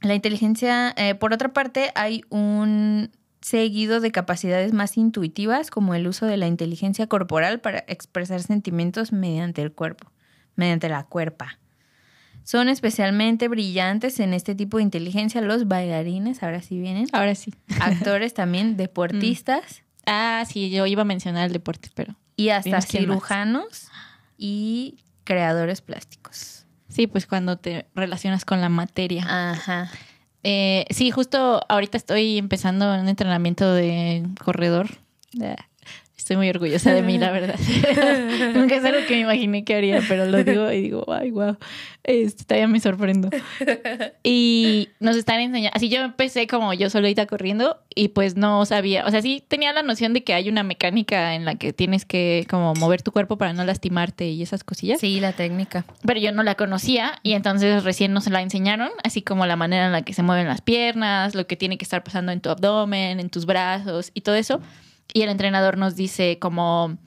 la 0.02 0.14
inteligencia, 0.14 0.92
eh, 0.96 1.14
por 1.14 1.32
otra 1.32 1.52
parte, 1.52 1.90
hay 1.94 2.22
un 2.28 3.10
seguido 3.40 4.00
de 4.00 4.10
capacidades 4.10 4.72
más 4.72 4.96
intuitivas, 4.96 5.70
como 5.70 5.94
el 5.94 6.06
uso 6.06 6.26
de 6.26 6.36
la 6.36 6.46
inteligencia 6.46 7.06
corporal 7.06 7.60
para 7.60 7.84
expresar 7.88 8.42
sentimientos 8.42 9.12
mediante 9.12 9.62
el 9.62 9.72
cuerpo, 9.72 10.10
mediante 10.56 10.88
la 10.88 11.04
cuerpa. 11.04 11.58
Son 12.42 12.68
especialmente 12.68 13.48
brillantes 13.48 14.20
en 14.20 14.34
este 14.34 14.54
tipo 14.54 14.76
de 14.76 14.82
inteligencia 14.82 15.40
los 15.40 15.66
bailarines, 15.66 16.42
ahora 16.42 16.60
sí 16.60 16.78
vienen, 16.78 17.06
Ahora 17.12 17.34
sí. 17.34 17.54
actores 17.80 18.34
también, 18.34 18.76
deportistas 18.76 19.82
Ah, 20.06 20.44
sí, 20.46 20.68
yo 20.68 20.84
iba 20.86 21.00
a 21.02 21.06
mencionar 21.06 21.46
el 21.46 21.52
deporte, 21.54 21.88
pero 21.94 22.14
y 22.36 22.50
hasta 22.50 22.82
cirujanos 22.82 23.88
y 24.36 24.98
creadores 25.24 25.80
plásticos. 25.80 26.66
sí, 26.88 27.06
pues 27.06 27.26
cuando 27.26 27.56
te 27.56 27.86
relacionas 27.94 28.44
con 28.44 28.60
la 28.60 28.68
materia. 28.68 29.24
Ajá. 29.52 29.90
Eh, 30.42 30.84
sí, 30.90 31.10
justo 31.10 31.62
ahorita 31.70 31.96
estoy 31.96 32.36
empezando 32.36 32.92
un 33.00 33.08
entrenamiento 33.08 33.72
de 33.72 34.26
corredor. 34.44 34.88
Estoy 36.24 36.38
muy 36.38 36.48
orgullosa 36.48 36.90
de 36.94 37.02
mí, 37.02 37.18
la 37.18 37.30
verdad. 37.30 37.60
Nunca 38.54 38.76
es 38.76 38.84
algo 38.86 39.00
que 39.06 39.12
me 39.12 39.20
imaginé 39.20 39.62
que 39.62 39.74
haría, 39.74 40.00
pero 40.08 40.24
lo 40.24 40.42
digo 40.42 40.72
y 40.72 40.80
digo, 40.80 41.04
ay, 41.12 41.30
wow. 41.30 41.58
Este, 42.02 42.44
todavía 42.44 42.66
me 42.66 42.80
sorprendo. 42.80 43.28
Y 44.22 44.88
nos 45.00 45.16
están 45.16 45.40
enseñando. 45.40 45.76
Así 45.76 45.90
yo 45.90 46.00
empecé 46.00 46.46
como 46.46 46.72
yo 46.72 46.88
solita 46.88 47.26
corriendo 47.26 47.78
y 47.94 48.08
pues 48.08 48.36
no 48.36 48.64
sabía. 48.64 49.04
O 49.04 49.10
sea, 49.10 49.20
sí 49.20 49.44
tenía 49.46 49.74
la 49.74 49.82
noción 49.82 50.14
de 50.14 50.24
que 50.24 50.32
hay 50.32 50.48
una 50.48 50.62
mecánica 50.62 51.34
en 51.34 51.44
la 51.44 51.56
que 51.56 51.74
tienes 51.74 52.06
que 52.06 52.46
como 52.48 52.72
mover 52.72 53.02
tu 53.02 53.12
cuerpo 53.12 53.36
para 53.36 53.52
no 53.52 53.62
lastimarte 53.62 54.26
y 54.28 54.40
esas 54.42 54.64
cosillas. 54.64 55.00
Sí, 55.00 55.20
la 55.20 55.32
técnica. 55.32 55.84
pero 56.06 56.18
yo 56.20 56.32
no 56.32 56.42
la 56.42 56.54
conocía 56.54 57.18
y 57.22 57.34
entonces 57.34 57.84
recién 57.84 58.14
nos 58.14 58.26
la 58.28 58.40
enseñaron, 58.40 58.88
así 59.02 59.20
como 59.20 59.44
la 59.44 59.56
manera 59.56 59.84
en 59.84 59.92
la 59.92 60.00
que 60.00 60.14
se 60.14 60.22
mueven 60.22 60.48
las 60.48 60.62
piernas, 60.62 61.34
lo 61.34 61.46
que 61.46 61.56
tiene 61.56 61.76
que 61.76 61.84
estar 61.84 62.02
pasando 62.02 62.32
en 62.32 62.40
tu 62.40 62.48
abdomen, 62.48 63.20
en 63.20 63.28
tus 63.28 63.44
brazos 63.44 64.10
y 64.14 64.22
todo 64.22 64.36
eso. 64.36 64.62
Y 65.12 65.22
el 65.22 65.28
entrenador 65.28 65.76
nos 65.76 65.96
dice 65.96 66.38
como, 66.38 66.98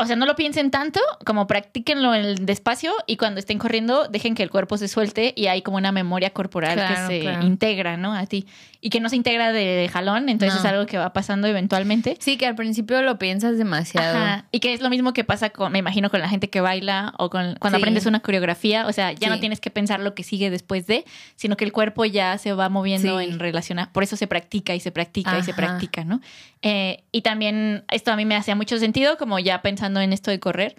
o 0.00 0.06
sea, 0.06 0.16
no 0.16 0.26
lo 0.26 0.36
piensen 0.36 0.70
tanto, 0.70 1.00
como 1.24 1.46
practíquenlo 1.46 2.14
en 2.14 2.46
despacio 2.46 2.92
y 3.06 3.16
cuando 3.16 3.40
estén 3.40 3.58
corriendo 3.58 4.06
dejen 4.08 4.34
que 4.34 4.42
el 4.44 4.50
cuerpo 4.50 4.76
se 4.78 4.86
suelte 4.88 5.32
y 5.36 5.48
hay 5.48 5.62
como 5.62 5.76
una 5.76 5.90
memoria 5.92 6.30
corporal 6.30 6.74
Claro, 6.74 7.08
que 7.08 7.14
se 7.16 7.20
claro. 7.20 7.44
integra, 7.46 7.96
¿no? 7.96 8.14
A 8.14 8.26
ti. 8.26 8.46
Y 8.80 8.90
que 8.90 9.00
no 9.00 9.08
se 9.08 9.16
integra 9.16 9.50
de 9.52 9.90
jalón, 9.92 10.28
entonces 10.28 10.54
No. 10.54 10.60
es 10.68 10.72
algo 10.72 10.86
que 10.86 10.98
va 10.98 11.12
pasando 11.12 11.48
eventualmente. 11.48 12.16
Sí, 12.20 12.36
que 12.36 12.46
al 12.46 12.54
principio 12.54 13.02
lo 13.02 13.18
piensas 13.18 13.58
demasiado. 13.58 14.16
Ajá. 14.16 14.44
Y 14.52 14.60
que 14.60 14.72
es 14.72 14.80
lo 14.80 14.88
mismo 14.88 15.12
que 15.12 15.24
pasa 15.24 15.50
con, 15.50 15.72
me 15.72 15.80
imagino, 15.80 16.10
con 16.10 16.20
la 16.20 16.28
gente 16.28 16.48
que 16.48 16.60
baila 16.60 17.12
o 17.18 17.28
con 17.28 17.56
cuando 17.58 17.78
Sí. 17.78 17.82
aprendes 17.82 18.06
una 18.06 18.20
coreografía. 18.20 18.86
O 18.86 18.92
sea, 18.92 19.10
ya 19.10 19.26
Sí. 19.26 19.30
no 19.34 19.40
tienes 19.40 19.58
que 19.60 19.70
pensar 19.70 19.98
lo 19.98 20.14
que 20.14 20.22
sigue 20.22 20.48
después 20.50 20.86
de, 20.86 21.04
sino 21.34 21.56
que 21.56 21.64
el 21.64 21.72
cuerpo 21.72 22.04
ya 22.04 22.38
se 22.38 22.52
va 22.52 22.68
moviendo 22.68 23.18
Sí. 23.18 23.24
en 23.24 23.40
relación 23.40 23.80
a. 23.80 23.92
Por 23.92 24.04
eso 24.04 24.14
se 24.16 24.28
practica 24.28 24.76
y 24.76 24.80
se 24.80 24.92
practica 24.92 25.36
y 25.38 25.42
se 25.42 25.50
Ajá. 25.50 25.56
practica, 25.56 26.04
¿no? 26.04 26.20
Eh, 26.62 27.02
y 27.10 27.22
también 27.22 27.84
esto 27.90 28.12
a 28.12 28.16
mí 28.16 28.24
me 28.24 28.36
hacía 28.36 28.54
mucho 28.54 28.78
sentido, 28.78 29.16
como 29.16 29.38
ya 29.40 29.60
pensando 29.62 29.87
en 29.88 30.12
esto 30.12 30.30
de 30.30 30.40
correr, 30.40 30.76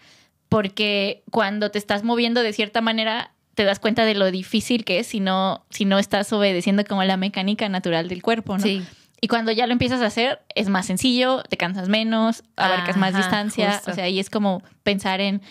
porque 0.47 1.23
cuando 1.31 1.71
te 1.71 1.77
estás 1.77 2.03
moviendo 2.03 2.41
de 2.41 2.53
cierta 2.53 2.81
manera 2.81 3.31
te 3.55 3.65
das 3.65 3.79
cuenta 3.79 4.05
de 4.05 4.15
lo 4.15 4.31
difícil 4.31 4.85
que 4.85 4.99
es 4.99 5.07
si 5.07 5.19
no, 5.19 5.65
si 5.69 5.83
no 5.83 5.99
estás 5.99 6.31
obedeciendo 6.31 6.85
como 6.85 7.03
la 7.03 7.17
mecánica 7.17 7.67
natural 7.67 8.07
del 8.07 8.21
cuerpo, 8.21 8.57
¿no? 8.57 8.63
Sí. 8.63 8.83
Y 9.21 9.27
cuando 9.27 9.51
ya 9.51 9.67
lo 9.67 9.73
empiezas 9.73 10.01
a 10.01 10.05
hacer, 10.05 10.39
es 10.55 10.69
más 10.69 10.85
sencillo, 10.85 11.43
te 11.43 11.57
cansas 11.57 11.89
menos, 11.89 12.43
abarcas 12.55 12.95
más 12.95 13.13
distancia. 13.13 13.73
justo. 13.73 13.91
O 13.91 13.93
sea, 13.93 14.05
ahí 14.05 14.17
es 14.17 14.29
como 14.29 14.63
pensar 14.83 15.19
en 15.19 15.41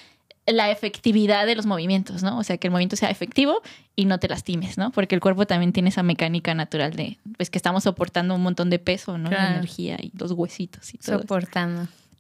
la 0.47 0.71
efectividad 0.71 1.45
de 1.45 1.55
los 1.55 1.67
movimientos, 1.67 2.23
¿no? 2.23 2.39
O 2.39 2.45
sea, 2.45 2.57
que 2.57 2.69
el 2.69 2.71
movimiento 2.71 2.97
sea 2.97 3.11
efectivo 3.11 3.61
y 3.95 4.07
no 4.07 4.19
te 4.19 4.29
lastimes, 4.29 4.79
¿no? 4.79 4.91
Porque 4.91 5.15
el 5.15 5.21
cuerpo 5.21 5.47
también 5.47 5.73
tiene 5.73 5.91
esa 5.91 6.03
mecánica 6.03 6.55
natural 6.55 6.95
de, 6.95 7.19
pues, 7.37 7.51
que 7.51 7.59
estamos 7.59 7.85
soportando 7.85 8.35
un 8.35 8.43
montón 8.43 8.71
de 8.71 8.79
peso, 8.79 9.19
¿no? 9.19 9.31
La 9.31 9.51
energía 9.51 9.99
y 10.01 10.13
los 10.19 10.33
huesitos 10.33 10.95
y 10.95 10.99
todo. 10.99 11.17
eso. 11.19 11.27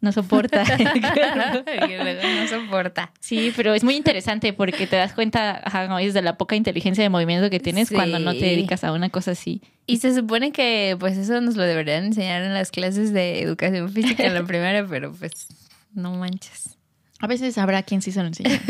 No 0.00 0.12
soporta. 0.12 0.62
no 0.78 2.46
soporta. 2.48 3.12
Sí, 3.20 3.52
pero 3.56 3.74
es 3.74 3.82
muy 3.82 3.96
interesante 3.96 4.52
porque 4.52 4.86
te 4.86 4.96
das 4.96 5.12
cuenta, 5.12 5.60
ajá, 5.64 5.86
como 5.86 5.98
dices, 5.98 6.14
de 6.14 6.22
la 6.22 6.36
poca 6.38 6.54
inteligencia 6.56 7.02
de 7.02 7.08
movimiento 7.10 7.50
que 7.50 7.58
tienes 7.60 7.88
Sí. 7.88 7.94
cuando 7.94 8.18
no 8.18 8.32
te 8.32 8.44
dedicas 8.46 8.84
a 8.84 8.92
una 8.92 9.10
cosa 9.10 9.32
así. 9.32 9.60
Y 9.86 9.98
se 9.98 10.14
supone 10.14 10.52
que 10.52 10.96
pues 11.00 11.16
eso 11.16 11.40
nos 11.40 11.56
lo 11.56 11.64
deberían 11.64 12.04
enseñar 12.04 12.42
en 12.42 12.54
las 12.54 12.70
clases 12.70 13.12
de 13.12 13.42
educación 13.42 13.88
física 13.90 14.24
en 14.24 14.34
la 14.34 14.44
primaria, 14.46 14.86
pero 14.88 15.12
pues 15.12 15.48
no 15.94 16.14
manches. 16.14 16.76
A 17.20 17.26
veces 17.26 17.58
habrá 17.58 17.82
quien 17.82 18.00
sí 18.00 18.12
se 18.12 18.20
lo 18.20 18.28
enseña. 18.28 18.60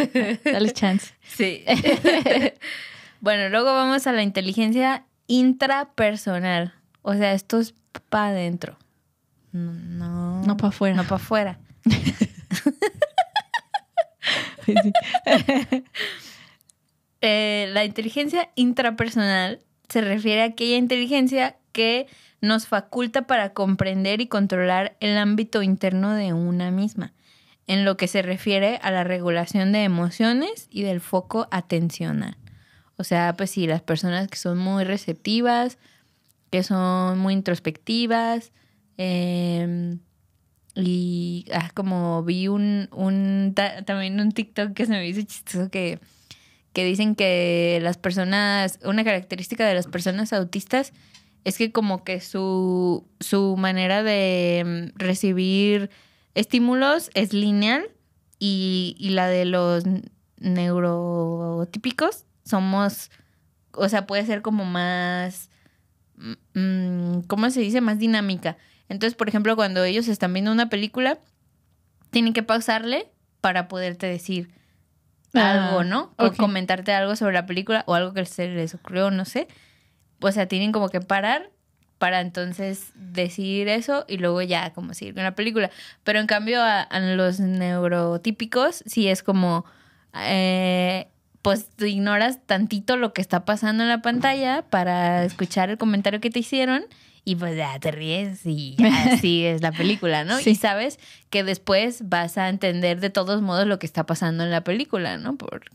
Dale 0.44 0.72
chance. 0.72 1.12
Sí. 1.22 1.62
bueno, 3.20 3.48
luego 3.50 3.74
vamos 3.74 4.06
a 4.06 4.12
la 4.12 4.22
inteligencia 4.22 5.04
intrapersonal. 5.26 6.72
O 7.02 7.14
sea, 7.14 7.32
esto 7.34 7.58
es 7.58 7.74
para 8.08 8.28
adentro. 8.28 8.78
No. 9.52 10.42
No 10.42 10.56
para 10.56 10.68
afuera. 10.68 10.96
No 10.96 11.04
para 11.04 11.16
afuera. 11.16 11.58
Eh, 17.20 17.68
la 17.72 17.84
inteligencia 17.84 18.50
intrapersonal 18.54 19.60
se 19.88 20.02
refiere 20.02 20.42
a 20.42 20.46
aquella 20.46 20.76
inteligencia 20.76 21.56
que 21.72 22.06
nos 22.40 22.66
faculta 22.66 23.26
para 23.26 23.52
comprender 23.52 24.20
y 24.20 24.28
controlar 24.28 24.96
el 25.00 25.18
ámbito 25.18 25.62
interno 25.62 26.14
de 26.14 26.32
una 26.32 26.70
misma, 26.70 27.12
en 27.66 27.84
lo 27.84 27.96
que 27.96 28.06
se 28.06 28.22
refiere 28.22 28.78
a 28.82 28.90
la 28.90 29.04
regulación 29.04 29.72
de 29.72 29.82
emociones 29.82 30.68
y 30.70 30.82
del 30.82 31.00
foco 31.00 31.48
atencional. 31.50 32.36
O 32.96 33.04
sea, 33.04 33.34
pues 33.36 33.50
sí, 33.50 33.66
las 33.66 33.82
personas 33.82 34.28
que 34.28 34.36
son 34.36 34.58
muy 34.58 34.84
receptivas, 34.84 35.78
que 36.50 36.62
son 36.62 37.18
muy 37.18 37.34
introspectivas, 37.34 38.52
eh, 38.98 39.96
y 40.74 41.46
ah, 41.52 41.70
como 41.74 42.22
vi 42.24 42.48
un, 42.48 42.88
un 42.92 43.52
ta- 43.54 43.82
también 43.84 44.20
un 44.20 44.32
TikTok 44.32 44.74
que 44.74 44.86
se 44.86 44.92
me 44.92 45.06
hizo 45.08 45.22
chistoso 45.22 45.70
que, 45.70 45.98
que 46.72 46.84
dicen 46.84 47.14
que 47.16 47.80
las 47.82 47.98
personas, 47.98 48.78
una 48.84 49.04
característica 49.04 49.66
de 49.66 49.74
las 49.74 49.86
personas 49.88 50.32
autistas 50.32 50.92
es 51.44 51.58
que 51.58 51.72
como 51.72 52.04
que 52.04 52.20
su, 52.20 53.06
su 53.20 53.56
manera 53.56 54.02
de 54.02 54.90
mm, 54.94 54.98
recibir 54.98 55.90
estímulos 56.34 57.10
es 57.14 57.32
lineal 57.32 57.90
y, 58.38 58.94
y 58.98 59.10
la 59.10 59.28
de 59.28 59.44
los 59.46 59.84
neurotípicos 60.38 62.24
somos, 62.44 63.10
o 63.72 63.88
sea, 63.88 64.06
puede 64.06 64.24
ser 64.26 64.42
como 64.42 64.64
más, 64.64 65.50
mm, 66.54 67.20
¿cómo 67.26 67.50
se 67.50 67.60
dice? 67.60 67.80
Más 67.80 67.98
dinámica. 67.98 68.56
Entonces, 68.88 69.14
por 69.16 69.28
ejemplo, 69.28 69.56
cuando 69.56 69.84
ellos 69.84 70.08
están 70.08 70.32
viendo 70.32 70.52
una 70.52 70.68
película, 70.68 71.18
tienen 72.10 72.32
que 72.32 72.42
pausarle 72.42 73.10
para 73.40 73.68
poderte 73.68 74.06
decir 74.06 74.50
Ah, 75.34 75.68
algo, 75.68 75.84
¿no? 75.84 76.12
O 76.16 76.32
comentarte 76.32 76.92
algo 76.92 77.14
sobre 77.16 77.34
la 77.34 77.46
película 77.46 77.84
o 77.86 77.94
algo 77.94 78.14
que 78.14 78.24
se 78.24 78.48
les 78.48 78.74
ocurrió, 78.74 79.10
no 79.10 79.24
sé. 79.24 79.48
O 80.20 80.32
sea, 80.32 80.46
tienen 80.46 80.72
como 80.72 80.88
que 80.88 81.00
parar 81.00 81.50
para 81.98 82.20
entonces 82.20 82.92
decir 82.94 83.68
eso 83.68 84.04
y 84.08 84.18
luego 84.18 84.40
ya 84.40 84.72
como 84.72 84.94
seguir 84.94 85.14
con 85.14 85.24
la 85.24 85.34
película. 85.34 85.70
Pero 86.04 86.20
en 86.20 86.26
cambio 86.26 86.62
a, 86.62 86.80
a 86.80 87.00
los 87.00 87.40
neurotípicos 87.40 88.82
sí 88.86 89.08
es 89.08 89.22
como, 89.22 89.64
eh, 90.14 91.08
pues 91.42 91.68
tú 91.76 91.84
ignoras 91.84 92.38
tantito 92.46 92.96
lo 92.96 93.12
que 93.12 93.20
está 93.20 93.44
pasando 93.44 93.82
en 93.82 93.88
la 93.90 94.00
pantalla 94.00 94.62
para 94.62 95.24
escuchar 95.24 95.70
el 95.70 95.78
comentario 95.78 96.20
que 96.20 96.30
te 96.30 96.38
hicieron 96.38 96.84
y 97.28 97.36
pues 97.36 97.58
ya 97.58 97.78
te 97.78 97.90
ríes 97.90 98.46
y 98.46 98.74
ya 98.78 99.18
sigues 99.18 99.60
la 99.60 99.70
película, 99.70 100.24
¿no? 100.24 100.38
Sí. 100.38 100.50
Y 100.50 100.54
sabes 100.54 100.98
que 101.28 101.44
después 101.44 102.08
vas 102.08 102.38
a 102.38 102.48
entender 102.48 103.00
de 103.00 103.10
todos 103.10 103.42
modos 103.42 103.66
lo 103.66 103.78
que 103.78 103.84
está 103.84 104.06
pasando 104.06 104.44
en 104.44 104.50
la 104.50 104.62
película, 104.64 105.18
¿no? 105.18 105.36
Por, 105.36 105.70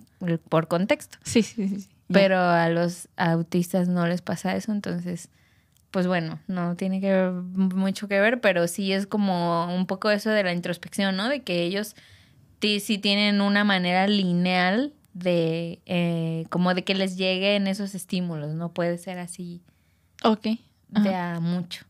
por 0.49 0.67
contexto. 0.67 1.19
Sí, 1.23 1.43
sí, 1.43 1.67
sí. 1.67 1.87
Pero 2.11 2.39
a 2.39 2.69
los 2.69 3.07
autistas 3.17 3.87
no 3.87 4.07
les 4.07 4.21
pasa 4.23 4.55
eso, 4.55 4.71
entonces, 4.71 5.29
pues 5.91 6.07
bueno, 6.07 6.39
no 6.47 6.75
tiene 6.75 6.99
que 6.99 7.11
ver 7.11 7.31
mucho 7.31 8.07
que 8.07 8.19
ver, 8.19 8.41
pero 8.41 8.67
sí 8.67 8.91
es 8.91 9.05
como 9.05 9.73
un 9.75 9.85
poco 9.85 10.09
eso 10.09 10.31
de 10.31 10.43
la 10.43 10.53
introspección, 10.53 11.15
¿no? 11.15 11.29
De 11.29 11.43
que 11.43 11.61
ellos 11.61 11.95
sí 12.61 12.97
tienen 12.97 13.41
una 13.41 13.63
manera 13.63 14.07
lineal 14.07 14.93
de, 15.13 15.79
eh, 15.85 16.45
como 16.49 16.73
de 16.73 16.83
que 16.83 16.95
les 16.95 17.15
lleguen 17.15 17.67
esos 17.67 17.93
estímulos, 17.93 18.55
no 18.55 18.73
puede 18.73 18.97
ser 18.97 19.19
así 19.19 19.61
Ok. 20.23 20.47
De 21.01 21.15
a 21.15 21.39
mucho. 21.39 21.85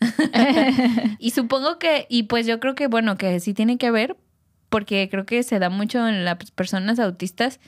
y 1.18 1.30
supongo 1.30 1.78
que, 1.78 2.06
y 2.08 2.24
pues 2.24 2.46
yo 2.46 2.60
creo 2.60 2.74
que, 2.74 2.86
bueno, 2.86 3.16
que 3.16 3.38
sí 3.40 3.54
tiene 3.54 3.78
que 3.78 3.90
ver, 3.90 4.16
porque 4.68 5.08
creo 5.10 5.26
que 5.26 5.42
se 5.42 5.58
da 5.58 5.70
mucho 5.70 6.06
en 6.08 6.24
las 6.24 6.50
personas 6.50 6.98
autistas 6.98 7.60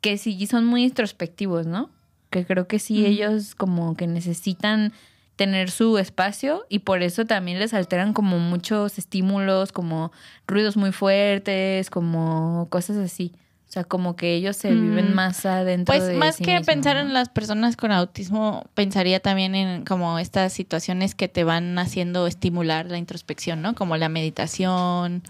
que 0.00 0.18
sí 0.18 0.46
son 0.46 0.66
muy 0.66 0.84
introspectivos, 0.84 1.66
¿no? 1.66 1.90
Que 2.30 2.44
creo 2.44 2.68
que 2.68 2.78
sí 2.78 3.04
ellos 3.06 3.54
como 3.54 3.96
que 3.96 4.06
necesitan 4.06 4.92
tener 5.36 5.70
su 5.70 5.96
espacio 5.96 6.66
y 6.68 6.80
por 6.80 7.02
eso 7.02 7.24
también 7.24 7.58
les 7.58 7.72
alteran 7.72 8.12
como 8.12 8.38
muchos 8.38 8.98
estímulos, 8.98 9.72
como 9.72 10.12
ruidos 10.46 10.76
muy 10.76 10.92
fuertes, 10.92 11.88
como 11.88 12.68
cosas 12.68 12.98
así. 12.98 13.32
O 13.70 13.72
sea, 13.72 13.84
como 13.84 14.16
que 14.16 14.34
ellos 14.34 14.56
se 14.56 14.72
viven 14.74 15.12
Mm. 15.12 15.14
más 15.14 15.46
adentro 15.46 15.94
Pues 15.94 16.04
de 16.08 16.14
más 16.16 16.34
sí 16.34 16.42
que 16.44 16.60
pensar 16.60 16.96
¿no? 16.96 17.02
en 17.02 17.12
las 17.14 17.28
personas 17.28 17.76
con 17.76 17.92
autismo, 17.92 18.64
pensaría 18.74 19.20
también 19.20 19.54
en 19.54 19.84
como 19.84 20.18
estas 20.18 20.52
situaciones 20.52 21.14
que 21.14 21.28
te 21.28 21.44
van 21.44 21.78
haciendo 21.78 22.26
estimular 22.26 22.86
la 22.86 22.98
introspección, 22.98 23.62
¿no? 23.62 23.76
Como 23.76 23.96
la 23.96 24.08
meditación 24.08 25.22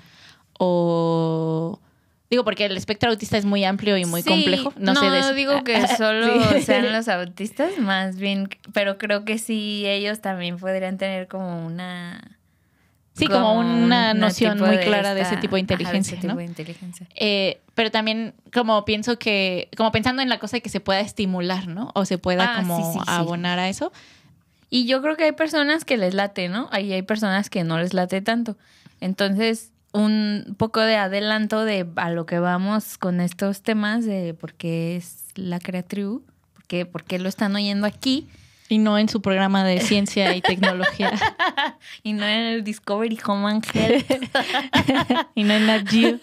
o 0.58 1.80
digo 2.30 2.44
porque 2.44 2.64
el 2.64 2.76
espectro 2.76 3.10
autista 3.10 3.36
es 3.36 3.44
muy 3.44 3.64
amplio 3.64 3.96
y 3.98 4.04
muy 4.06 4.22
Sí, 4.22 4.28
complejo. 4.30 4.72
No, 4.78 4.94
sé 4.94 5.10
de 5.10 5.18
eso. 5.18 5.34
digo 5.34 5.62
que 5.64 5.86
solo 5.98 6.42
Sí. 6.54 6.62
sean 6.62 6.90
los 6.92 7.08
autistas, 7.08 7.76
más 7.78 8.16
bien, 8.16 8.48
pero 8.72 8.96
creo 8.98 9.24
que 9.26 9.36
sí 9.36 9.84
ellos 9.86 10.20
también 10.20 10.56
podrían 10.56 10.96
tener 10.96 11.28
como 11.28 11.66
una 11.66 12.38
Sí, 13.20 13.26
como 13.28 13.54
una 13.54 14.12
un 14.12 14.18
noción 14.18 14.58
muy 14.58 14.78
clara 14.78 15.14
de 15.14 15.22
ese 15.22 15.36
tipo 15.36 15.56
de 15.56 15.60
ajá, 15.60 15.72
inteligencia, 15.74 16.14
ese 16.14 16.20
tipo 16.20 16.32
¿no? 16.32 16.38
de 16.38 16.44
inteligencia. 16.44 17.06
Eh, 17.14 17.60
pero 17.74 17.90
también 17.90 18.34
como 18.52 18.84
pienso 18.84 19.18
que, 19.18 19.68
como 19.76 19.92
pensando 19.92 20.22
en 20.22 20.28
la 20.28 20.38
cosa 20.38 20.60
que 20.60 20.68
se 20.68 20.80
pueda 20.80 21.00
estimular, 21.00 21.66
¿no? 21.68 21.90
O 21.94 22.04
se 22.04 22.18
pueda 22.18 22.54
Ah, 22.54 22.56
como 22.60 22.76
sí, 22.76 22.98
sí, 22.98 23.04
sí. 23.04 23.04
abonar 23.06 23.58
a 23.58 23.68
eso. 23.68 23.92
Y 24.68 24.86
yo 24.86 25.02
creo 25.02 25.16
que 25.16 25.24
hay 25.24 25.32
personas 25.32 25.84
que 25.84 25.96
les 25.96 26.14
late, 26.14 26.48
¿no? 26.48 26.68
Ahí 26.72 26.92
hay 26.92 27.02
personas 27.02 27.50
que 27.50 27.64
no 27.64 27.78
les 27.78 27.94
late 27.94 28.20
tanto. 28.22 28.56
Entonces, 29.00 29.72
un 29.92 30.54
poco 30.58 30.80
de 30.80 30.96
adelanto 30.96 31.64
de 31.64 31.86
a 31.96 32.10
lo 32.10 32.26
que 32.26 32.38
vamos 32.38 32.96
con 32.98 33.20
estos 33.20 33.62
temas 33.62 34.04
de 34.04 34.34
por 34.34 34.54
qué 34.54 34.96
es 34.96 35.26
la 35.34 35.58
Creatriu, 35.58 36.24
por 36.54 36.64
qué, 36.66 36.86
por 36.86 37.04
qué 37.04 37.18
lo 37.18 37.28
están 37.28 37.56
oyendo 37.56 37.86
aquí 37.86 38.28
Y 38.70 38.78
no 38.78 38.96
en 38.96 39.08
su 39.08 39.20
programa 39.20 39.64
de 39.64 39.80
ciencia 39.80 40.34
y 40.36 40.40
tecnología. 40.40 41.12
y 42.04 42.12
no 42.12 42.24
en 42.24 42.40
el 42.40 42.64
Discovery 42.64 43.18
Home 43.26 43.60
Health. 43.74 44.06
y 45.34 45.42
no 45.42 45.54
en 45.54 45.66
la 45.66 45.84
Geo. 45.84 46.18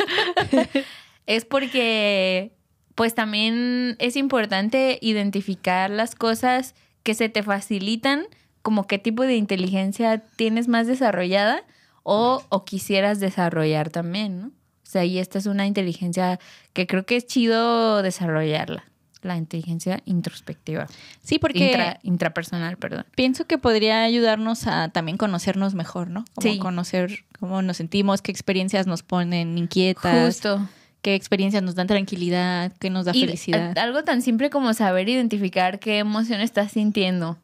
es 1.26 1.44
porque 1.44 2.54
pues 2.96 3.14
también 3.14 3.98
es 4.00 4.16
importante 4.16 4.98
identificar 5.02 5.90
las 5.92 6.16
cosas 6.16 6.74
que 7.04 7.14
se 7.16 7.28
te 7.28 7.44
facilitan, 7.44 8.26
como 8.62 8.88
qué 8.88 8.98
tipo 8.98 9.24
de 9.24 9.36
inteligencia 9.36 10.24
tienes 10.38 10.70
más 10.70 10.88
desarrollada 10.88 11.64
o, 12.04 12.44
o 12.48 12.64
quisieras 12.64 13.20
desarrollar 13.20 13.90
también, 13.90 14.42
¿no? 14.42 14.48
O 14.48 14.90
sea, 14.90 15.04
y 15.04 15.20
esta 15.20 15.38
es 15.38 15.48
una 15.48 15.68
inteligencia 15.68 16.40
que 16.72 16.88
creo 16.88 17.06
que 17.06 17.18
es 17.18 17.28
chido 17.28 18.02
desarrollarla, 18.02 18.86
la 19.24 19.38
inteligencia 19.38 20.02
introspectiva, 20.06 20.88
Sí, 21.24 21.40
porque 21.40 21.72
Intra- 21.72 22.00
intrapersonal, 22.04 22.78
perdón. 22.78 23.06
pienso 23.16 23.46
que 23.46 23.58
podría 23.58 24.04
ayudarnos 24.04 24.68
a 24.68 24.90
también 24.90 25.18
conocernos 25.18 25.74
mejor, 25.76 26.10
¿no? 26.10 26.26
Como 26.36 26.54
Sí. 26.54 26.60
conocer 26.60 27.26
cómo 27.40 27.62
nos 27.62 27.78
sentimos, 27.78 28.22
qué 28.22 28.32
experiencias 28.32 28.88
nos 28.88 29.04
ponen 29.04 29.58
inquietas, 29.58 30.26
Justo. 30.26 30.68
qué 31.02 31.16
experiencias 31.16 31.64
nos 31.64 31.76
dan 31.76 31.88
tranquilidad, 31.88 32.72
qué 32.80 32.90
nos 32.90 33.06
da 33.06 33.12
Y 33.16 33.22
felicidad. 33.26 33.78
algo 33.78 34.04
tan 34.04 34.22
simple 34.22 34.50
como 34.50 34.74
saber 34.74 35.10
identificar 35.10 35.80
qué 35.80 36.00
emoción 36.00 36.42
estás 36.42 36.72
sintiendo. 36.74 37.38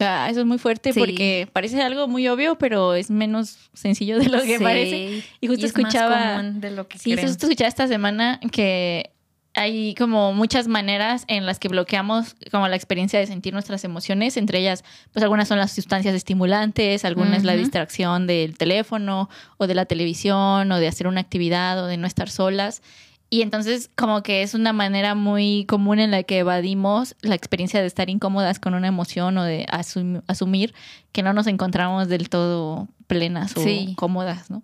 Ah, 0.00 0.28
eso 0.30 0.38
es 0.40 0.46
muy 0.46 0.58
fuerte 0.58 0.92
Sí. 0.92 1.00
porque 1.00 1.48
parece 1.52 1.82
algo 1.82 2.06
muy 2.06 2.28
obvio, 2.28 2.56
pero 2.56 2.94
es 2.94 3.10
menos 3.10 3.70
sencillo 3.74 4.16
de 4.20 4.28
lo 4.28 4.40
que 4.42 4.58
Sí. 4.58 4.62
parece. 4.62 5.24
Y 5.40 5.46
justo 5.48 5.66
es 5.66 5.72
más 5.76 5.86
escuchaba- 5.92 6.36
común 6.36 6.60
de 6.60 6.70
lo 6.70 6.86
que 6.86 6.98
Sí, 6.98 7.10
creemos. 7.10 7.32
justo 7.32 7.46
escuchaba 7.46 7.68
esta 7.68 7.88
semana 7.88 8.38
que 8.52 9.10
hay 9.58 9.94
como 9.94 10.32
muchas 10.32 10.68
maneras 10.68 11.24
en 11.28 11.44
las 11.46 11.58
que 11.58 11.68
bloqueamos 11.68 12.36
como 12.50 12.68
la 12.68 12.76
experiencia 12.76 13.18
de 13.18 13.26
sentir 13.26 13.52
nuestras 13.52 13.84
emociones, 13.84 14.36
entre 14.36 14.58
ellas, 14.60 14.84
pues 15.12 15.22
algunas 15.22 15.48
son 15.48 15.58
las 15.58 15.72
sustancias 15.72 16.14
estimulantes, 16.14 17.04
algunas 17.04 17.44
la 17.44 17.54
distracción 17.56 18.26
del 18.26 18.56
teléfono 18.56 19.28
o 19.56 19.66
de 19.66 19.74
la 19.74 19.84
televisión 19.86 20.70
o 20.72 20.78
de 20.78 20.88
hacer 20.88 21.06
una 21.06 21.20
actividad 21.20 21.82
o 21.82 21.86
de 21.86 21.96
no 21.96 22.06
estar 22.06 22.30
solas. 22.30 22.82
Y 23.30 23.42
entonces 23.42 23.90
como 23.94 24.22
que 24.22 24.40
es 24.42 24.54
una 24.54 24.72
manera 24.72 25.14
muy 25.14 25.66
común 25.68 25.98
en 25.98 26.10
la 26.10 26.22
que 26.22 26.38
evadimos 26.38 27.14
la 27.20 27.34
experiencia 27.34 27.80
de 27.82 27.86
estar 27.86 28.08
incómodas 28.08 28.58
con 28.58 28.72
una 28.74 28.88
emoción 28.88 29.36
o 29.36 29.44
de 29.44 29.66
asum- 29.66 30.22
asumir 30.28 30.72
que 31.12 31.22
no 31.22 31.34
nos 31.34 31.46
encontramos 31.46 32.08
del 32.08 32.30
todo 32.30 32.88
plenas 33.06 33.54
o 33.56 33.62
Sí. 33.62 33.92
cómodas, 33.96 34.50
¿no? 34.50 34.62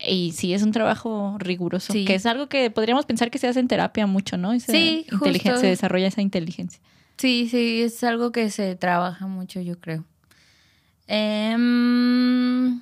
Y 0.00 0.32
sí, 0.32 0.54
es 0.54 0.62
un 0.62 0.70
trabajo 0.72 1.36
riguroso, 1.38 1.92
Sí. 1.92 2.04
que 2.04 2.14
es 2.14 2.24
algo 2.26 2.48
que 2.48 2.70
podríamos 2.70 3.04
pensar 3.06 3.30
que 3.30 3.38
se 3.38 3.48
hace 3.48 3.58
en 3.60 3.66
terapia 3.68 4.06
mucho, 4.06 4.36
¿no? 4.36 4.52
Esa 4.52 4.70
Sí, 4.72 5.06
inteligencia, 5.10 5.52
justo. 5.52 5.60
se 5.62 5.66
desarrolla 5.68 6.06
esa 6.06 6.20
inteligencia. 6.22 6.80
Sí, 7.16 7.48
sí, 7.50 7.82
es 7.82 8.04
algo 8.04 8.30
que 8.30 8.48
se 8.50 8.76
trabaja 8.76 9.26
mucho, 9.26 9.60
yo 9.60 9.80
creo. 9.80 10.04
Em, 11.08 12.80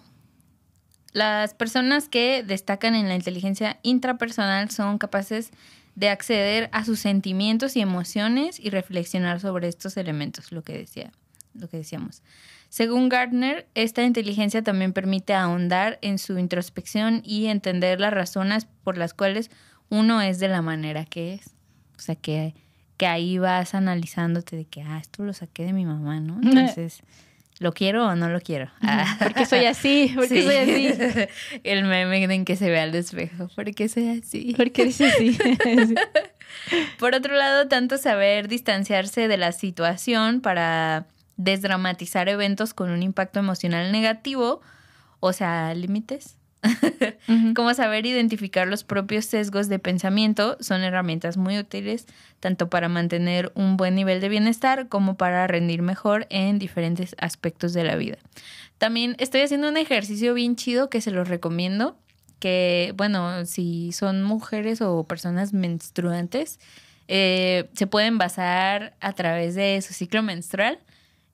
las 1.13 1.55
personas 1.55 2.09
que 2.09 2.43
destacan 2.43 2.95
en 2.95 3.09
la 3.09 3.15
inteligencia 3.15 3.79
intrapersonal 3.83 4.71
son 4.71 4.99
capaces 4.99 5.51
de 5.95 6.11
acceder 6.11 6.69
a 6.73 6.85
sus 6.85 6.99
sentimientos 6.99 7.77
y 7.77 7.81
emociones 7.81 8.61
y 8.61 8.69
reflexionar 8.71 9.41
sobre 9.41 9.69
estos 9.69 9.97
elementos, 9.97 10.53
lo 10.53 10.63
que 10.63 10.75
decía, 10.77 11.13
lo 11.55 11.69
que 11.69 11.79
decíamos. 11.79 12.23
Según 12.69 13.09
Gardner, 13.09 13.67
esta 13.75 14.03
inteligencia 14.03 14.63
también 14.63 14.93
permite 14.93 15.33
ahondar 15.35 15.99
en 16.03 16.19
su 16.19 16.39
introspección 16.39 17.23
y 17.25 17.47
entender 17.47 18.01
las 18.01 18.13
razones 18.13 18.67
por 18.85 18.99
las 18.99 19.15
cuales 19.15 19.51
uno 19.89 20.21
es 20.21 20.39
de 20.39 20.49
la 20.49 20.63
manera 20.63 21.05
que 21.05 21.35
es. 21.35 21.55
O 21.97 22.01
sea, 22.01 22.15
que, 22.17 22.55
que 22.97 23.07
ahí 23.07 23.39
vas 23.39 23.75
analizándote 23.75 24.57
de 24.57 24.65
que, 24.67 24.83
ah, 24.83 24.99
esto 25.01 25.23
lo 25.25 25.33
saqué 25.33 25.65
de 25.65 25.73
mi 25.73 25.85
mamá, 25.87 26.21
¿no? 26.21 26.39
Entonces, 26.43 27.01
¿lo 27.59 27.73
quiero 27.73 28.07
o 28.09 28.15
no 28.17 28.29
lo 28.29 28.41
quiero? 28.41 28.71
Ah. 28.83 29.17
¿Por 29.19 29.33
qué 29.33 29.47
soy 29.47 29.65
así? 29.65 30.13
¿Por 30.15 30.29
qué 30.29 30.43
Sí. 30.43 30.43
soy 30.43 30.57
así? 30.57 31.31
El 31.65 31.85
meme 31.85 32.23
en 32.25 32.45
que 32.45 32.57
se 32.57 32.69
ve 32.69 32.81
al 32.81 32.95
espejo. 32.95 33.49
¿Por 33.55 33.73
qué 33.75 33.89
soy 33.89 34.09
así? 34.19 34.53
¿Por 34.57 34.73
qué 34.73 34.83
eres 34.83 35.01
así? 35.01 35.39
Por 36.99 37.15
otro 37.15 37.35
lado, 37.37 37.69
tanto 37.69 37.97
saber 37.99 38.49
distanciarse 38.49 39.29
de 39.29 39.37
la 39.37 39.53
situación 39.53 40.41
para 40.41 41.07
desdramatizar 41.37 42.29
eventos 42.29 42.75
con 42.75 42.91
un 42.91 43.03
impacto 43.03 43.39
emocional 43.39 43.93
negativo, 43.93 44.61
o 45.21 45.33
sea, 45.33 45.75
límites, 45.75 46.37
como 47.55 47.75
saber 47.75 48.07
identificar 48.07 48.67
los 48.67 48.85
propios 48.85 49.25
sesgos 49.27 49.69
de 49.69 49.79
pensamiento 49.79 50.57
son 50.61 50.83
herramientas 50.83 51.37
muy 51.37 51.59
útiles 51.59 52.07
tanto 52.41 52.69
para 52.69 52.89
mantener 52.89 53.53
un 53.55 53.77
buen 53.77 53.95
nivel 53.95 54.21
de 54.21 54.29
bienestar 54.29 54.89
como 54.89 55.17
para 55.17 55.47
rendir 55.47 55.83
mejor 55.83 56.27
en 56.31 56.59
diferentes 56.59 57.15
aspectos 57.19 57.73
de 57.73 57.85
la 57.85 57.97
vida. 57.97 58.19
También 58.79 59.17
estoy 59.19 59.41
haciendo 59.41 59.69
un 59.69 59.77
ejercicio 59.77 60.35
bien 60.35 60.57
chido 60.57 60.91
que 60.91 61.01
se 61.01 61.11
los 61.11 61.29
recomiendo, 61.29 61.97
que 62.39 62.93
bueno, 62.97 63.47
si 63.47 63.93
son 63.93 64.23
mujeres 64.23 64.81
o 64.83 65.05
personas 65.05 65.53
menstruantes, 65.53 66.61
eh, 67.09 67.69
se 67.75 67.87
pueden 67.87 68.19
basar 68.19 68.95
a 69.01 69.13
través 69.13 69.55
de 69.55 69.81
su 69.81 69.95
ciclo 69.95 70.23
menstrual 70.23 70.81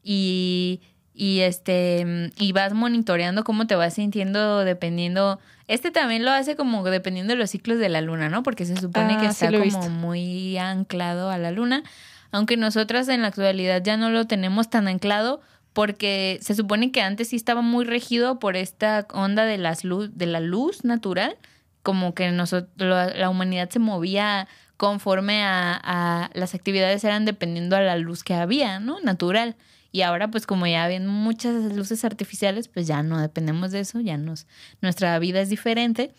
y, 0.03 0.81
y 1.15 1.41
este 1.41 2.31
y 2.39 2.53
vas 2.53 2.73
monitoreando 2.73 3.45
cómo 3.45 3.67
te 3.67 3.75
vas 3.75 3.95
sintiendo 3.95 4.65
dependiendo 4.65 5.39
este 5.69 5.91
también 5.91 6.25
lo 6.25 6.31
hace 6.31 6.57
como 6.57 6.83
dependiendo 6.85 7.35
de 7.35 7.39
los 7.39 7.51
ciclos 7.51 7.79
de 7.79 7.89
la 7.89 8.01
luna 8.01 8.29
no 8.29 8.43
porque 8.43 8.65
se 8.65 8.77
supone 8.81 9.15
Ah, 9.15 9.21
que 9.21 9.27
sí 9.27 9.45
está 9.45 9.47
como 9.81 9.89
muy 9.91 10.57
anclado 10.59 11.31
a 11.31 11.39
la 11.39 11.51
luna 11.51 11.83
aunque 12.31 12.57
nosotras 12.57 13.09
en 13.09 13.23
la 13.23 13.29
actualidad 13.29 13.83
ya 13.85 13.97
no 13.97 14.11
lo 14.11 14.27
tenemos 14.27 14.71
tan 14.71 14.89
anclado 14.89 15.41
porque 15.75 16.39
se 16.43 16.55
supone 16.55 16.91
que 16.93 17.01
antes 17.03 17.29
sí 17.29 17.37
estaba 17.37 17.63
muy 17.63 17.85
regido 17.85 18.39
por 18.39 18.57
esta 18.57 19.07
onda 19.13 19.45
de 19.45 19.59
las 19.59 19.85
luz 19.85 20.11
de 20.17 20.27
la 20.27 20.41
luz 20.41 20.85
natural 20.85 21.37
como 21.83 22.15
que 22.15 22.31
nosotros 22.31 23.15
la 23.17 23.29
humanidad 23.29 23.69
se 23.71 23.79
movía 23.79 24.49
conforme 24.77 25.45
a, 25.45 25.79
a 25.83 26.31
las 26.35 26.55
actividades 26.55 27.05
eran 27.05 27.25
dependiendo 27.25 27.77
a 27.77 27.81
la 27.81 27.97
luz 27.97 28.25
que 28.25 28.35
había 28.35 28.81
no 28.81 28.99
natural 29.01 29.57
y 29.93 30.01
ahora, 30.03 30.29
pues 30.31 30.47
como 30.47 30.67
ya 30.67 30.85
habían 30.85 31.07
muchas 31.07 31.55
luces 31.77 32.05
artificiales, 32.05 32.67
pues 32.69 32.87
ya 32.87 33.03
no 33.03 33.21
dependemos 33.21 33.71
de 33.71 33.81
eso, 33.81 34.01
ya 34.01 34.17
nos, 34.17 34.47
nuestra 34.81 35.19
vida 35.19 35.41
es 35.43 35.51
diferente 35.51 36.13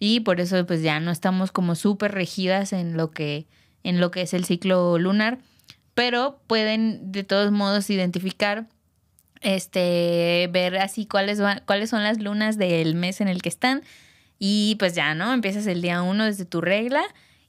y 0.00 0.20
por 0.20 0.40
eso 0.40 0.64
pues 0.66 0.82
ya 0.82 0.98
no 1.00 1.10
estamos 1.10 1.52
como 1.52 1.74
súper 1.74 2.12
regidas 2.12 2.72
en 2.72 2.96
lo 2.96 3.10
que, 3.10 3.46
en 3.84 4.00
lo 4.00 4.10
que 4.10 4.22
es 4.22 4.32
el 4.34 4.44
ciclo 4.44 4.98
lunar, 4.98 5.38
pero 5.94 6.40
pueden 6.46 7.12
de 7.12 7.22
todos 7.24 7.52
modos 7.52 7.90
identificar, 7.90 8.66
este, 9.40 10.48
ver 10.52 10.76
así 10.78 11.06
cuáles, 11.06 11.40
va- 11.40 11.60
cuáles 11.66 11.90
son 11.90 12.02
las 12.02 12.18
lunas 12.20 12.58
del 12.58 12.94
mes 12.94 13.20
en 13.20 13.28
el 13.28 13.42
que 13.42 13.48
están 13.48 13.82
y 14.38 14.76
pues 14.78 14.94
ya, 14.94 15.14
¿no? 15.14 15.32
Empiezas 15.32 15.66
el 15.66 15.82
día 15.82 16.02
uno 16.02 16.24
desde 16.24 16.44
tu 16.44 16.60
regla 16.60 17.02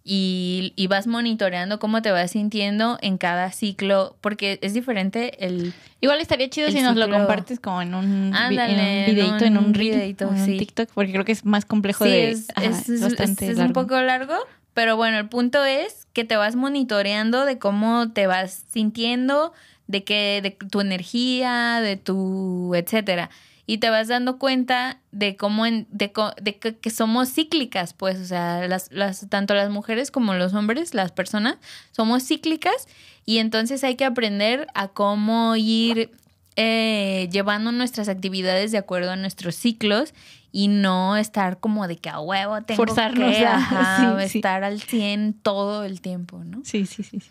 y, 0.03 0.73
y 0.75 0.87
vas 0.87 1.07
monitoreando 1.07 1.79
cómo 1.79 2.01
te 2.01 2.11
vas 2.11 2.31
sintiendo 2.31 2.97
en 3.01 3.17
cada 3.17 3.51
ciclo, 3.51 4.15
porque 4.21 4.57
es 4.61 4.73
diferente 4.73 5.45
el... 5.45 5.73
Igual 6.01 6.21
estaría 6.21 6.49
chido 6.49 6.71
si 6.71 6.81
nos 6.81 6.95
lo 6.95 7.09
compartes 7.09 7.59
como 7.59 7.81
en 7.81 7.93
un, 7.93 8.33
Ándale, 8.33 8.73
en 8.73 8.79
un 8.79 9.05
videito, 9.15 9.45
en 9.45 9.57
un, 9.57 9.65
un 9.65 9.73
reel, 9.73 10.15
en 10.19 10.27
un. 10.27 10.57
TikTok, 10.57 10.89
porque 10.93 11.11
creo 11.11 11.25
que 11.25 11.33
es 11.33 11.45
más 11.45 11.65
complejo 11.65 12.05
Sí, 12.05 12.11
de... 12.11 12.29
es, 12.31 12.47
ajá, 12.55 12.69
es- 12.69 12.89
es- 12.89 13.01
bastante 13.01 13.45
es 13.45 13.57
un 13.57 13.63
largo. 13.65 13.81
poco 13.81 14.01
largo, 14.01 14.35
pero 14.73 14.95
bueno, 14.95 15.17
el 15.17 15.27
punto 15.27 15.63
es 15.65 16.07
que 16.13 16.23
te 16.23 16.37
vas 16.37 16.55
monitoreando 16.55 17.45
de 17.45 17.59
cómo 17.59 18.11
te 18.13 18.27
vas 18.27 18.63
sintiendo, 18.69 19.51
de 19.87 20.03
que 20.03 20.39
de 20.41 20.51
tu 20.51 20.79
energía, 20.81 21.81
de 21.81 21.97
tu 21.97 22.73
etcétera. 22.75 23.29
Y 23.71 23.77
te 23.77 23.91
vas 23.91 24.07
dando 24.07 24.39
cuenta 24.39 24.99
de 25.11 25.35
cómo 25.35 25.63
en- 25.67 25.85
de, 25.91 26.11
que, 26.11 26.77
que 26.77 26.89
somos 26.89 27.31
cíclicas, 27.31 27.93
pues, 27.93 28.17
o 28.19 28.25
sea, 28.25 28.67
las, 28.67 28.91
las, 28.91 29.27
tanto 29.29 29.53
las 29.53 29.69
mujeres 29.69 30.09
como 30.09 30.33
los 30.33 30.55
hombres, 30.55 30.95
las 30.95 31.11
personas, 31.11 31.57
somos 31.91 32.23
cíclicas 32.25 32.87
y 33.25 33.37
entonces 33.37 33.83
hay 33.83 33.95
que 33.95 34.05
aprender 34.05 34.65
a 34.73 34.87
cómo 34.87 35.55
ir 35.55 36.09
eh, 36.55 37.29
llevando 37.31 37.71
nuestras 37.71 38.09
actividades 38.09 38.71
de 38.71 38.79
acuerdo 38.79 39.11
a 39.11 39.15
nuestros 39.17 39.53
ciclos 39.53 40.15
y 40.51 40.67
no 40.67 41.15
estar 41.15 41.59
como 41.59 41.87
de 41.87 41.97
que 41.97 42.09
a 42.09 42.19
huevo 42.19 42.59
tengo 42.63 42.87
Forzarnos 42.87 43.29
que 43.35 43.45
a- 43.45 43.55
ajá, 43.57 44.19
sí, 44.23 44.29
sí. 44.29 44.37
estar 44.39 44.63
al 44.63 44.81
100 44.81 45.33
todo 45.43 45.83
el 45.83 46.01
tiempo, 46.01 46.43
¿no? 46.43 46.61
Sí, 46.65 46.87
sí, 46.87 47.03
sí. 47.03 47.19
sí. 47.19 47.29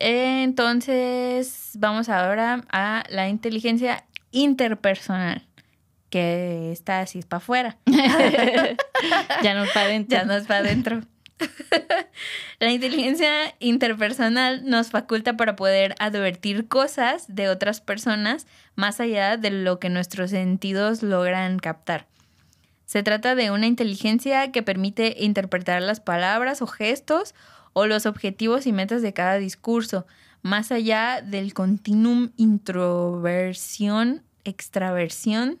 Entonces, 0.00 1.70
vamos 1.74 2.08
ahora 2.08 2.64
a 2.70 3.04
la 3.08 3.28
inteligencia 3.28 4.04
interpersonal, 4.30 5.46
que 6.10 6.72
está 6.72 7.00
así 7.00 7.22
para 7.22 7.38
afuera. 7.38 7.78
ya 9.42 9.54
no 9.54 9.64
para 9.72 9.86
adentro. 9.86 10.16
Ya 10.16 10.56
adentro. 10.56 11.02
La 12.58 12.70
inteligencia 12.70 13.54
interpersonal 13.60 14.68
nos 14.68 14.90
faculta 14.90 15.36
para 15.36 15.56
poder 15.56 15.94
advertir 15.98 16.68
cosas 16.68 17.26
de 17.28 17.48
otras 17.48 17.80
personas 17.80 18.46
más 18.74 19.00
allá 19.00 19.36
de 19.36 19.50
lo 19.50 19.78
que 19.78 19.88
nuestros 19.88 20.30
sentidos 20.30 21.02
logran 21.02 21.58
captar. 21.58 22.06
Se 22.86 23.02
trata 23.02 23.34
de 23.34 23.50
una 23.50 23.66
inteligencia 23.66 24.50
que 24.50 24.62
permite 24.62 25.14
interpretar 25.18 25.82
las 25.82 26.00
palabras 26.00 26.62
o 26.62 26.66
gestos 26.66 27.34
o 27.74 27.86
los 27.86 28.06
objetivos 28.06 28.66
y 28.66 28.72
metas 28.72 29.02
de 29.02 29.12
cada 29.12 29.36
discurso, 29.36 30.06
más 30.42 30.70
allá 30.72 31.20
del 31.22 31.52
continuum 31.54 32.30
introversión, 32.36 34.22
extraversión. 34.44 35.58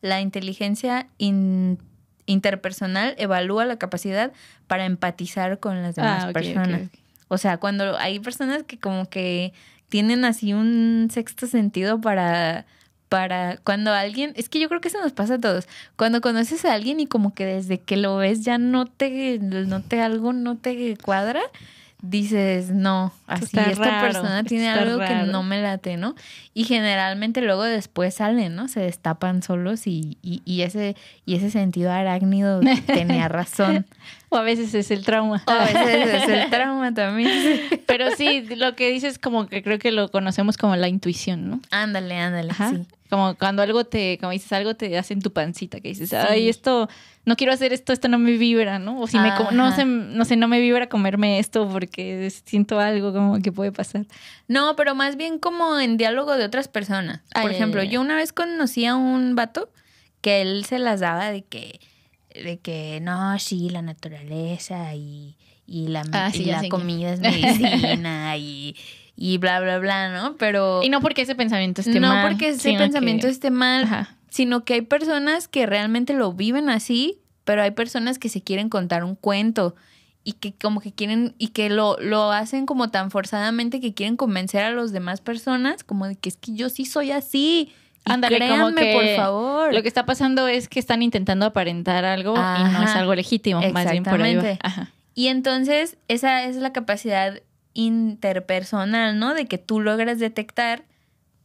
La 0.00 0.20
inteligencia 0.20 1.08
in- 1.18 1.78
interpersonal 2.26 3.14
evalúa 3.18 3.64
la 3.64 3.76
capacidad 3.78 4.32
para 4.66 4.84
empatizar 4.84 5.58
con 5.58 5.82
las 5.82 5.96
demás 5.96 6.24
Ah, 6.24 6.28
ok, 6.28 6.32
personas. 6.34 6.82
O 7.28 7.38
sea, 7.38 7.58
cuando 7.58 7.96
hay 7.98 8.20
personas 8.20 8.62
que 8.62 8.78
como 8.78 9.08
que 9.08 9.52
tienen 9.88 10.24
así 10.24 10.52
un 10.52 11.08
sexto 11.10 11.46
sentido 11.46 12.00
para 12.00 12.66
para 13.08 13.56
cuando 13.64 13.90
alguien, 13.94 14.34
es 14.36 14.50
que 14.50 14.60
yo 14.60 14.68
creo 14.68 14.82
que 14.82 14.88
eso 14.88 15.00
nos 15.00 15.12
pasa 15.12 15.34
a 15.34 15.40
todos. 15.40 15.66
Cuando 15.96 16.20
conoces 16.20 16.66
a 16.66 16.74
alguien 16.74 17.00
y 17.00 17.06
como 17.06 17.32
que 17.32 17.46
desde 17.46 17.80
que 17.80 17.96
lo 17.96 18.16
ves 18.18 18.42
ya 18.44 18.58
no 18.58 18.84
te 18.84 19.38
no 19.40 19.80
te 19.82 20.02
algo 20.02 20.34
no 20.34 20.58
te 20.58 20.94
cuadra, 20.98 21.40
dices, 22.02 22.70
"No, 22.70 23.12
así 23.26 23.44
está 23.44 23.70
esta 23.70 23.84
raro, 23.84 24.06
persona 24.06 24.44
tiene 24.44 24.68
algo 24.68 24.98
que 24.98 25.14
raro". 25.14 25.26
no 25.26 25.42
me 25.42 25.60
late", 25.60 25.96
¿no? 25.96 26.14
Y 26.54 26.64
generalmente 26.64 27.40
luego 27.40 27.64
después 27.64 28.14
salen, 28.14 28.54
¿no? 28.54 28.68
Se 28.68 28.80
destapan 28.80 29.42
solos 29.42 29.86
y, 29.86 30.18
y, 30.22 30.42
y 30.44 30.62
ese 30.62 30.96
y 31.26 31.34
ese 31.36 31.50
sentido 31.50 31.90
arácnido 31.90 32.60
tenía 32.86 33.28
razón. 33.28 33.86
O 34.28 34.36
a 34.36 34.42
veces 34.42 34.74
es 34.74 34.90
el 34.90 35.04
trauma. 35.04 35.42
O 35.46 35.50
a 35.50 35.64
veces 35.64 36.22
es 36.22 36.28
el 36.28 36.50
trauma 36.50 36.92
también. 36.94 37.30
Pero 37.86 38.10
sí, 38.12 38.42
lo 38.56 38.76
que 38.76 38.90
dices 38.90 39.18
como 39.18 39.46
que 39.48 39.62
creo 39.62 39.78
que 39.78 39.90
lo 39.92 40.10
conocemos 40.10 40.56
como 40.56 40.76
la 40.76 40.88
intuición, 40.88 41.48
¿no? 41.48 41.60
Ándale, 41.70 42.16
ándale, 42.18 42.50
Ajá. 42.50 42.70
sí. 42.70 42.86
Como 43.10 43.34
cuando 43.36 43.62
algo 43.62 43.84
te, 43.84 44.18
como 44.18 44.32
dices, 44.32 44.52
algo 44.52 44.74
te 44.74 44.96
hace 44.98 45.14
en 45.14 45.22
tu 45.22 45.32
pancita, 45.32 45.80
que 45.80 45.88
dices, 45.88 46.10
Sí. 46.10 46.16
ay, 46.16 46.48
esto, 46.48 46.88
no 47.24 47.36
quiero 47.36 47.52
hacer 47.52 47.72
esto, 47.72 47.92
esto 47.92 48.08
no 48.08 48.18
me 48.18 48.36
vibra, 48.36 48.78
¿no? 48.78 49.00
O 49.00 49.06
si 49.06 49.18
me, 49.18 49.34
como- 49.34 49.50
no 49.52 49.72
sé, 49.74 49.84
no 49.86 50.24
sé, 50.24 50.36
no 50.36 50.46
me 50.48 50.60
vibra 50.60 50.88
comerme 50.88 51.38
esto 51.38 51.68
porque 51.68 52.30
siento 52.44 52.78
algo 52.80 53.12
como 53.12 53.38
que 53.40 53.50
puede 53.52 53.72
pasar. 53.72 54.04
No, 54.46 54.76
pero 54.76 54.94
más 54.94 55.16
bien 55.16 55.38
como 55.38 55.78
en 55.78 55.96
diálogo 55.96 56.36
de 56.36 56.44
otras 56.44 56.68
personas. 56.68 57.22
Por 57.40 57.50
ejemplo, 57.50 57.82
yo 57.82 58.00
una 58.00 58.16
vez 58.16 58.32
conocí 58.32 58.84
a 58.84 58.94
un 58.96 59.34
vato 59.36 59.70
que 60.20 60.42
él 60.42 60.64
se 60.66 60.78
las 60.78 61.00
daba 61.00 61.30
de 61.30 61.42
que, 61.44 61.80
de 62.34 62.58
que 62.58 62.98
no, 63.00 63.38
sí, 63.38 63.70
la 63.70 63.82
naturaleza 63.82 64.94
y, 64.94 65.36
y 65.66 65.88
la, 65.88 66.02
Ah, 66.12 66.30
sí, 66.32 66.42
y 66.42 66.46
la 66.46 66.68
comida 66.68 67.12
es 67.12 67.20
medicina 67.20 68.36
y, 68.36 68.76
y 69.20 69.38
bla, 69.38 69.58
bla, 69.60 69.78
bla, 69.80 70.10
¿no? 70.10 70.36
Pero 70.36 70.80
Y 70.82 70.90
no 70.90 71.00
porque 71.00 71.22
ese 71.22 71.34
pensamiento 71.34 71.80
esté 71.80 71.98
no 71.98 72.08
mal. 72.08 72.28
porque 72.28 72.50
ese 72.50 72.72
pensamiento 72.74 73.26
que- 73.26 73.32
esté 73.32 73.50
mal, 73.50 73.82
Ajá. 73.82 74.16
sino 74.30 74.64
que 74.64 74.74
hay 74.74 74.82
personas 74.82 75.48
que 75.48 75.66
realmente 75.66 76.12
lo 76.14 76.32
viven 76.32 76.70
así, 76.70 77.18
pero 77.44 77.62
hay 77.62 77.72
personas 77.72 78.18
que 78.20 78.28
se 78.28 78.42
quieren 78.42 78.68
contar 78.68 79.02
un 79.02 79.16
cuento 79.16 79.74
y 80.22 80.34
que 80.34 80.52
como 80.52 80.80
que 80.80 80.92
quieren 80.92 81.34
y 81.38 81.48
que 81.48 81.68
lo, 81.68 81.96
lo 81.98 82.30
hacen 82.30 82.64
como 82.66 82.90
tan 82.90 83.10
forzadamente 83.10 83.80
que 83.80 83.92
quieren 83.94 84.16
convencer 84.16 84.62
a 84.62 84.70
las 84.70 84.92
demás 84.92 85.20
personas 85.20 85.82
como 85.82 86.06
de 86.06 86.14
que 86.14 86.28
es 86.28 86.36
que 86.36 86.54
yo 86.54 86.68
sí 86.68 86.84
soy 86.84 87.10
así. 87.10 87.72
Ándale, 88.04 88.38
como 88.38 88.70
créanme, 88.70 88.80
que 88.82 88.92
por 88.94 89.16
favor. 89.24 89.74
Lo 89.74 89.82
que 89.82 89.88
está 89.88 90.06
pasando 90.06 90.46
es 90.46 90.68
que 90.68 90.78
están 90.78 91.02
intentando 91.02 91.44
aparentar 91.44 92.04
algo 92.04 92.34
y 92.36 92.62
no 92.72 92.82
es 92.84 92.90
algo 92.90 93.14
legítimo, 93.14 93.60
más 93.72 93.90
bien 93.90 94.04
por 94.04 94.22
ahí 94.22 94.36
va. 94.36 94.42
Exactamente. 94.42 94.58
Ajá. 94.62 94.92
Y 95.14 95.26
entonces 95.28 95.96
esa 96.06 96.44
es 96.44 96.56
la 96.56 96.72
capacidad 96.72 97.40
interpersonal, 97.74 99.18
¿no? 99.18 99.34
De 99.34 99.46
que 99.46 99.58
tú 99.58 99.80
logras 99.80 100.18
detectar 100.18 100.84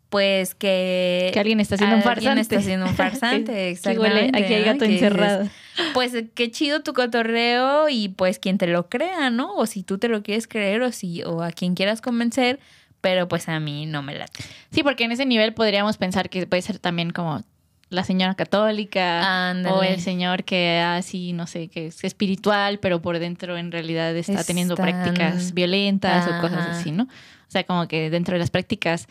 pues 0.10 0.54
que 0.54 1.32
Que 1.34 1.40
alguien 1.40 1.60
está 1.60 1.76
siendo 1.76 1.96
un 1.96 2.02
alguien 2.04 2.16
farsante. 2.16 2.42
está 2.42 2.62
siendo 2.62 2.86
un 2.86 2.94
farsante, 2.96 3.52
Que- 3.74 3.80
que 3.82 4.00
huele- 4.00 4.28
exactamente. 4.28 4.44
aquí 4.44 4.54
hay 4.54 4.60
¿no? 4.62 4.66
gato 4.74 4.86
dices, 4.86 5.02
encerrado. 5.04 5.50
pues 5.96 6.14
qué 6.36 6.52
chido 6.52 6.82
tu 6.84 6.94
cotorreo 6.94 7.90
y 7.90 8.10
pues 8.10 8.38
quien 8.38 8.60
te 8.60 8.68
lo 8.68 8.90
crea, 8.90 9.32
¿no? 9.32 9.56
O 9.56 9.66
si 9.66 9.82
tú 9.82 9.98
te 9.98 10.10
lo 10.10 10.22
quieres 10.22 10.48
creer 10.48 10.84
o 10.84 10.92
si 10.92 11.24
o 11.24 11.42
a 11.42 11.52
quien 11.52 11.74
quieras 11.74 12.00
convencer, 12.00 12.60
pero 13.02 13.28
pues 13.28 13.50
a 13.50 13.60
mí 13.60 13.88
no 13.88 14.04
me 14.04 14.14
late. 14.14 14.44
Sí, 14.72 14.84
porque 14.84 15.04
en 15.06 15.12
ese 15.14 15.26
nivel 15.26 15.56
podríamos 15.56 15.98
pensar 15.98 16.30
que 16.30 16.46
puede 16.46 16.62
ser 16.62 16.78
también 16.78 17.10
como 17.10 17.42
la 17.90 18.04
señora 18.04 18.34
católica 18.36 19.54
o 19.70 19.84
el 19.84 20.00
señor 20.02 20.44
que 20.44 20.80
así, 20.80 21.34
no 21.34 21.46
sé, 21.48 21.68
que 21.68 21.88
es 21.88 22.04
espiritual, 22.04 22.80
pero 22.80 23.02
por 23.02 23.20
dentro 23.20 23.58
en 23.58 23.72
realidad 23.72 24.16
está 24.16 24.44
teniendo 24.44 24.76
prácticas 24.76 25.54
violentas 25.54 26.28
o 26.28 26.42
cosas 26.42 26.66
así, 26.68 26.92
¿no? 26.92 27.04
O 27.04 27.52
sea, 27.54 27.64
como 27.66 27.88
que 27.88 28.10
dentro 28.10 28.34
de 28.34 28.40
las 28.40 28.50
prácticas 28.50 29.08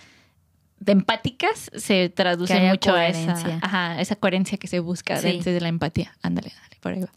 de 0.80 0.92
empáticas 0.92 1.70
se 1.76 2.08
traduce 2.08 2.58
mucho 2.58 2.92
a 2.94 3.06
esa, 3.06 3.36
ajá, 3.62 4.00
esa 4.00 4.16
coherencia 4.16 4.58
que 4.58 4.66
se 4.66 4.80
busca 4.80 5.16
Sí. 5.16 5.28
dentro 5.28 5.52
de 5.52 5.60
la 5.60 5.68
empatía. 5.68 6.12
Ándale, 6.22 6.50
ándale, 6.56 6.76
por 6.80 6.92
ahí 6.92 7.00
va. 7.02 7.12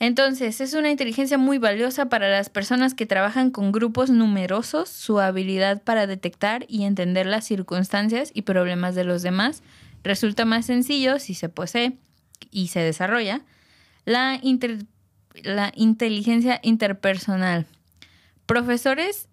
Entonces, 0.00 0.60
es 0.60 0.74
una 0.74 0.90
inteligencia 0.90 1.38
muy 1.38 1.58
valiosa 1.58 2.06
para 2.08 2.28
las 2.28 2.50
personas 2.50 2.94
que 2.94 3.06
trabajan 3.06 3.50
con 3.50 3.70
grupos 3.70 4.10
numerosos. 4.10 4.88
Su 4.88 5.20
habilidad 5.20 5.82
para 5.82 6.08
detectar 6.08 6.66
y 6.68 6.82
entender 6.82 7.26
las 7.26 7.44
circunstancias 7.44 8.32
y 8.34 8.42
problemas 8.42 8.96
de 8.96 9.04
los 9.04 9.22
demás 9.22 9.62
resulta 10.04 10.44
más 10.44 10.66
sencillo 10.66 11.18
si 11.18 11.34
se 11.34 11.48
posee 11.48 11.98
y 12.50 12.68
se 12.68 12.80
desarrolla. 12.80 13.40
La, 14.04 14.38
inter- 14.42 14.84
la 15.42 15.72
inteligencia 15.74 16.60
interpersonal. 16.62 17.66
Profesores, 18.46 19.28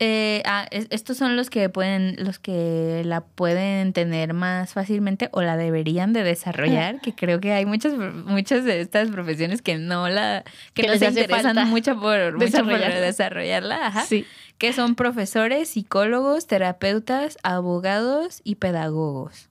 eh, 0.00 0.42
ah, 0.44 0.66
es- 0.72 0.88
estos 0.90 1.16
son 1.16 1.36
los 1.36 1.50
que 1.50 1.68
pueden, 1.68 2.16
los 2.18 2.40
que 2.40 3.02
la 3.04 3.20
pueden 3.20 3.92
tener 3.92 4.34
más 4.34 4.72
fácilmente 4.72 5.28
o 5.32 5.40
la 5.42 5.56
deberían 5.56 6.12
de 6.12 6.24
desarrollar, 6.24 7.00
que 7.00 7.14
creo 7.14 7.38
que 7.40 7.52
hay 7.52 7.64
muchas, 7.64 7.94
muchas 7.96 8.64
de 8.64 8.80
estas 8.80 9.08
profesiones 9.10 9.62
que 9.62 9.78
no 9.78 10.08
la, 10.08 10.42
que, 10.74 10.82
Que 10.82 10.88
no 10.88 10.94
les 10.94 11.00
se 11.00 11.20
interesan 11.20 11.68
mucho 11.68 11.92
por, 12.00 12.32
mucho 12.32 12.38
por 12.38 12.40
desarrollarla. 12.40 13.00
desarrollarla, 13.00 13.86
ajá, 13.86 14.02
Sí. 14.04 14.26
que 14.58 14.72
son 14.72 14.96
profesores, 14.96 15.68
psicólogos, 15.68 16.48
terapeutas, 16.48 17.38
abogados 17.44 18.40
y 18.42 18.56
pedagogos. 18.56 19.48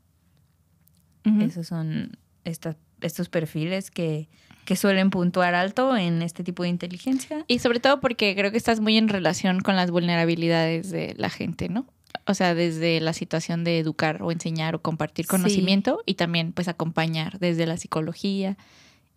Esos 1.41 1.67
son 1.67 2.17
estas, 2.43 2.75
estos 3.01 3.29
perfiles 3.29 3.91
que, 3.91 4.27
que 4.65 4.75
suelen 4.75 5.09
puntuar 5.09 5.55
alto 5.55 5.95
en 5.95 6.21
este 6.21 6.43
tipo 6.43 6.63
de 6.63 6.69
inteligencia. 6.69 7.45
Y 7.47 7.59
sobre 7.59 7.79
todo 7.79 7.99
porque 8.01 8.35
creo 8.35 8.51
que 8.51 8.57
estás 8.57 8.79
muy 8.79 8.97
en 8.97 9.07
relación 9.09 9.61
con 9.61 9.75
las 9.75 9.91
vulnerabilidades 9.91 10.91
de 10.91 11.13
la 11.17 11.29
gente, 11.29 11.69
¿no? 11.69 11.85
O 12.25 12.33
sea, 12.33 12.55
desde 12.55 13.01
la 13.01 13.13
situación 13.13 13.63
de 13.63 13.79
educar 13.79 14.21
o 14.21 14.31
enseñar 14.31 14.75
o 14.75 14.81
compartir 14.81 15.25
Sí. 15.25 15.29
conocimiento 15.29 16.01
y 16.05 16.13
también 16.13 16.53
pues 16.53 16.67
acompañar 16.67 17.39
desde 17.39 17.65
la 17.65 17.75
psicología, 17.77 18.57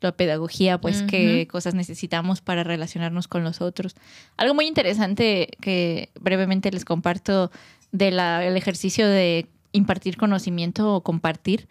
la 0.01 0.13
pedagogía, 0.13 0.79
pues 0.81 1.03
qué 1.03 1.49
cosas 1.51 1.75
necesitamos 1.75 2.41
para 2.41 2.65
relacionarnos 2.65 3.29
con 3.29 3.45
los 3.45 3.61
otros. 3.61 3.95
Algo 4.37 4.55
muy 4.55 4.67
interesante 4.67 5.49
que 5.61 6.11
brevemente 6.21 6.71
les 6.71 6.85
comparto 6.85 7.51
del 7.93 8.19
ejercicio 8.57 9.09
de 9.09 9.47
impartir 9.73 10.17
conocimiento 10.17 10.95
o 10.95 11.03
compartir 11.03 11.69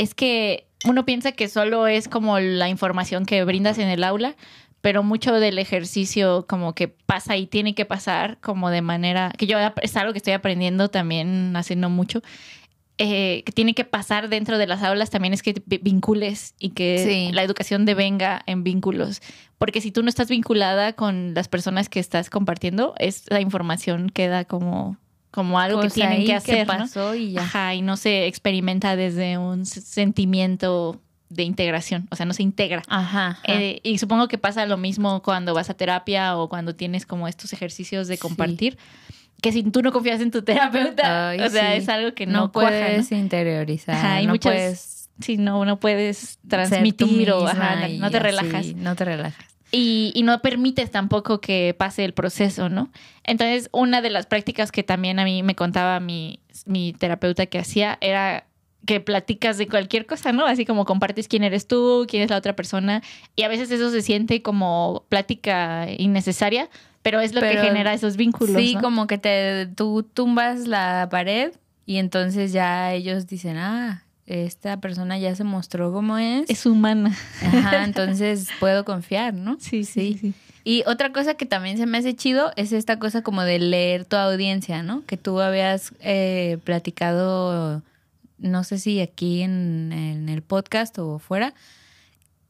es 0.00 0.14
que 0.14 0.66
uno 0.84 1.04
piensa 1.04 1.32
que 1.32 1.48
solo 1.48 1.86
es 1.86 2.08
como 2.08 2.38
la 2.40 2.68
información 2.68 3.26
que 3.26 3.44
brindas 3.44 3.78
en 3.78 3.88
el 3.88 4.02
aula, 4.02 4.34
pero 4.80 5.02
mucho 5.02 5.34
del 5.38 5.58
ejercicio 5.58 6.46
como 6.48 6.74
que 6.74 6.88
pasa 6.88 7.36
y 7.36 7.46
tiene 7.46 7.74
que 7.74 7.84
pasar 7.84 8.38
como 8.40 8.70
de 8.70 8.80
manera 8.80 9.30
que 9.36 9.46
yo 9.46 9.58
es 9.82 9.96
algo 9.96 10.12
que 10.12 10.18
estoy 10.18 10.32
aprendiendo 10.32 10.88
también 10.88 11.54
haciendo 11.54 11.90
mucho 11.90 12.22
eh, 13.02 13.42
que 13.44 13.52
tiene 13.52 13.74
que 13.74 13.84
pasar 13.84 14.28
dentro 14.28 14.58
de 14.58 14.66
las 14.66 14.82
aulas 14.82 15.08
también 15.10 15.32
es 15.34 15.42
que 15.42 15.54
vi- 15.66 15.78
vincules 15.82 16.54
y 16.58 16.70
que 16.70 16.98
Sí. 17.06 17.32
la 17.32 17.42
educación 17.42 17.84
devenga 17.86 18.42
en 18.46 18.62
vínculos 18.64 19.20
porque 19.58 19.80
si 19.82 19.90
tú 19.90 20.02
no 20.02 20.08
estás 20.08 20.28
vinculada 20.28 20.94
con 20.94 21.32
las 21.34 21.48
personas 21.48 21.88
que 21.90 22.00
estás 22.00 22.28
compartiendo 22.30 22.94
es 22.98 23.24
la 23.28 23.40
información 23.40 24.08
queda 24.10 24.44
como 24.46 24.96
como 25.30 25.58
algo 25.60 25.80
Pues 25.80 25.92
que 25.94 26.00
tienen 26.00 26.24
que 26.26 26.34
hacer 26.34 26.66
¿no? 26.66 26.72
pasó 26.78 27.14
y 27.14 27.32
ya. 27.32 27.42
Ajá, 27.42 27.74
y 27.74 27.82
no 27.82 27.96
se 27.96 28.26
experimenta 28.26 28.96
desde 28.96 29.38
un 29.38 29.64
sentimiento 29.66 31.00
de 31.28 31.44
integración, 31.44 32.08
o 32.10 32.16
sea, 32.16 32.26
no 32.26 32.32
se 32.34 32.42
integra. 32.42 32.82
Ajá. 32.88 33.28
ajá. 33.28 33.42
Eh, 33.46 33.80
y 33.84 33.98
supongo 33.98 34.26
que 34.26 34.36
pasa 34.38 34.66
lo 34.66 34.76
mismo 34.76 35.22
cuando 35.22 35.54
vas 35.54 35.70
a 35.70 35.74
terapia 35.74 36.36
o 36.36 36.48
cuando 36.48 36.74
tienes 36.74 37.06
como 37.06 37.28
estos 37.28 37.52
ejercicios 37.52 38.08
de 38.08 38.16
Sí. 38.16 38.20
compartir, 38.20 38.76
que 39.40 39.52
si 39.52 39.62
tú 39.62 39.80
no 39.82 39.92
confías 39.92 40.20
en 40.20 40.32
tu 40.32 40.42
terapeuta, 40.42 41.30
Ay, 41.30 41.40
o 41.40 41.48
sea, 41.48 41.70
sí. 41.72 41.78
es 41.78 41.88
algo 41.88 42.14
que 42.14 42.26
no, 42.26 42.32
no, 42.40 42.52
cuaja, 42.52 42.70
¿no? 42.72 42.76
puedes 42.86 43.12
interiorizar. 43.12 43.94
Ajá, 43.94 44.20
y 44.22 44.26
no 44.26 44.32
muchas- 44.32 44.52
puedes 44.52 44.96
Si 45.20 45.36
no, 45.36 45.64
no 45.66 45.78
puedes 45.78 46.38
transmitir 46.48 47.30
o 47.30 47.46
ajá, 47.46 47.88
y 47.88 47.98
no 47.98 48.10
te 48.10 48.18
relajas. 48.18 48.74
No 48.74 48.96
te 48.96 49.04
relajas. 49.04 49.44
Y, 49.72 50.12
y 50.14 50.22
no 50.22 50.40
permites 50.42 50.90
tampoco 50.90 51.40
que 51.40 51.74
pase 51.78 52.04
el 52.04 52.12
proceso, 52.12 52.68
¿no? 52.68 52.90
Entonces, 53.24 53.68
una 53.72 54.02
de 54.02 54.10
las 54.10 54.26
prácticas 54.26 54.72
que 54.72 54.82
también 54.82 55.18
a 55.18 55.24
mí 55.24 55.42
me 55.42 55.54
contaba 55.54 56.00
mi, 56.00 56.40
mi 56.66 56.92
terapeuta 56.92 57.46
que 57.46 57.58
hacía 57.58 57.98
era 58.00 58.46
que 58.86 59.00
platicas 59.00 59.58
de 59.58 59.68
cualquier 59.68 60.06
cosa, 60.06 60.32
¿no? 60.32 60.46
Así 60.46 60.64
como 60.64 60.84
compartes 60.84 61.28
quién 61.28 61.44
eres 61.44 61.66
tú, 61.66 62.06
quién 62.08 62.22
es 62.22 62.30
la 62.30 62.36
otra 62.36 62.56
persona. 62.56 63.02
Y 63.36 63.42
a 63.42 63.48
veces 63.48 63.70
eso 63.70 63.90
se 63.90 64.02
siente 64.02 64.42
como 64.42 65.04
plática 65.08 65.86
innecesaria, 65.98 66.68
pero 67.02 67.20
es 67.20 67.34
lo 67.34 67.40
Pero 67.40 67.60
que 67.60 67.68
genera 67.68 67.94
esos 67.94 68.16
vínculos. 68.16 68.60
Sí, 68.60 68.74
¿no? 68.74 68.80
como 68.80 69.06
que 69.06 69.18
te 69.18 69.66
tú 69.66 70.02
tumbas 70.02 70.66
la 70.66 71.08
pared 71.10 71.52
y 71.86 71.98
entonces 71.98 72.52
ya 72.52 72.92
ellos 72.92 73.26
dicen, 73.26 73.56
ah, 73.56 74.04
esta 74.30 74.80
persona 74.80 75.18
ya 75.18 75.34
se 75.34 75.42
mostró 75.42 75.92
como 75.92 76.16
es. 76.18 76.48
es 76.48 76.64
humana. 76.64 77.16
Ajá, 77.42 77.84
entonces 77.84 78.48
puedo 78.60 78.84
confiar, 78.84 79.34
¿no? 79.34 79.56
Sí, 79.58 79.84
sí, 79.84 80.16
sí. 80.20 80.34
Y 80.62 80.84
otra 80.86 81.12
cosa 81.12 81.34
que 81.34 81.46
también 81.46 81.78
se 81.78 81.86
me 81.86 81.98
hace 81.98 82.14
chido 82.14 82.52
es 82.54 82.72
esta 82.72 82.98
cosa 82.98 83.22
como 83.22 83.42
de 83.42 83.58
leer 83.58 84.04
tu 84.04 84.16
audiencia, 84.16 84.82
¿no? 84.82 85.04
Que 85.06 85.16
tú 85.16 85.40
habías 85.40 85.92
eh, 86.00 86.58
platicado, 86.64 87.82
no 88.38 88.62
sé 88.62 88.78
si 88.78 89.00
aquí 89.00 89.42
en, 89.42 89.92
en 89.92 90.28
el 90.28 90.42
podcast 90.42 90.96
o 90.98 91.18
fuera, 91.18 91.54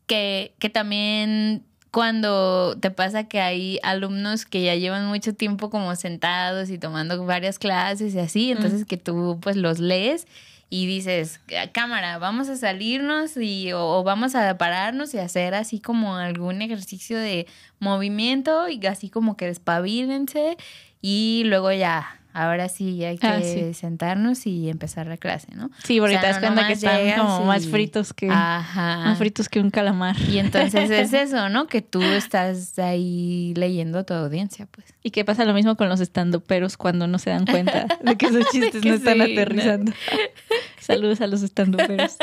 que, 0.06 0.52
que 0.58 0.68
también 0.68 1.62
cuando 1.90 2.76
te 2.78 2.90
pasa 2.90 3.24
que 3.24 3.40
hay 3.40 3.78
alumnos 3.82 4.44
que 4.44 4.62
ya 4.62 4.74
llevan 4.74 5.06
mucho 5.06 5.34
tiempo 5.34 5.70
como 5.70 5.96
sentados 5.96 6.68
y 6.70 6.78
tomando 6.78 7.24
varias 7.24 7.58
clases 7.58 8.14
y 8.14 8.18
así, 8.18 8.50
entonces 8.50 8.84
que 8.84 8.96
tú 8.96 9.38
pues 9.40 9.56
los 9.56 9.78
lees 9.78 10.26
y 10.70 10.86
dices, 10.86 11.40
cámara, 11.72 12.18
vamos 12.18 12.48
a 12.48 12.56
salirnos 12.56 13.36
y, 13.36 13.72
o, 13.72 13.98
o 13.98 14.04
vamos 14.04 14.36
a 14.36 14.56
pararnos 14.56 15.12
y 15.14 15.18
hacer 15.18 15.54
así 15.54 15.80
como 15.80 16.14
algún 16.14 16.62
ejercicio 16.62 17.18
de 17.18 17.48
movimiento 17.80 18.68
y 18.68 18.86
así 18.86 19.10
como 19.10 19.36
que 19.36 19.46
despabilense 19.46 20.56
y 21.02 21.42
luego 21.46 21.72
ya, 21.72 22.19
ahora 22.32 22.68
sí 22.68 23.04
hay 23.04 23.18
que 23.18 23.26
Ah, 23.26 23.40
sí. 23.42 23.74
sentarnos 23.74 24.46
y 24.46 24.68
empezar 24.70 25.06
la 25.06 25.16
clase, 25.16 25.48
¿no? 25.54 25.70
Sí, 25.84 25.98
porque 26.00 26.16
O 26.16 26.20
sea, 26.20 26.20
te 26.20 26.26
das 26.28 26.36
no 26.36 26.48
cuenta 26.48 26.66
que 26.66 26.72
están 26.74 27.16
como 27.18 27.44
más 27.46 27.66
fritos 27.66 28.12
que 28.12 28.28
Ajá. 28.30 28.98
más 29.04 29.18
fritos 29.18 29.48
que 29.48 29.60
un 29.60 29.70
calamar. 29.70 30.16
Y 30.28 30.38
entonces 30.38 30.90
es 30.90 31.12
eso, 31.12 31.48
¿no? 31.48 31.66
Que 31.66 31.82
tú 31.82 32.02
estás 32.02 32.78
ahí 32.78 33.52
leyendo 33.56 33.98
a 34.00 34.04
tu 34.04 34.14
audiencia, 34.14 34.66
pues. 34.70 34.86
Y 35.02 35.10
que 35.10 35.24
pasa 35.24 35.44
lo 35.44 35.54
mismo 35.54 35.76
con 35.76 35.88
los 35.88 36.00
estandoperos 36.00 36.76
cuando 36.76 37.06
no 37.06 37.18
se 37.18 37.30
dan 37.30 37.46
cuenta 37.46 37.86
de 38.02 38.16
que 38.16 38.28
sus 38.28 38.46
chistes 38.50 38.82
que 38.82 38.88
no 38.90 38.94
están 38.96 39.14
sí, 39.16 39.32
aterrizando. 39.32 39.92
Saludos 40.80 41.20
a 41.20 41.26
los 41.26 41.42
estandoperos. 41.42 42.16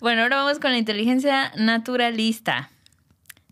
Bueno, 0.00 0.22
ahora 0.22 0.36
vamos 0.36 0.58
con 0.58 0.70
la 0.72 0.78
inteligencia 0.78 1.52
naturalista. 1.56 2.70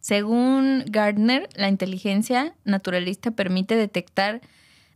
Según 0.00 0.84
Gardner, 0.86 1.48
la 1.57 1.68
inteligencia 1.68 2.54
naturalista 2.64 3.32
permite 3.32 3.74
detectar, 3.74 4.40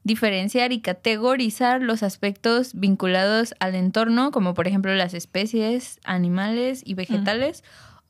diferenciar 0.02 0.72
y 0.72 0.80
categorizar 0.80 1.82
los 1.82 2.02
aspectos 2.02 2.72
vinculados 2.74 3.54
al 3.60 3.74
entorno, 3.74 4.30
como 4.30 4.54
por 4.54 4.66
ejemplo 4.66 4.94
las 4.94 5.14
especies 5.14 6.00
animales 6.04 6.82
y 6.84 6.94
vegetales, 6.94 7.62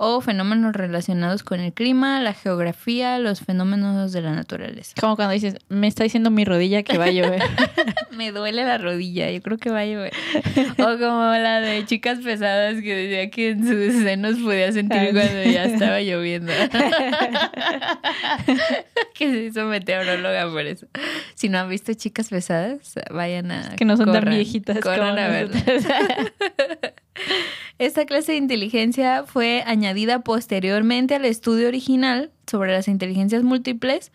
o 0.03 0.23
fenómenos 0.23 0.75
relacionados 0.75 1.43
con 1.43 1.61
el 1.61 1.75
clima, 1.75 2.21
la 2.21 2.33
geografía, 2.33 3.19
los 3.19 3.41
fenómenos 3.41 4.13
de 4.13 4.23
la 4.23 4.33
naturaleza. 4.33 4.95
Como 4.99 5.15
cuando 5.15 5.35
dices, 5.35 5.57
me 5.69 5.89
está 5.89 6.05
diciendo 6.05 6.31
mi 6.31 6.47
rodilla 6.47 6.83
que 6.83 6.97
va 6.97 7.05
a 7.05 7.11
llover. 7.11 7.43
Me 8.17 8.33
duele 8.33 8.65
la 8.65 8.79
rodilla, 8.79 9.31
yo 9.31 9.43
creo 9.43 9.59
que 9.59 9.69
va 9.69 9.81
a 9.81 9.85
llover. 9.85 10.15
O 10.79 10.99
como 10.99 11.33
la 11.33 11.61
de 11.61 11.85
chicas 11.85 12.21
pesadas 12.21 12.77
que 12.77 12.95
decía 12.95 13.31
que 13.31 13.51
en 13.51 13.67
sus 13.67 14.03
senos 14.03 14.39
podía 14.39 14.73
sentir 14.73 15.11
cuando 15.13 15.43
ya 15.45 15.65
estaba 15.65 16.01
lloviendo. 16.01 16.51
que 19.15 19.31
se 19.31 19.45
hizo 19.45 19.67
meteoróloga 19.67 20.51
por 20.51 20.65
eso. 20.67 20.87
Si 21.35 21.51
no 21.51 21.59
han 21.59 21.69
visto 21.69 21.93
chicas 21.93 22.31
pesadas, 22.31 22.95
vayan 23.11 23.53
a. 23.53 23.77
que 23.77 23.85
no 23.85 23.99
son 23.99 24.13
tan 24.13 24.31
viejitas. 24.31 24.81
corran 24.81 25.17
como 25.17 25.21
a 25.21 25.29
verla. 25.29 25.61
Esta 27.79 28.05
clase 28.05 28.33
de 28.33 28.39
inteligencia 28.39 29.25
fue 29.25 29.63
añadida 29.67 30.21
posteriormente 30.21 31.15
al 31.15 31.25
estudio 31.25 31.69
original 31.69 32.31
sobre 32.47 32.73
las 32.73 32.89
inteligencias 32.89 33.43
múltiples, 33.43 34.13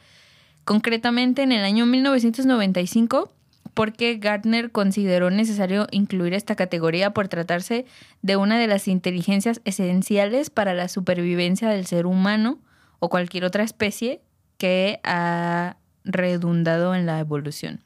concretamente 0.66 1.41
en 1.41 1.51
el 1.51 1.64
año 1.64 1.86
1995, 1.86 3.32
porque 3.74 4.18
Gardner 4.18 4.72
consideró 4.72 5.30
necesario 5.30 5.88
incluir 5.91 6.34
esta 6.34 6.56
categoría 6.56 7.12
por 7.12 7.28
tratarse 7.28 7.86
de 8.22 8.36
una 8.36 8.60
de 8.60 8.68
las 8.68 8.88
inteligencias 8.88 9.62
esenciales 9.66 10.49
para 10.49 10.74
la 10.74 10.88
supervivencia 10.88 11.70
del 11.70 11.86
ser 11.86 12.06
humano 12.06 12.60
o 12.99 13.10
cualquier 13.10 13.45
otra 13.45 13.64
especie 13.64 14.22
que 14.58 14.99
ha 15.03 15.78
redundado 16.03 16.95
en 16.95 17.06
la 17.06 17.20
evolución. 17.20 17.84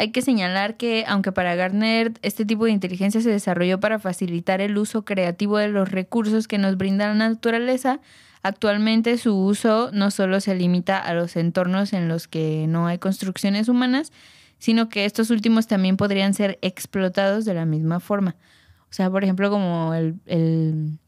Hay 0.00 0.12
que 0.12 0.22
señalar 0.22 0.78
que, 0.78 1.04
aunque 1.06 1.30
para 1.30 1.54
Gardner 1.56 2.14
este 2.22 2.46
tipo 2.46 2.64
de 2.64 2.70
inteligencia 2.70 3.20
se 3.20 3.28
desarrolló 3.28 3.80
para 3.80 3.98
facilitar 3.98 4.62
el 4.62 4.78
uso 4.78 5.04
creativo 5.04 5.58
de 5.58 5.68
los 5.68 5.90
recursos 5.90 6.48
que 6.48 6.56
nos 6.56 6.78
brinda 6.78 7.08
la 7.08 7.14
naturaleza, 7.14 8.00
actualmente 8.42 9.18
su 9.18 9.36
uso 9.36 9.90
no 9.92 10.10
solo 10.10 10.40
se 10.40 10.54
limita 10.54 10.96
a 10.96 11.12
los 11.12 11.36
entornos 11.36 11.92
en 11.92 12.08
los 12.08 12.28
que 12.28 12.64
no 12.66 12.86
hay 12.86 12.96
construcciones 12.96 13.68
humanas, 13.68 14.10
sino 14.58 14.88
que 14.88 15.04
estos 15.04 15.28
últimos 15.28 15.66
también 15.66 15.98
podrían 15.98 16.32
ser 16.32 16.58
explotados 16.62 17.44
de 17.44 17.52
la 17.52 17.66
misma 17.66 18.00
forma. 18.00 18.36
O 18.84 18.94
sea, 18.94 19.10
por 19.10 19.22
ejemplo, 19.22 19.50
como 19.50 19.92
el, 19.92 20.14
el- 20.24 20.98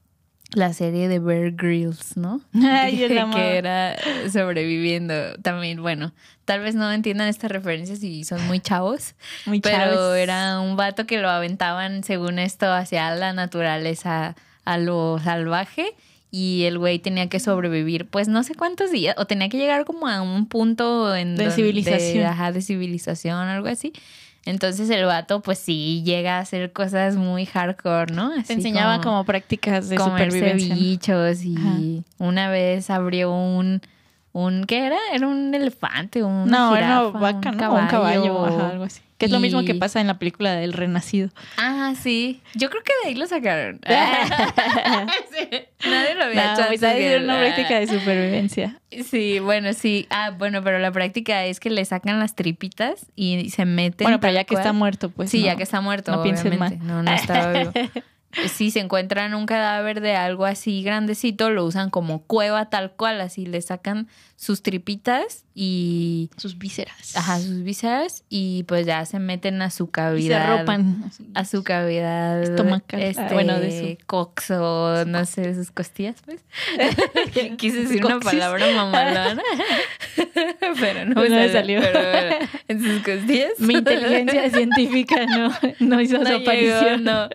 la 0.54 0.72
serie 0.72 1.08
de 1.08 1.18
Bear 1.18 1.52
Grylls, 1.52 2.16
¿no? 2.16 2.40
Yo 2.52 3.08
que, 3.08 3.14
la 3.14 3.30
que 3.30 3.56
era 3.56 3.96
sobreviviendo. 4.30 5.14
También, 5.42 5.80
bueno, 5.82 6.12
tal 6.44 6.60
vez 6.60 6.74
no 6.74 6.90
entiendan 6.92 7.28
estas 7.28 7.50
referencias 7.50 8.00
si 8.00 8.24
son 8.24 8.46
muy 8.46 8.60
chavos, 8.60 9.14
Muy 9.46 9.60
pero 9.60 10.14
era 10.14 10.60
un 10.60 10.76
vato 10.76 11.06
que 11.06 11.18
lo 11.18 11.28
aventaban, 11.30 12.04
según 12.04 12.38
esto, 12.38 12.72
hacia 12.72 13.14
la 13.14 13.32
naturaleza, 13.32 14.36
a 14.64 14.78
lo 14.78 15.18
salvaje. 15.22 15.94
Y 16.34 16.64
el 16.64 16.78
güey 16.78 16.98
tenía 16.98 17.28
que 17.28 17.38
sobrevivir, 17.40 18.06
pues 18.08 18.26
no 18.26 18.42
sé 18.42 18.54
cuántos 18.54 18.90
días, 18.90 19.14
o 19.18 19.26
tenía 19.26 19.50
que 19.50 19.58
llegar 19.58 19.84
como 19.84 20.08
a 20.08 20.22
un 20.22 20.46
punto 20.46 21.14
en 21.14 21.36
De 21.36 21.44
donde- 21.44 21.54
civilización. 21.56 22.24
ajá, 22.24 22.52
de 22.52 22.62
civilización, 22.62 23.36
algo 23.48 23.68
así. 23.68 23.92
Entonces 24.44 24.90
el 24.90 25.04
vato, 25.04 25.40
pues 25.40 25.58
sí, 25.58 26.02
llega 26.04 26.38
a 26.38 26.40
hacer 26.40 26.72
cosas 26.72 27.14
muy 27.16 27.46
hardcore, 27.46 28.12
¿no? 28.12 28.32
Te 28.34 28.40
Así 28.40 28.52
enseñaba 28.54 29.00
como, 29.00 29.24
prácticas 29.24 29.88
de 29.88 29.96
comerse 29.96 30.38
supervivencia. 30.38 30.74
bichos 30.74 31.44
y 31.44 31.56
Ajá. 31.56 31.78
una 32.18 32.50
vez 32.50 32.90
abrió 32.90 33.32
un, 33.32 33.80
un 34.32 34.64
¿qué 34.64 34.86
era? 34.86 34.96
Era 35.12 35.26
un 35.28 35.54
elefante, 35.54 36.22
una 36.22 36.44
No, 36.46 36.76
era 36.76 36.86
jirafa, 36.86 37.08
una 37.08 37.20
vaca, 37.20 37.52
¿no? 37.52 37.70
O 37.72 37.78
un 37.78 37.86
caballo, 37.86 38.46
ajá, 38.46 38.68
algo 38.70 38.84
así. 38.84 39.00
Que 39.18 39.26
es 39.26 39.30
lo 39.32 39.38
mismo 39.38 39.62
que 39.64 39.76
pasa 39.76 40.00
en 40.00 40.08
la 40.08 40.18
película 40.18 40.52
del 40.54 40.72
Renacido. 40.72 41.28
Ah, 41.56 41.92
sí. 41.96 42.40
Yo 42.54 42.70
creo 42.70 42.82
que 42.82 42.90
de 43.04 43.10
ahí 43.10 43.14
lo 43.14 43.26
sacaron. 43.26 43.78
Sí. 43.86 45.48
Nadie 45.88 46.14
lo 46.16 46.24
había 46.24 46.44
No, 46.46 46.52
hecho 46.54 46.68
pues 46.68 46.82
él. 46.82 47.24
una 47.24 47.38
práctica 47.38 47.78
de 47.78 47.86
supervivencia. 47.86 48.78
Sí, 49.08 49.38
bueno, 49.38 49.72
sí. 49.72 50.06
Ah, 50.10 50.32
bueno, 50.36 50.62
pero 50.62 50.78
la 50.78 50.92
práctica 50.92 51.44
es 51.46 51.60
que 51.60 51.70
le 51.70 51.82
sacan 51.84 52.18
las 52.18 52.34
tripitas 52.34 53.06
y 53.16 53.48
se 53.48 53.64
meten. 53.64 54.04
Bueno, 54.04 54.20
pero 54.20 54.34
ya 54.34 54.44
que 54.44 54.54
está 54.54 54.74
muerto, 54.74 55.08
pues. 55.08 55.30
sí, 55.30 55.38
no. 55.40 55.46
ya 55.46 55.56
que 55.56 55.62
está 55.62 55.80
muerto, 55.80 56.12
no 56.12 56.20
obviamente. 56.20 56.58
mal. 56.58 56.78
No, 56.82 57.02
no 57.02 57.10
estaba 57.10 57.52
vivo. 57.52 57.72
Si 58.48 58.70
se 58.70 58.80
encuentran 58.80 59.34
un 59.34 59.46
cadáver 59.46 60.00
de 60.00 60.16
algo 60.16 60.46
así 60.46 60.82
grandecito, 60.82 61.50
lo 61.50 61.64
usan 61.64 61.90
como 61.90 62.22
cueva 62.22 62.70
tal 62.70 62.92
cual, 62.92 63.20
así 63.20 63.46
le 63.46 63.60
sacan 63.60 64.08
sus 64.36 64.62
tripitas 64.62 65.44
y 65.54 66.30
Sus 66.36 66.56
vísceras. 66.58 67.16
ajá, 67.16 67.38
sus 67.38 67.62
vísceras 67.62 68.24
y 68.28 68.62
pues 68.64 68.86
ya 68.86 69.04
se 69.04 69.18
meten 69.18 69.60
a 69.62 69.70
su 69.70 69.84
Y 69.84 69.86
se 69.86 69.90
cavidad. 69.92 70.52
arropan. 70.54 71.04
así. 71.06 71.24
A 71.34 71.44
su 71.44 71.62
cavidad 71.62 72.42
Estomacal. 72.42 73.00
Ah, 73.00 73.04
este, 73.04 73.34
bueno, 73.34 73.58
de 73.60 73.98
coxo, 74.06 75.04
no 75.06 75.24
sé, 75.26 75.54
sus 75.54 75.70
costillas, 75.70 76.16
pues. 76.24 76.40
Quise 77.58 77.82
decir 77.82 78.04
una 78.04 78.18
palabra 78.20 78.66
mamalona, 78.74 79.42
pero 80.80 81.04
no, 81.04 81.14
No 81.14 81.28
me 81.28 81.48
salió. 81.52 81.80
Pero 81.80 82.00
en 82.68 82.82
sus 82.82 83.02
costillas. 83.02 83.52
Mi 83.58 83.74
inteligencia 83.74 84.50
científica 84.50 85.26
no, 85.26 85.52
no 85.80 86.00
hizo 86.00 86.18
no 86.18 86.24
su 86.26 86.32
llegó, 86.38 86.42
aparición. 86.42 87.04
no. 87.04 87.28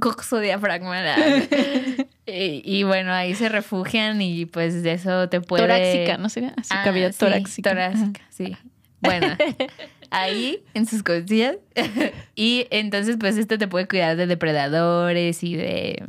Coxo 0.00 0.38
diafragma. 0.40 1.02
y, 2.26 2.62
y 2.64 2.82
bueno, 2.84 3.12
ahí 3.12 3.34
se 3.34 3.48
refugian 3.48 4.20
y 4.20 4.46
pues 4.46 4.82
de 4.82 4.92
eso 4.92 5.28
te 5.28 5.40
puede... 5.40 5.62
Torácica, 5.64 6.18
¿no 6.18 6.28
sería? 6.28 6.54
Su 6.62 6.74
Ah, 6.74 6.84
sí, 6.84 7.18
torácica. 7.18 7.70
torácica, 7.70 8.20
sí. 8.30 8.56
Bueno, 9.00 9.36
ahí 10.10 10.64
en 10.74 10.86
sus 10.86 11.02
costillas. 11.02 11.56
y 12.34 12.66
entonces, 12.70 13.16
pues, 13.20 13.36
esto 13.36 13.58
te 13.58 13.68
puede 13.68 13.86
cuidar 13.86 14.16
de 14.16 14.26
depredadores 14.26 15.42
y 15.42 15.54
de 15.56 16.04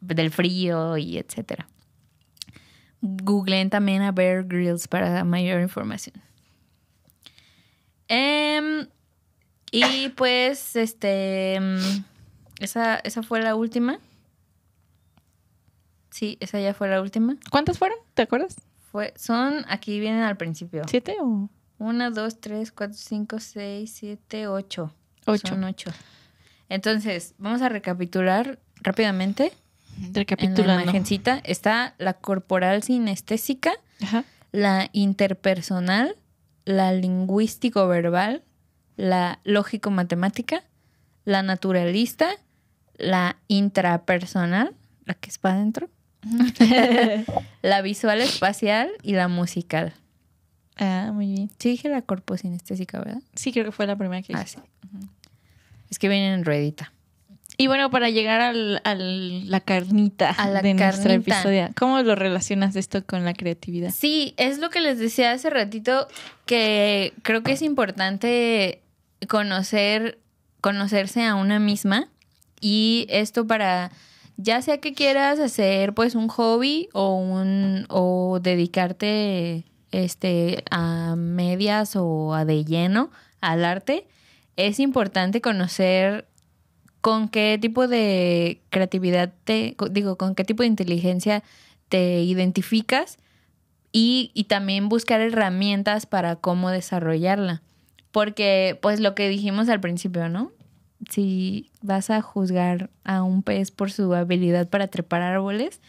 del 0.00 0.30
frío 0.30 0.96
y 0.98 1.18
etcétera. 1.18 1.68
Googleen 3.00 3.70
también 3.70 4.02
a 4.02 4.12
Bear 4.12 4.44
Grylls 4.44 4.88
para 4.88 5.24
mayor 5.24 5.60
información. 5.60 6.14
Em, 8.08 8.86
y 9.70 10.10
pues, 10.10 10.76
este, 10.76 11.54
em, 11.54 12.04
esa, 12.62 12.96
esa 12.96 13.22
fue 13.22 13.40
la 13.42 13.54
última. 13.54 13.98
Sí, 16.10 16.36
esa 16.40 16.60
ya 16.60 16.74
fue 16.74 16.88
la 16.88 17.00
última. 17.00 17.36
¿Cuántas 17.50 17.78
fueron? 17.78 17.98
¿Te 18.14 18.22
acuerdas? 18.22 18.56
Fue, 18.90 19.14
son, 19.16 19.64
aquí 19.68 19.98
vienen 19.98 20.22
al 20.22 20.36
principio. 20.36 20.82
¿Siete 20.86 21.16
o 21.20 21.48
Una, 21.78 22.10
dos, 22.10 22.40
tres, 22.40 22.70
cuatro, 22.72 22.96
cinco, 22.98 23.40
seis, 23.40 23.92
siete, 23.94 24.46
ocho. 24.46 24.94
ocho? 25.26 25.48
Son 25.48 25.64
ocho. 25.64 25.90
Entonces, 26.68 27.34
vamos 27.38 27.62
a 27.62 27.68
recapitular 27.68 28.58
rápidamente. 28.76 29.52
En 29.98 30.04
la 30.04 30.20
Recapitulando. 30.20 30.82
imagencita 30.84 31.40
está 31.44 31.94
la 31.98 32.14
corporal 32.14 32.82
sinestésica, 32.82 33.72
Ajá. 34.02 34.24
la 34.50 34.88
interpersonal, 34.92 36.16
la 36.64 36.92
lingüístico-verbal, 36.92 38.42
la 38.96 39.40
lógico-matemática, 39.44 40.64
la 41.26 41.42
naturalista, 41.42 42.30
la 43.02 43.36
intrapersonal, 43.48 44.74
la 45.04 45.14
que 45.14 45.28
es 45.30 45.38
para 45.38 45.56
adentro, 45.56 45.88
la 47.62 47.82
visual 47.82 48.20
espacial 48.20 48.90
y 49.02 49.12
la 49.12 49.28
musical. 49.28 49.92
Ah, 50.76 51.10
muy 51.12 51.26
bien. 51.32 51.50
Sí 51.58 51.70
dije 51.70 51.88
la 51.88 52.02
corpo 52.02 52.36
sinestésica, 52.36 52.98
¿verdad? 52.98 53.20
Sí, 53.34 53.52
creo 53.52 53.64
que 53.66 53.72
fue 53.72 53.86
la 53.86 53.96
primera 53.96 54.22
que 54.22 54.34
Ah, 54.34 54.42
hice. 54.42 54.58
sí. 54.58 55.08
Es 55.90 55.98
que 55.98 56.08
vienen 56.08 56.32
en 56.32 56.44
ruedita. 56.44 56.92
Y 57.58 57.66
bueno, 57.66 57.90
para 57.90 58.08
llegar 58.08 58.40
al, 58.40 58.80
al- 58.84 59.50
la 59.50 59.60
carnita 59.60 60.30
A 60.30 60.48
la 60.48 60.62
de 60.62 60.72
nuestro 60.72 61.10
carnita. 61.10 61.36
episodio, 61.42 61.68
¿cómo 61.76 62.00
lo 62.00 62.14
relacionas 62.14 62.74
esto 62.76 63.04
con 63.04 63.24
la 63.26 63.34
creatividad? 63.34 63.90
Sí, 63.90 64.32
es 64.38 64.58
lo 64.58 64.70
que 64.70 64.80
les 64.80 64.98
decía 64.98 65.32
hace 65.32 65.50
ratito, 65.50 66.08
que 66.46 67.12
creo 67.22 67.42
que 67.42 67.52
es 67.52 67.60
importante 67.60 68.80
conocer, 69.28 70.18
conocerse 70.62 71.24
a 71.24 71.34
una 71.34 71.58
misma 71.58 72.08
y 72.62 73.06
esto 73.10 73.46
para, 73.46 73.90
ya 74.38 74.62
sea 74.62 74.78
que 74.78 74.94
quieras 74.94 75.38
hacer 75.40 75.92
pues 75.92 76.14
un 76.14 76.28
hobby 76.28 76.88
o 76.94 77.16
un, 77.16 77.84
o 77.90 78.38
dedicarte 78.40 79.64
este 79.90 80.64
a 80.70 81.16
medias 81.16 81.96
o 81.96 82.32
a 82.32 82.46
de 82.46 82.64
lleno 82.64 83.10
al 83.42 83.64
arte, 83.64 84.06
es 84.56 84.78
importante 84.78 85.40
conocer 85.40 86.26
con 87.02 87.28
qué 87.28 87.58
tipo 87.60 87.88
de 87.88 88.62
creatividad 88.70 89.32
te, 89.44 89.76
digo, 89.90 90.16
con 90.16 90.36
qué 90.36 90.44
tipo 90.44 90.62
de 90.62 90.68
inteligencia 90.68 91.42
te 91.88 92.22
identificas 92.22 93.18
y, 93.90 94.30
y 94.34 94.44
también 94.44 94.88
buscar 94.88 95.20
herramientas 95.20 96.06
para 96.06 96.36
cómo 96.36 96.70
desarrollarla. 96.70 97.60
Porque, 98.12 98.78
pues 98.80 99.00
lo 99.00 99.14
que 99.16 99.28
dijimos 99.28 99.68
al 99.68 99.80
principio, 99.80 100.28
¿no? 100.28 100.52
Si 101.10 101.70
vas 101.82 102.10
a 102.10 102.22
juzgar 102.22 102.90
a 103.04 103.22
un 103.22 103.42
pez 103.42 103.70
por 103.70 103.90
su 103.90 104.14
habilidad 104.14 104.68
para 104.68 104.88
trepar 104.88 105.22
árboles, 105.22 105.80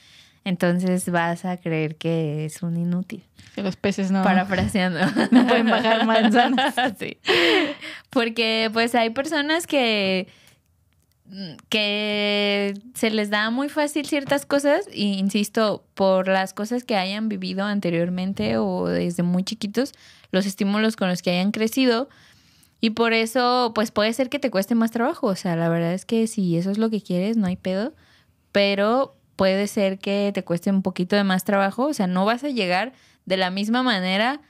entonces 0.46 1.10
vas 1.10 1.46
a 1.46 1.58
creer 1.58 1.96
que 1.96 2.46
es 2.46 2.64
un 2.64 2.78
inútil. 2.78 3.24
Que 3.56 3.64
los 3.64 3.76
peces 3.76 4.12
no. 4.12 4.24
Parafraseando. 4.24 5.00
No 5.32 5.48
pueden 5.48 5.70
bajar 5.70 6.06
manzanas. 6.06 6.76
sí. 7.00 7.18
Porque 8.10 8.70
pues 8.74 8.96
hay 8.96 9.12
personas 9.12 9.68
que 9.68 10.28
que 11.70 12.74
se 12.94 13.10
les 13.10 13.30
da 13.30 13.50
muy 13.50 13.70
fácil 13.70 14.06
ciertas 14.06 14.46
cosas, 14.46 14.86
e 14.92 15.02
insisto, 15.02 15.84
por 15.94 16.28
las 16.28 16.54
cosas 16.54 16.84
que 16.84 16.96
hayan 16.96 17.30
vivido 17.30 17.64
anteriormente 17.64 18.58
o 18.58 18.88
desde 18.88 19.24
muy 19.24 19.44
chiquitos, 19.44 19.94
los 20.32 20.46
estímulos 20.46 20.96
con 20.96 21.08
los 21.08 21.22
que 21.22 21.32
hayan 21.32 21.52
crecido. 21.52 22.10
Y 22.84 22.90
por 22.90 23.14
eso, 23.14 23.72
pues 23.74 23.92
puede 23.92 24.12
ser 24.12 24.28
que 24.30 24.40
te 24.40 24.52
cueste 24.52 24.76
más 24.76 24.92
trabajo. 24.92 25.28
O 25.28 25.36
sea, 25.36 25.56
la 25.56 25.70
verdad 25.70 25.94
es 25.94 26.04
que 26.06 26.28
si 26.28 26.58
eso 26.58 26.70
es 26.70 26.78
lo 26.78 26.90
que 26.90 27.02
quieres, 27.02 27.38
no 27.38 27.48
hay 27.48 27.56
pedo. 27.56 27.94
Pero 28.52 29.16
puede 29.38 29.68
ser 29.68 30.00
que 30.00 30.32
te 30.34 30.44
cueste 30.44 30.70
un 30.70 30.82
poquito 30.82 31.16
de 31.16 31.24
más 31.24 31.46
trabajo. 31.46 31.86
O 31.86 31.94
sea, 31.94 32.08
no 32.08 32.26
vas 32.26 32.44
a 32.44 32.50
llegar 32.50 32.92
de 33.26 33.38
la 33.38 33.52
misma 33.52 33.84
manera 33.84 34.42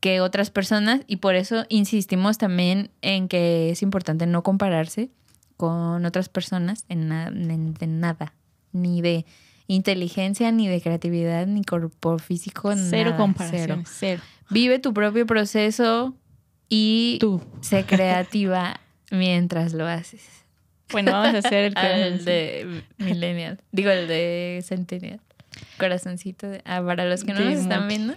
que 0.00 0.20
otras 0.20 0.50
personas. 0.50 1.02
Y 1.06 1.18
por 1.18 1.36
eso 1.36 1.66
insistimos 1.68 2.36
también 2.36 2.90
en 3.00 3.28
que 3.28 3.70
es 3.70 3.82
importante 3.82 4.26
no 4.26 4.42
compararse 4.42 5.10
con 5.56 6.04
otras 6.04 6.28
personas 6.28 6.84
en, 6.88 7.06
na- 7.08 7.28
en- 7.28 7.74
de 7.74 7.86
nada. 7.86 8.34
Ni 8.72 9.02
de 9.02 9.24
inteligencia, 9.68 10.50
ni 10.50 10.66
de 10.66 10.80
creatividad, 10.80 11.46
ni 11.46 11.62
cuerpo 11.62 12.18
físico. 12.18 12.72
Cero 12.76 13.10
nada, 13.10 13.16
comparaciones. 13.22 13.88
cero. 13.88 14.20
Cero. 14.20 14.22
Vive 14.50 14.78
tu 14.80 14.92
propio 14.92 15.26
proceso 15.26 16.14
y 16.68 17.18
Tú. 17.20 17.42
sé 17.60 17.84
creativa 17.86 18.80
mientras 19.10 19.72
lo 19.72 19.86
haces. 19.86 20.22
Bueno, 20.90 21.12
vamos 21.12 21.34
a 21.34 21.38
hacer 21.38 21.64
el 21.64 21.72
Ah, 21.76 21.90
el 21.90 22.24
de 22.24 22.82
Millennial. 22.98 23.60
Digo, 23.72 23.90
el 23.90 24.08
de 24.08 24.60
Centennial. 24.64 25.20
Corazoncito. 25.78 26.48
De, 26.48 26.62
ah, 26.64 26.82
para 26.84 27.04
los 27.04 27.24
que 27.24 27.32
no 27.32 27.40
nos 27.40 27.54
están 27.54 27.88
viendo, 27.88 28.14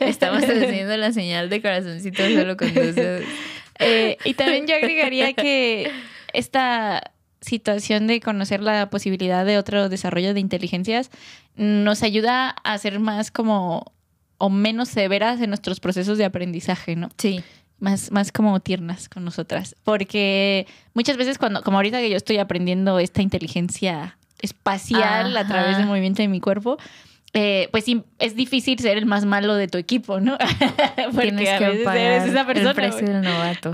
estamos 0.00 0.42
haciendo 0.42 0.96
la 0.96 1.12
señal 1.12 1.50
de 1.50 1.60
corazoncito 1.60 2.22
solo 2.22 2.56
con 2.56 2.72
dos 2.74 2.94
dedos. 2.94 3.24
Eh, 3.82 4.18
y 4.26 4.34
también 4.34 4.66
yo 4.66 4.74
agregaría 4.74 5.32
que 5.32 5.90
esta 6.34 7.12
situación 7.40 8.06
de 8.06 8.20
conocer 8.20 8.60
la 8.60 8.90
posibilidad 8.90 9.46
de 9.46 9.56
otro 9.56 9.88
desarrollo 9.88 10.34
de 10.34 10.40
inteligencias 10.40 11.10
nos 11.56 12.02
ayuda 12.02 12.50
a 12.50 12.76
ser 12.76 13.00
más 13.00 13.30
como 13.30 13.90
o 14.36 14.50
menos 14.50 14.90
severas 14.90 15.40
en 15.40 15.48
nuestros 15.48 15.80
procesos 15.80 16.18
de 16.18 16.26
aprendizaje, 16.26 16.94
¿no? 16.94 17.08
Sí. 17.16 17.42
Más, 17.80 18.12
más 18.12 18.30
como 18.30 18.60
tiernas 18.60 19.08
con 19.08 19.24
nosotras. 19.24 19.74
Porque 19.84 20.66
muchas 20.94 21.16
veces 21.16 21.38
cuando, 21.38 21.62
como 21.62 21.78
ahorita 21.78 21.98
que 21.98 22.10
yo 22.10 22.16
estoy 22.16 22.38
aprendiendo 22.38 22.98
esta 22.98 23.22
inteligencia 23.22 24.16
espacial 24.40 25.36
a 25.36 25.46
través 25.46 25.76
del 25.78 25.86
movimiento 25.86 26.22
de 26.22 26.28
mi 26.28 26.40
cuerpo, 26.40 26.78
eh, 27.32 27.68
pues 27.70 27.84
sí, 27.84 28.02
es 28.18 28.34
difícil 28.34 28.78
ser 28.80 28.98
el 28.98 29.06
más 29.06 29.24
malo 29.24 29.54
de 29.54 29.68
tu 29.68 29.78
equipo, 29.78 30.18
¿no? 30.18 30.36
Porque 31.12 31.28
Tienes 31.28 31.48
a 31.48 31.58
que 31.58 31.68
veces 31.68 31.84
pagar 31.84 31.98
eres 31.98 32.24
esa 32.28 32.44
persona. 32.44 32.70
el 32.70 32.74
precio 32.74 33.00
güey. 33.02 33.12
del 33.12 33.22
novato. 33.22 33.72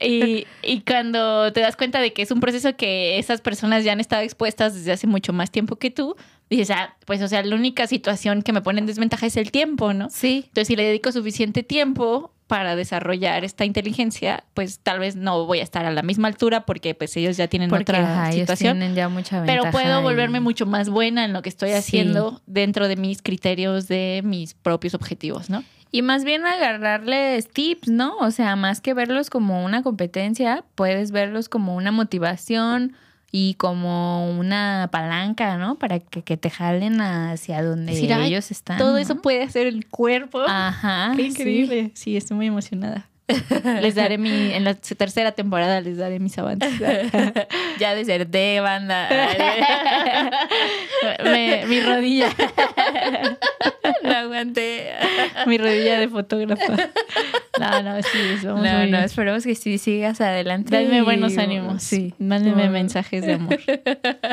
Y 0.00 0.80
cuando 0.86 1.52
te 1.52 1.60
das 1.60 1.74
cuenta 1.76 2.00
de 2.00 2.12
que 2.12 2.22
es 2.22 2.30
un 2.30 2.40
proceso 2.40 2.76
que 2.76 3.18
esas 3.18 3.40
personas 3.40 3.82
ya 3.82 3.92
han 3.92 4.00
estado 4.00 4.22
expuestas 4.22 4.74
desde 4.74 4.92
hace 4.92 5.06
mucho 5.06 5.32
más 5.32 5.50
tiempo 5.50 5.76
que 5.76 5.90
tú, 5.90 6.16
dices, 6.50 6.70
ah, 6.70 6.94
pues 7.06 7.22
o 7.22 7.28
sea, 7.28 7.42
la 7.42 7.56
única 7.56 7.86
situación 7.86 8.42
que 8.42 8.52
me 8.52 8.60
pone 8.60 8.80
en 8.80 8.86
desventaja 8.86 9.24
es 9.26 9.38
el 9.38 9.50
tiempo, 9.50 9.94
¿no? 9.94 10.10
Sí. 10.10 10.44
Entonces, 10.48 10.68
si 10.68 10.76
le 10.76 10.84
dedico 10.84 11.10
suficiente 11.12 11.62
tiempo 11.62 12.34
para 12.46 12.76
desarrollar 12.76 13.44
esta 13.44 13.64
inteligencia, 13.64 14.44
pues 14.54 14.78
tal 14.78 14.98
vez 15.00 15.16
no 15.16 15.46
voy 15.46 15.58
a 15.60 15.62
estar 15.62 15.84
a 15.84 15.90
la 15.90 16.02
misma 16.02 16.28
altura 16.28 16.64
porque 16.64 16.94
pues 16.94 17.16
ellos 17.16 17.36
ya 17.36 17.48
tienen 17.48 17.68
Porque 17.70 17.82
otra 17.82 17.98
ajá, 18.00 18.28
ellos 18.30 18.40
situación. 18.42 18.78
tienen 18.78 18.94
ya 18.94 19.08
mucha 19.08 19.40
ventaja. 19.40 19.58
Pero 19.60 19.72
puedo 19.72 20.00
y- 20.00 20.02
volverme 20.02 20.40
mucho 20.40 20.64
más 20.66 20.88
buena 20.88 21.24
en 21.24 21.32
lo 21.32 21.42
que 21.42 21.48
estoy 21.48 21.70
Sí. 21.70 21.74
haciendo 21.76 22.40
dentro 22.46 22.86
de 22.88 22.96
mis 22.96 23.20
criterios 23.22 23.88
de 23.88 24.20
mis 24.24 24.54
propios 24.54 24.94
objetivos, 24.94 25.50
¿no? 25.50 25.64
Y 25.92 26.02
más 26.02 26.24
bien 26.24 26.44
agarrarles 26.46 27.48
tips, 27.48 27.88
¿no? 27.88 28.16
O 28.18 28.30
sea, 28.30 28.54
más 28.56 28.80
que 28.80 28.92
verlos 28.94 29.30
como 29.30 29.64
una 29.64 29.82
competencia, 29.82 30.64
puedes 30.74 31.10
verlos 31.10 31.48
como 31.48 31.74
una 31.76 31.90
motivación 31.92 32.94
y 33.38 33.52
como 33.56 34.30
una 34.30 34.88
palanca, 34.90 35.58
¿no? 35.58 35.74
Para 35.74 35.98
que, 35.98 36.22
que 36.22 36.38
te 36.38 36.48
jalen 36.48 37.02
hacia 37.02 37.62
donde 37.62 37.92
Decir, 37.92 38.10
"Ay, 38.14 38.28
ellos 38.32 38.50
están. 38.50 38.78
Todo 38.78 38.92
¿no? 38.92 38.96
eso 38.96 39.16
puede 39.20 39.42
hacer 39.42 39.66
el 39.66 39.86
cuerpo. 39.86 40.40
Ajá. 40.48 41.12
Qué 41.14 41.24
sí. 41.24 41.28
increíble. 41.28 41.90
Sí. 41.92 42.16
estoy 42.16 42.34
muy 42.34 42.46
emocionada. 42.46 43.10
Les 43.82 43.94
daré 43.96 44.18
mi, 44.18 44.52
en 44.54 44.62
la 44.64 44.74
tercera 44.74 45.32
temporada 45.32 45.80
les 45.80 45.96
daré 45.96 46.20
mis 46.20 46.36
avances. 46.38 46.72
Ya 47.78 47.94
deserté, 47.94 48.60
banda. 48.60 49.08
Me- 51.24 51.66
mi 51.66 51.80
rodilla, 51.80 52.28
no 54.02 54.10
aguanté. 54.14 54.92
mi 55.46 55.58
rodilla 55.58 55.98
de 56.00 56.08
fotógrafa. 56.08 56.76
No, 57.60 57.82
no, 57.82 58.02
sí, 58.02 58.18
eso 58.38 58.48
vamos 58.54 58.64
No, 58.64 58.72
muy 58.78 58.90
no, 58.90 58.98
bien. 58.98 59.04
esperemos 59.04 59.44
que 59.44 59.54
sí 59.54 59.78
sigas 59.78 60.20
adelante. 60.20 60.76
Denme 60.76 60.98
y- 60.98 61.00
buenos 61.02 61.36
ánimos. 61.38 61.82
Sí. 61.82 62.14
Mándenme 62.18 62.68
mensajes 62.70 63.24
de 63.26 63.34
amor 63.34 63.58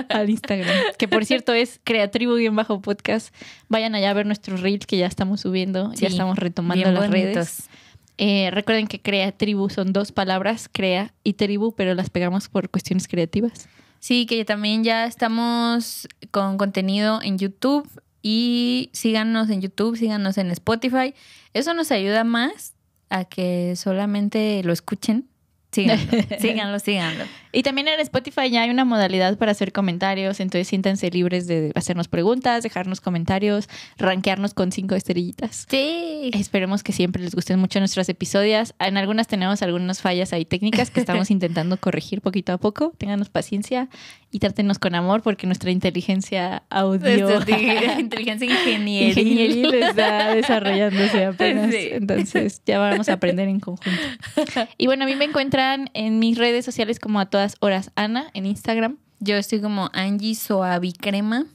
al 0.10 0.30
Instagram. 0.30 0.68
Que 0.98 1.08
por 1.08 1.26
cierto 1.26 1.54
es 1.54 1.80
creatribu-podcast. 1.84 3.34
Vayan 3.70 3.96
allá 3.96 4.12
a 4.12 4.14
ver 4.14 4.26
nuestros 4.26 4.62
reels 4.62 4.86
que 4.86 4.98
ya 4.98 5.08
estamos 5.08 5.42
subiendo. 5.42 5.92
Sí, 5.92 6.02
ya 6.02 6.08
estamos 6.08 6.38
retomando 6.38 6.84
bien 6.84 6.94
las 6.94 7.10
bonitos. 7.10 7.34
redes. 7.34 7.70
Eh, 8.18 8.50
recuerden 8.52 8.88
que 8.88 9.02
creatribu 9.02 9.70
son 9.70 9.94
dos 9.94 10.12
palabras, 10.12 10.70
crea 10.72 11.14
y 11.24 11.34
tribu, 11.34 11.74
pero 11.76 11.96
las 11.96 12.10
pegamos 12.10 12.50
por 12.50 12.70
cuestiones 12.70 13.08
creativas. 13.08 13.68
Sí, 14.00 14.26
que 14.26 14.44
también 14.46 14.84
ya 14.84 15.06
estamos 15.06 16.08
con 16.32 16.58
contenido 16.58 17.22
en 17.22 17.38
YouTube 17.38 17.90
y 18.22 18.90
síganos 18.94 19.50
en 19.50 19.62
YouTube, 19.62 19.98
síganos 19.98 20.38
en 20.38 20.52
Spotify. 20.52 21.14
Eso 21.54 21.74
nos 21.74 21.92
ayuda 21.92 22.24
más 22.24 22.74
a 23.10 23.26
que 23.26 23.76
solamente 23.76 24.62
lo 24.64 24.74
escuchen. 24.74 25.30
Síganlo, 25.74 26.06
síganlo, 26.40 26.80
síganlo. 26.80 27.24
Y 27.52 27.64
también 27.64 27.88
en 27.88 28.00
Spotify 28.00 28.50
ya 28.50 28.62
hay 28.64 28.70
una 28.70 28.86
modalidad 28.86 29.38
para 29.38 29.52
hacer 29.52 29.72
comentarios, 29.72 30.40
entonces 30.40 30.68
siéntanse 30.68 31.10
libres 31.12 31.48
de 31.48 31.72
hacernos 31.76 32.08
preguntas, 32.08 32.64
dejarnos 32.64 33.02
comentarios, 33.02 33.70
rankearnos 33.98 34.54
con 34.54 34.72
cinco 34.72 34.96
estrellitas. 34.96 35.66
Sí. 35.70 36.32
Esperemos 36.34 36.84
que 36.84 36.94
siempre 36.94 37.22
les 37.22 37.36
gusten 37.36 37.60
mucho 37.60 37.80
nuestros 37.80 38.08
episodios. 38.10 38.74
En 38.80 38.98
algunas 38.98 39.28
tenemos 39.28 39.62
algunas 39.62 40.02
fallas 40.02 40.34
ahí 40.34 40.46
técnicas 40.46 40.90
que 40.90 41.00
estamos 41.00 41.30
intentando 41.32 41.78
corregir 41.78 42.22
poquito 42.22 42.54
a 42.54 42.58
poco. 42.58 42.94
Ténganos 42.98 43.30
paciencia 43.30 43.90
y 44.34 44.40
trátenos 44.40 44.80
con 44.80 44.96
amor 44.96 45.22
porque 45.22 45.46
nuestra 45.46 45.70
inteligencia 45.70 46.64
audio 46.72 47.30
Nuestra 47.30 48.00
inteligencia 48.00 48.50
ingenieril. 48.50 49.10
ingenieril 49.10 49.76
está 49.76 50.34
desarrollándose 50.36 51.26
apenas. 51.26 51.70
Sí. 51.70 51.90
Entonces 51.92 52.64
ya 52.66 52.80
vamos 52.80 53.10
a 53.10 53.14
aprender 53.14 53.48
en 53.48 53.60
conjunto. 53.60 54.02
Y 54.78 54.88
bueno, 54.88 55.04
a 55.04 55.08
mí 55.08 55.16
me 55.16 55.26
encuentran 55.26 55.92
en 55.94 56.18
mis 56.18 56.40
redes 56.40 56.66
sociales 56.66 57.00
como 57.00 57.20
a 57.20 57.28
todas 57.28 57.58
horas 57.60 57.92
Ana 57.96 58.32
en 58.34 58.48
Instagram. 58.48 58.98
Yo 59.20 59.36
estoy 59.36 59.62
como 59.62 59.92
Angie 59.94 60.34
Soavicrema. 60.34 61.46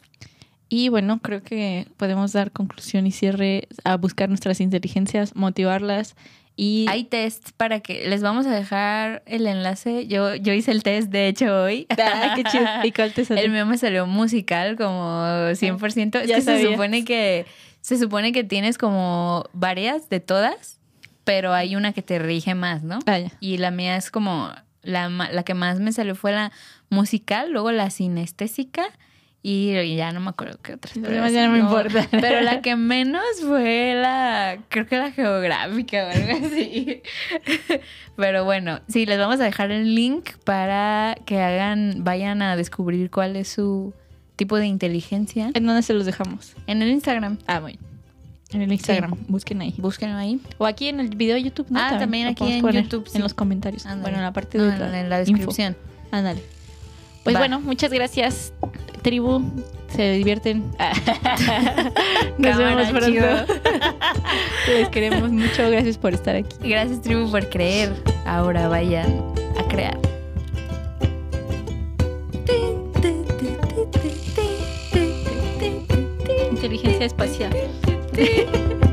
Y 0.68 0.88
bueno, 0.88 1.18
creo 1.20 1.42
que 1.42 1.88
podemos 1.96 2.32
dar 2.32 2.52
conclusión 2.52 3.08
y 3.08 3.10
cierre 3.10 3.66
a 3.82 3.96
buscar 3.96 4.28
nuestras 4.28 4.60
inteligencias, 4.60 5.34
motivarlas 5.34 6.14
y 6.60 6.86
Hay 6.88 7.04
tests 7.04 7.52
para 7.52 7.78
que 7.78 8.08
les 8.08 8.20
vamos 8.20 8.44
a 8.44 8.50
dejar 8.50 9.22
el 9.26 9.46
enlace. 9.46 10.08
Yo, 10.08 10.34
yo 10.34 10.52
hice 10.52 10.72
el 10.72 10.82
test, 10.82 11.08
de 11.08 11.28
hecho, 11.28 11.62
hoy. 11.62 11.86
Ah, 11.98 12.32
qué 12.34 12.42
chido. 12.42 12.64
¿Y 12.84 12.90
cuál 12.90 13.12
te 13.12 13.24
salió? 13.24 13.44
El 13.44 13.52
mío 13.52 13.64
me 13.64 13.78
salió 13.78 14.06
musical 14.06 14.76
como 14.76 15.22
100%. 15.22 16.20
Es 16.20 16.28
Ya 16.28 16.34
que 16.34 16.42
se 16.42 16.64
supone 16.64 17.04
que 17.04 17.46
se 17.80 17.96
supone 17.96 18.32
que 18.32 18.42
tienes 18.42 18.76
como 18.76 19.44
varias 19.52 20.08
de 20.08 20.18
todas, 20.18 20.80
pero 21.22 21.54
hay 21.54 21.76
una 21.76 21.92
que 21.92 22.02
te 22.02 22.18
rige 22.18 22.56
más, 22.56 22.82
¿no? 22.82 22.98
Ah, 23.06 23.20
ya. 23.20 23.30
Y 23.38 23.58
la 23.58 23.70
mía 23.70 23.96
es 23.96 24.10
como 24.10 24.50
la, 24.82 25.08
la 25.08 25.44
que 25.44 25.54
más 25.54 25.78
me 25.78 25.92
salió 25.92 26.16
fue 26.16 26.32
la 26.32 26.50
musical, 26.90 27.52
luego 27.52 27.70
la 27.70 27.90
sinestésica 27.90 28.84
y 29.42 29.96
ya 29.96 30.12
no 30.12 30.20
me 30.20 30.30
acuerdo 30.30 30.58
qué 30.62 30.74
otras. 30.74 30.94
Pero 30.94 31.14
demás 31.14 31.32
ya 31.32 31.46
no 31.46 31.52
me 31.52 31.60
importan. 31.60 32.06
Pero 32.10 32.40
la 32.40 32.60
que 32.60 32.76
menos 32.76 33.22
fue 33.40 33.94
la, 33.94 34.58
creo 34.68 34.86
que 34.86 34.98
la 34.98 35.12
geográfica 35.12 36.06
o 36.06 36.10
algo 36.10 36.46
así. 36.46 37.02
Pero 38.16 38.44
bueno, 38.44 38.80
sí, 38.88 39.06
les 39.06 39.18
vamos 39.18 39.40
a 39.40 39.44
dejar 39.44 39.70
el 39.70 39.94
link 39.94 40.30
para 40.44 41.16
que 41.24 41.40
hagan, 41.40 42.02
vayan 42.02 42.42
a 42.42 42.56
descubrir 42.56 43.10
cuál 43.10 43.36
es 43.36 43.48
su 43.48 43.94
tipo 44.36 44.56
de 44.56 44.66
inteligencia 44.66 45.50
¿En 45.54 45.66
dónde 45.66 45.82
se 45.82 45.94
los 45.94 46.04
dejamos? 46.04 46.54
en 46.66 46.82
el 46.82 46.90
Instagram. 46.90 47.38
Ah, 47.46 47.60
bueno. 47.60 47.78
En 48.50 48.62
el 48.62 48.72
Instagram, 48.72 49.14
busquen 49.28 49.60
ahí. 49.60 49.74
Búsquenlo 49.76 50.16
ahí. 50.16 50.40
O 50.56 50.66
aquí 50.66 50.88
en 50.88 51.00
el 51.00 51.10
video 51.10 51.34
de 51.34 51.42
YouTube, 51.42 51.66
¿no? 51.70 51.78
Ah, 51.78 51.98
también 51.98 52.28
aquí 52.28 52.50
en 52.50 52.66
YouTube, 52.66 53.06
sí. 53.06 53.18
En 53.18 53.22
los 53.22 53.34
comentarios. 53.34 53.84
Bueno, 53.84 54.16
en 54.16 54.22
la 54.22 54.32
parte 54.32 54.58
de 54.58 54.78
la, 54.78 55.00
en 55.00 55.10
la 55.10 55.20
info. 55.20 55.32
descripción. 55.32 55.76
Ándale. 56.10 56.42
Pues 57.24 57.36
Va. 57.36 57.40
bueno, 57.40 57.60
muchas 57.60 57.92
gracias, 57.92 58.52
tribu. 59.02 59.42
Se 59.88 60.12
divierten. 60.12 60.64
Nos 62.38 62.56
Cámara, 62.56 62.76
vemos 62.76 62.90
pronto. 62.90 63.54
Les 64.68 64.88
queremos 64.90 65.30
mucho. 65.30 65.70
Gracias 65.70 65.96
por 65.98 66.14
estar 66.14 66.36
aquí. 66.36 66.56
Gracias, 66.68 67.00
tribu, 67.00 67.30
por 67.30 67.48
creer. 67.48 67.92
Ahora 68.26 68.68
vayan 68.68 69.22
a 69.58 69.66
crear. 69.68 69.98
Inteligencia 76.50 77.06
espacial. 77.06 77.52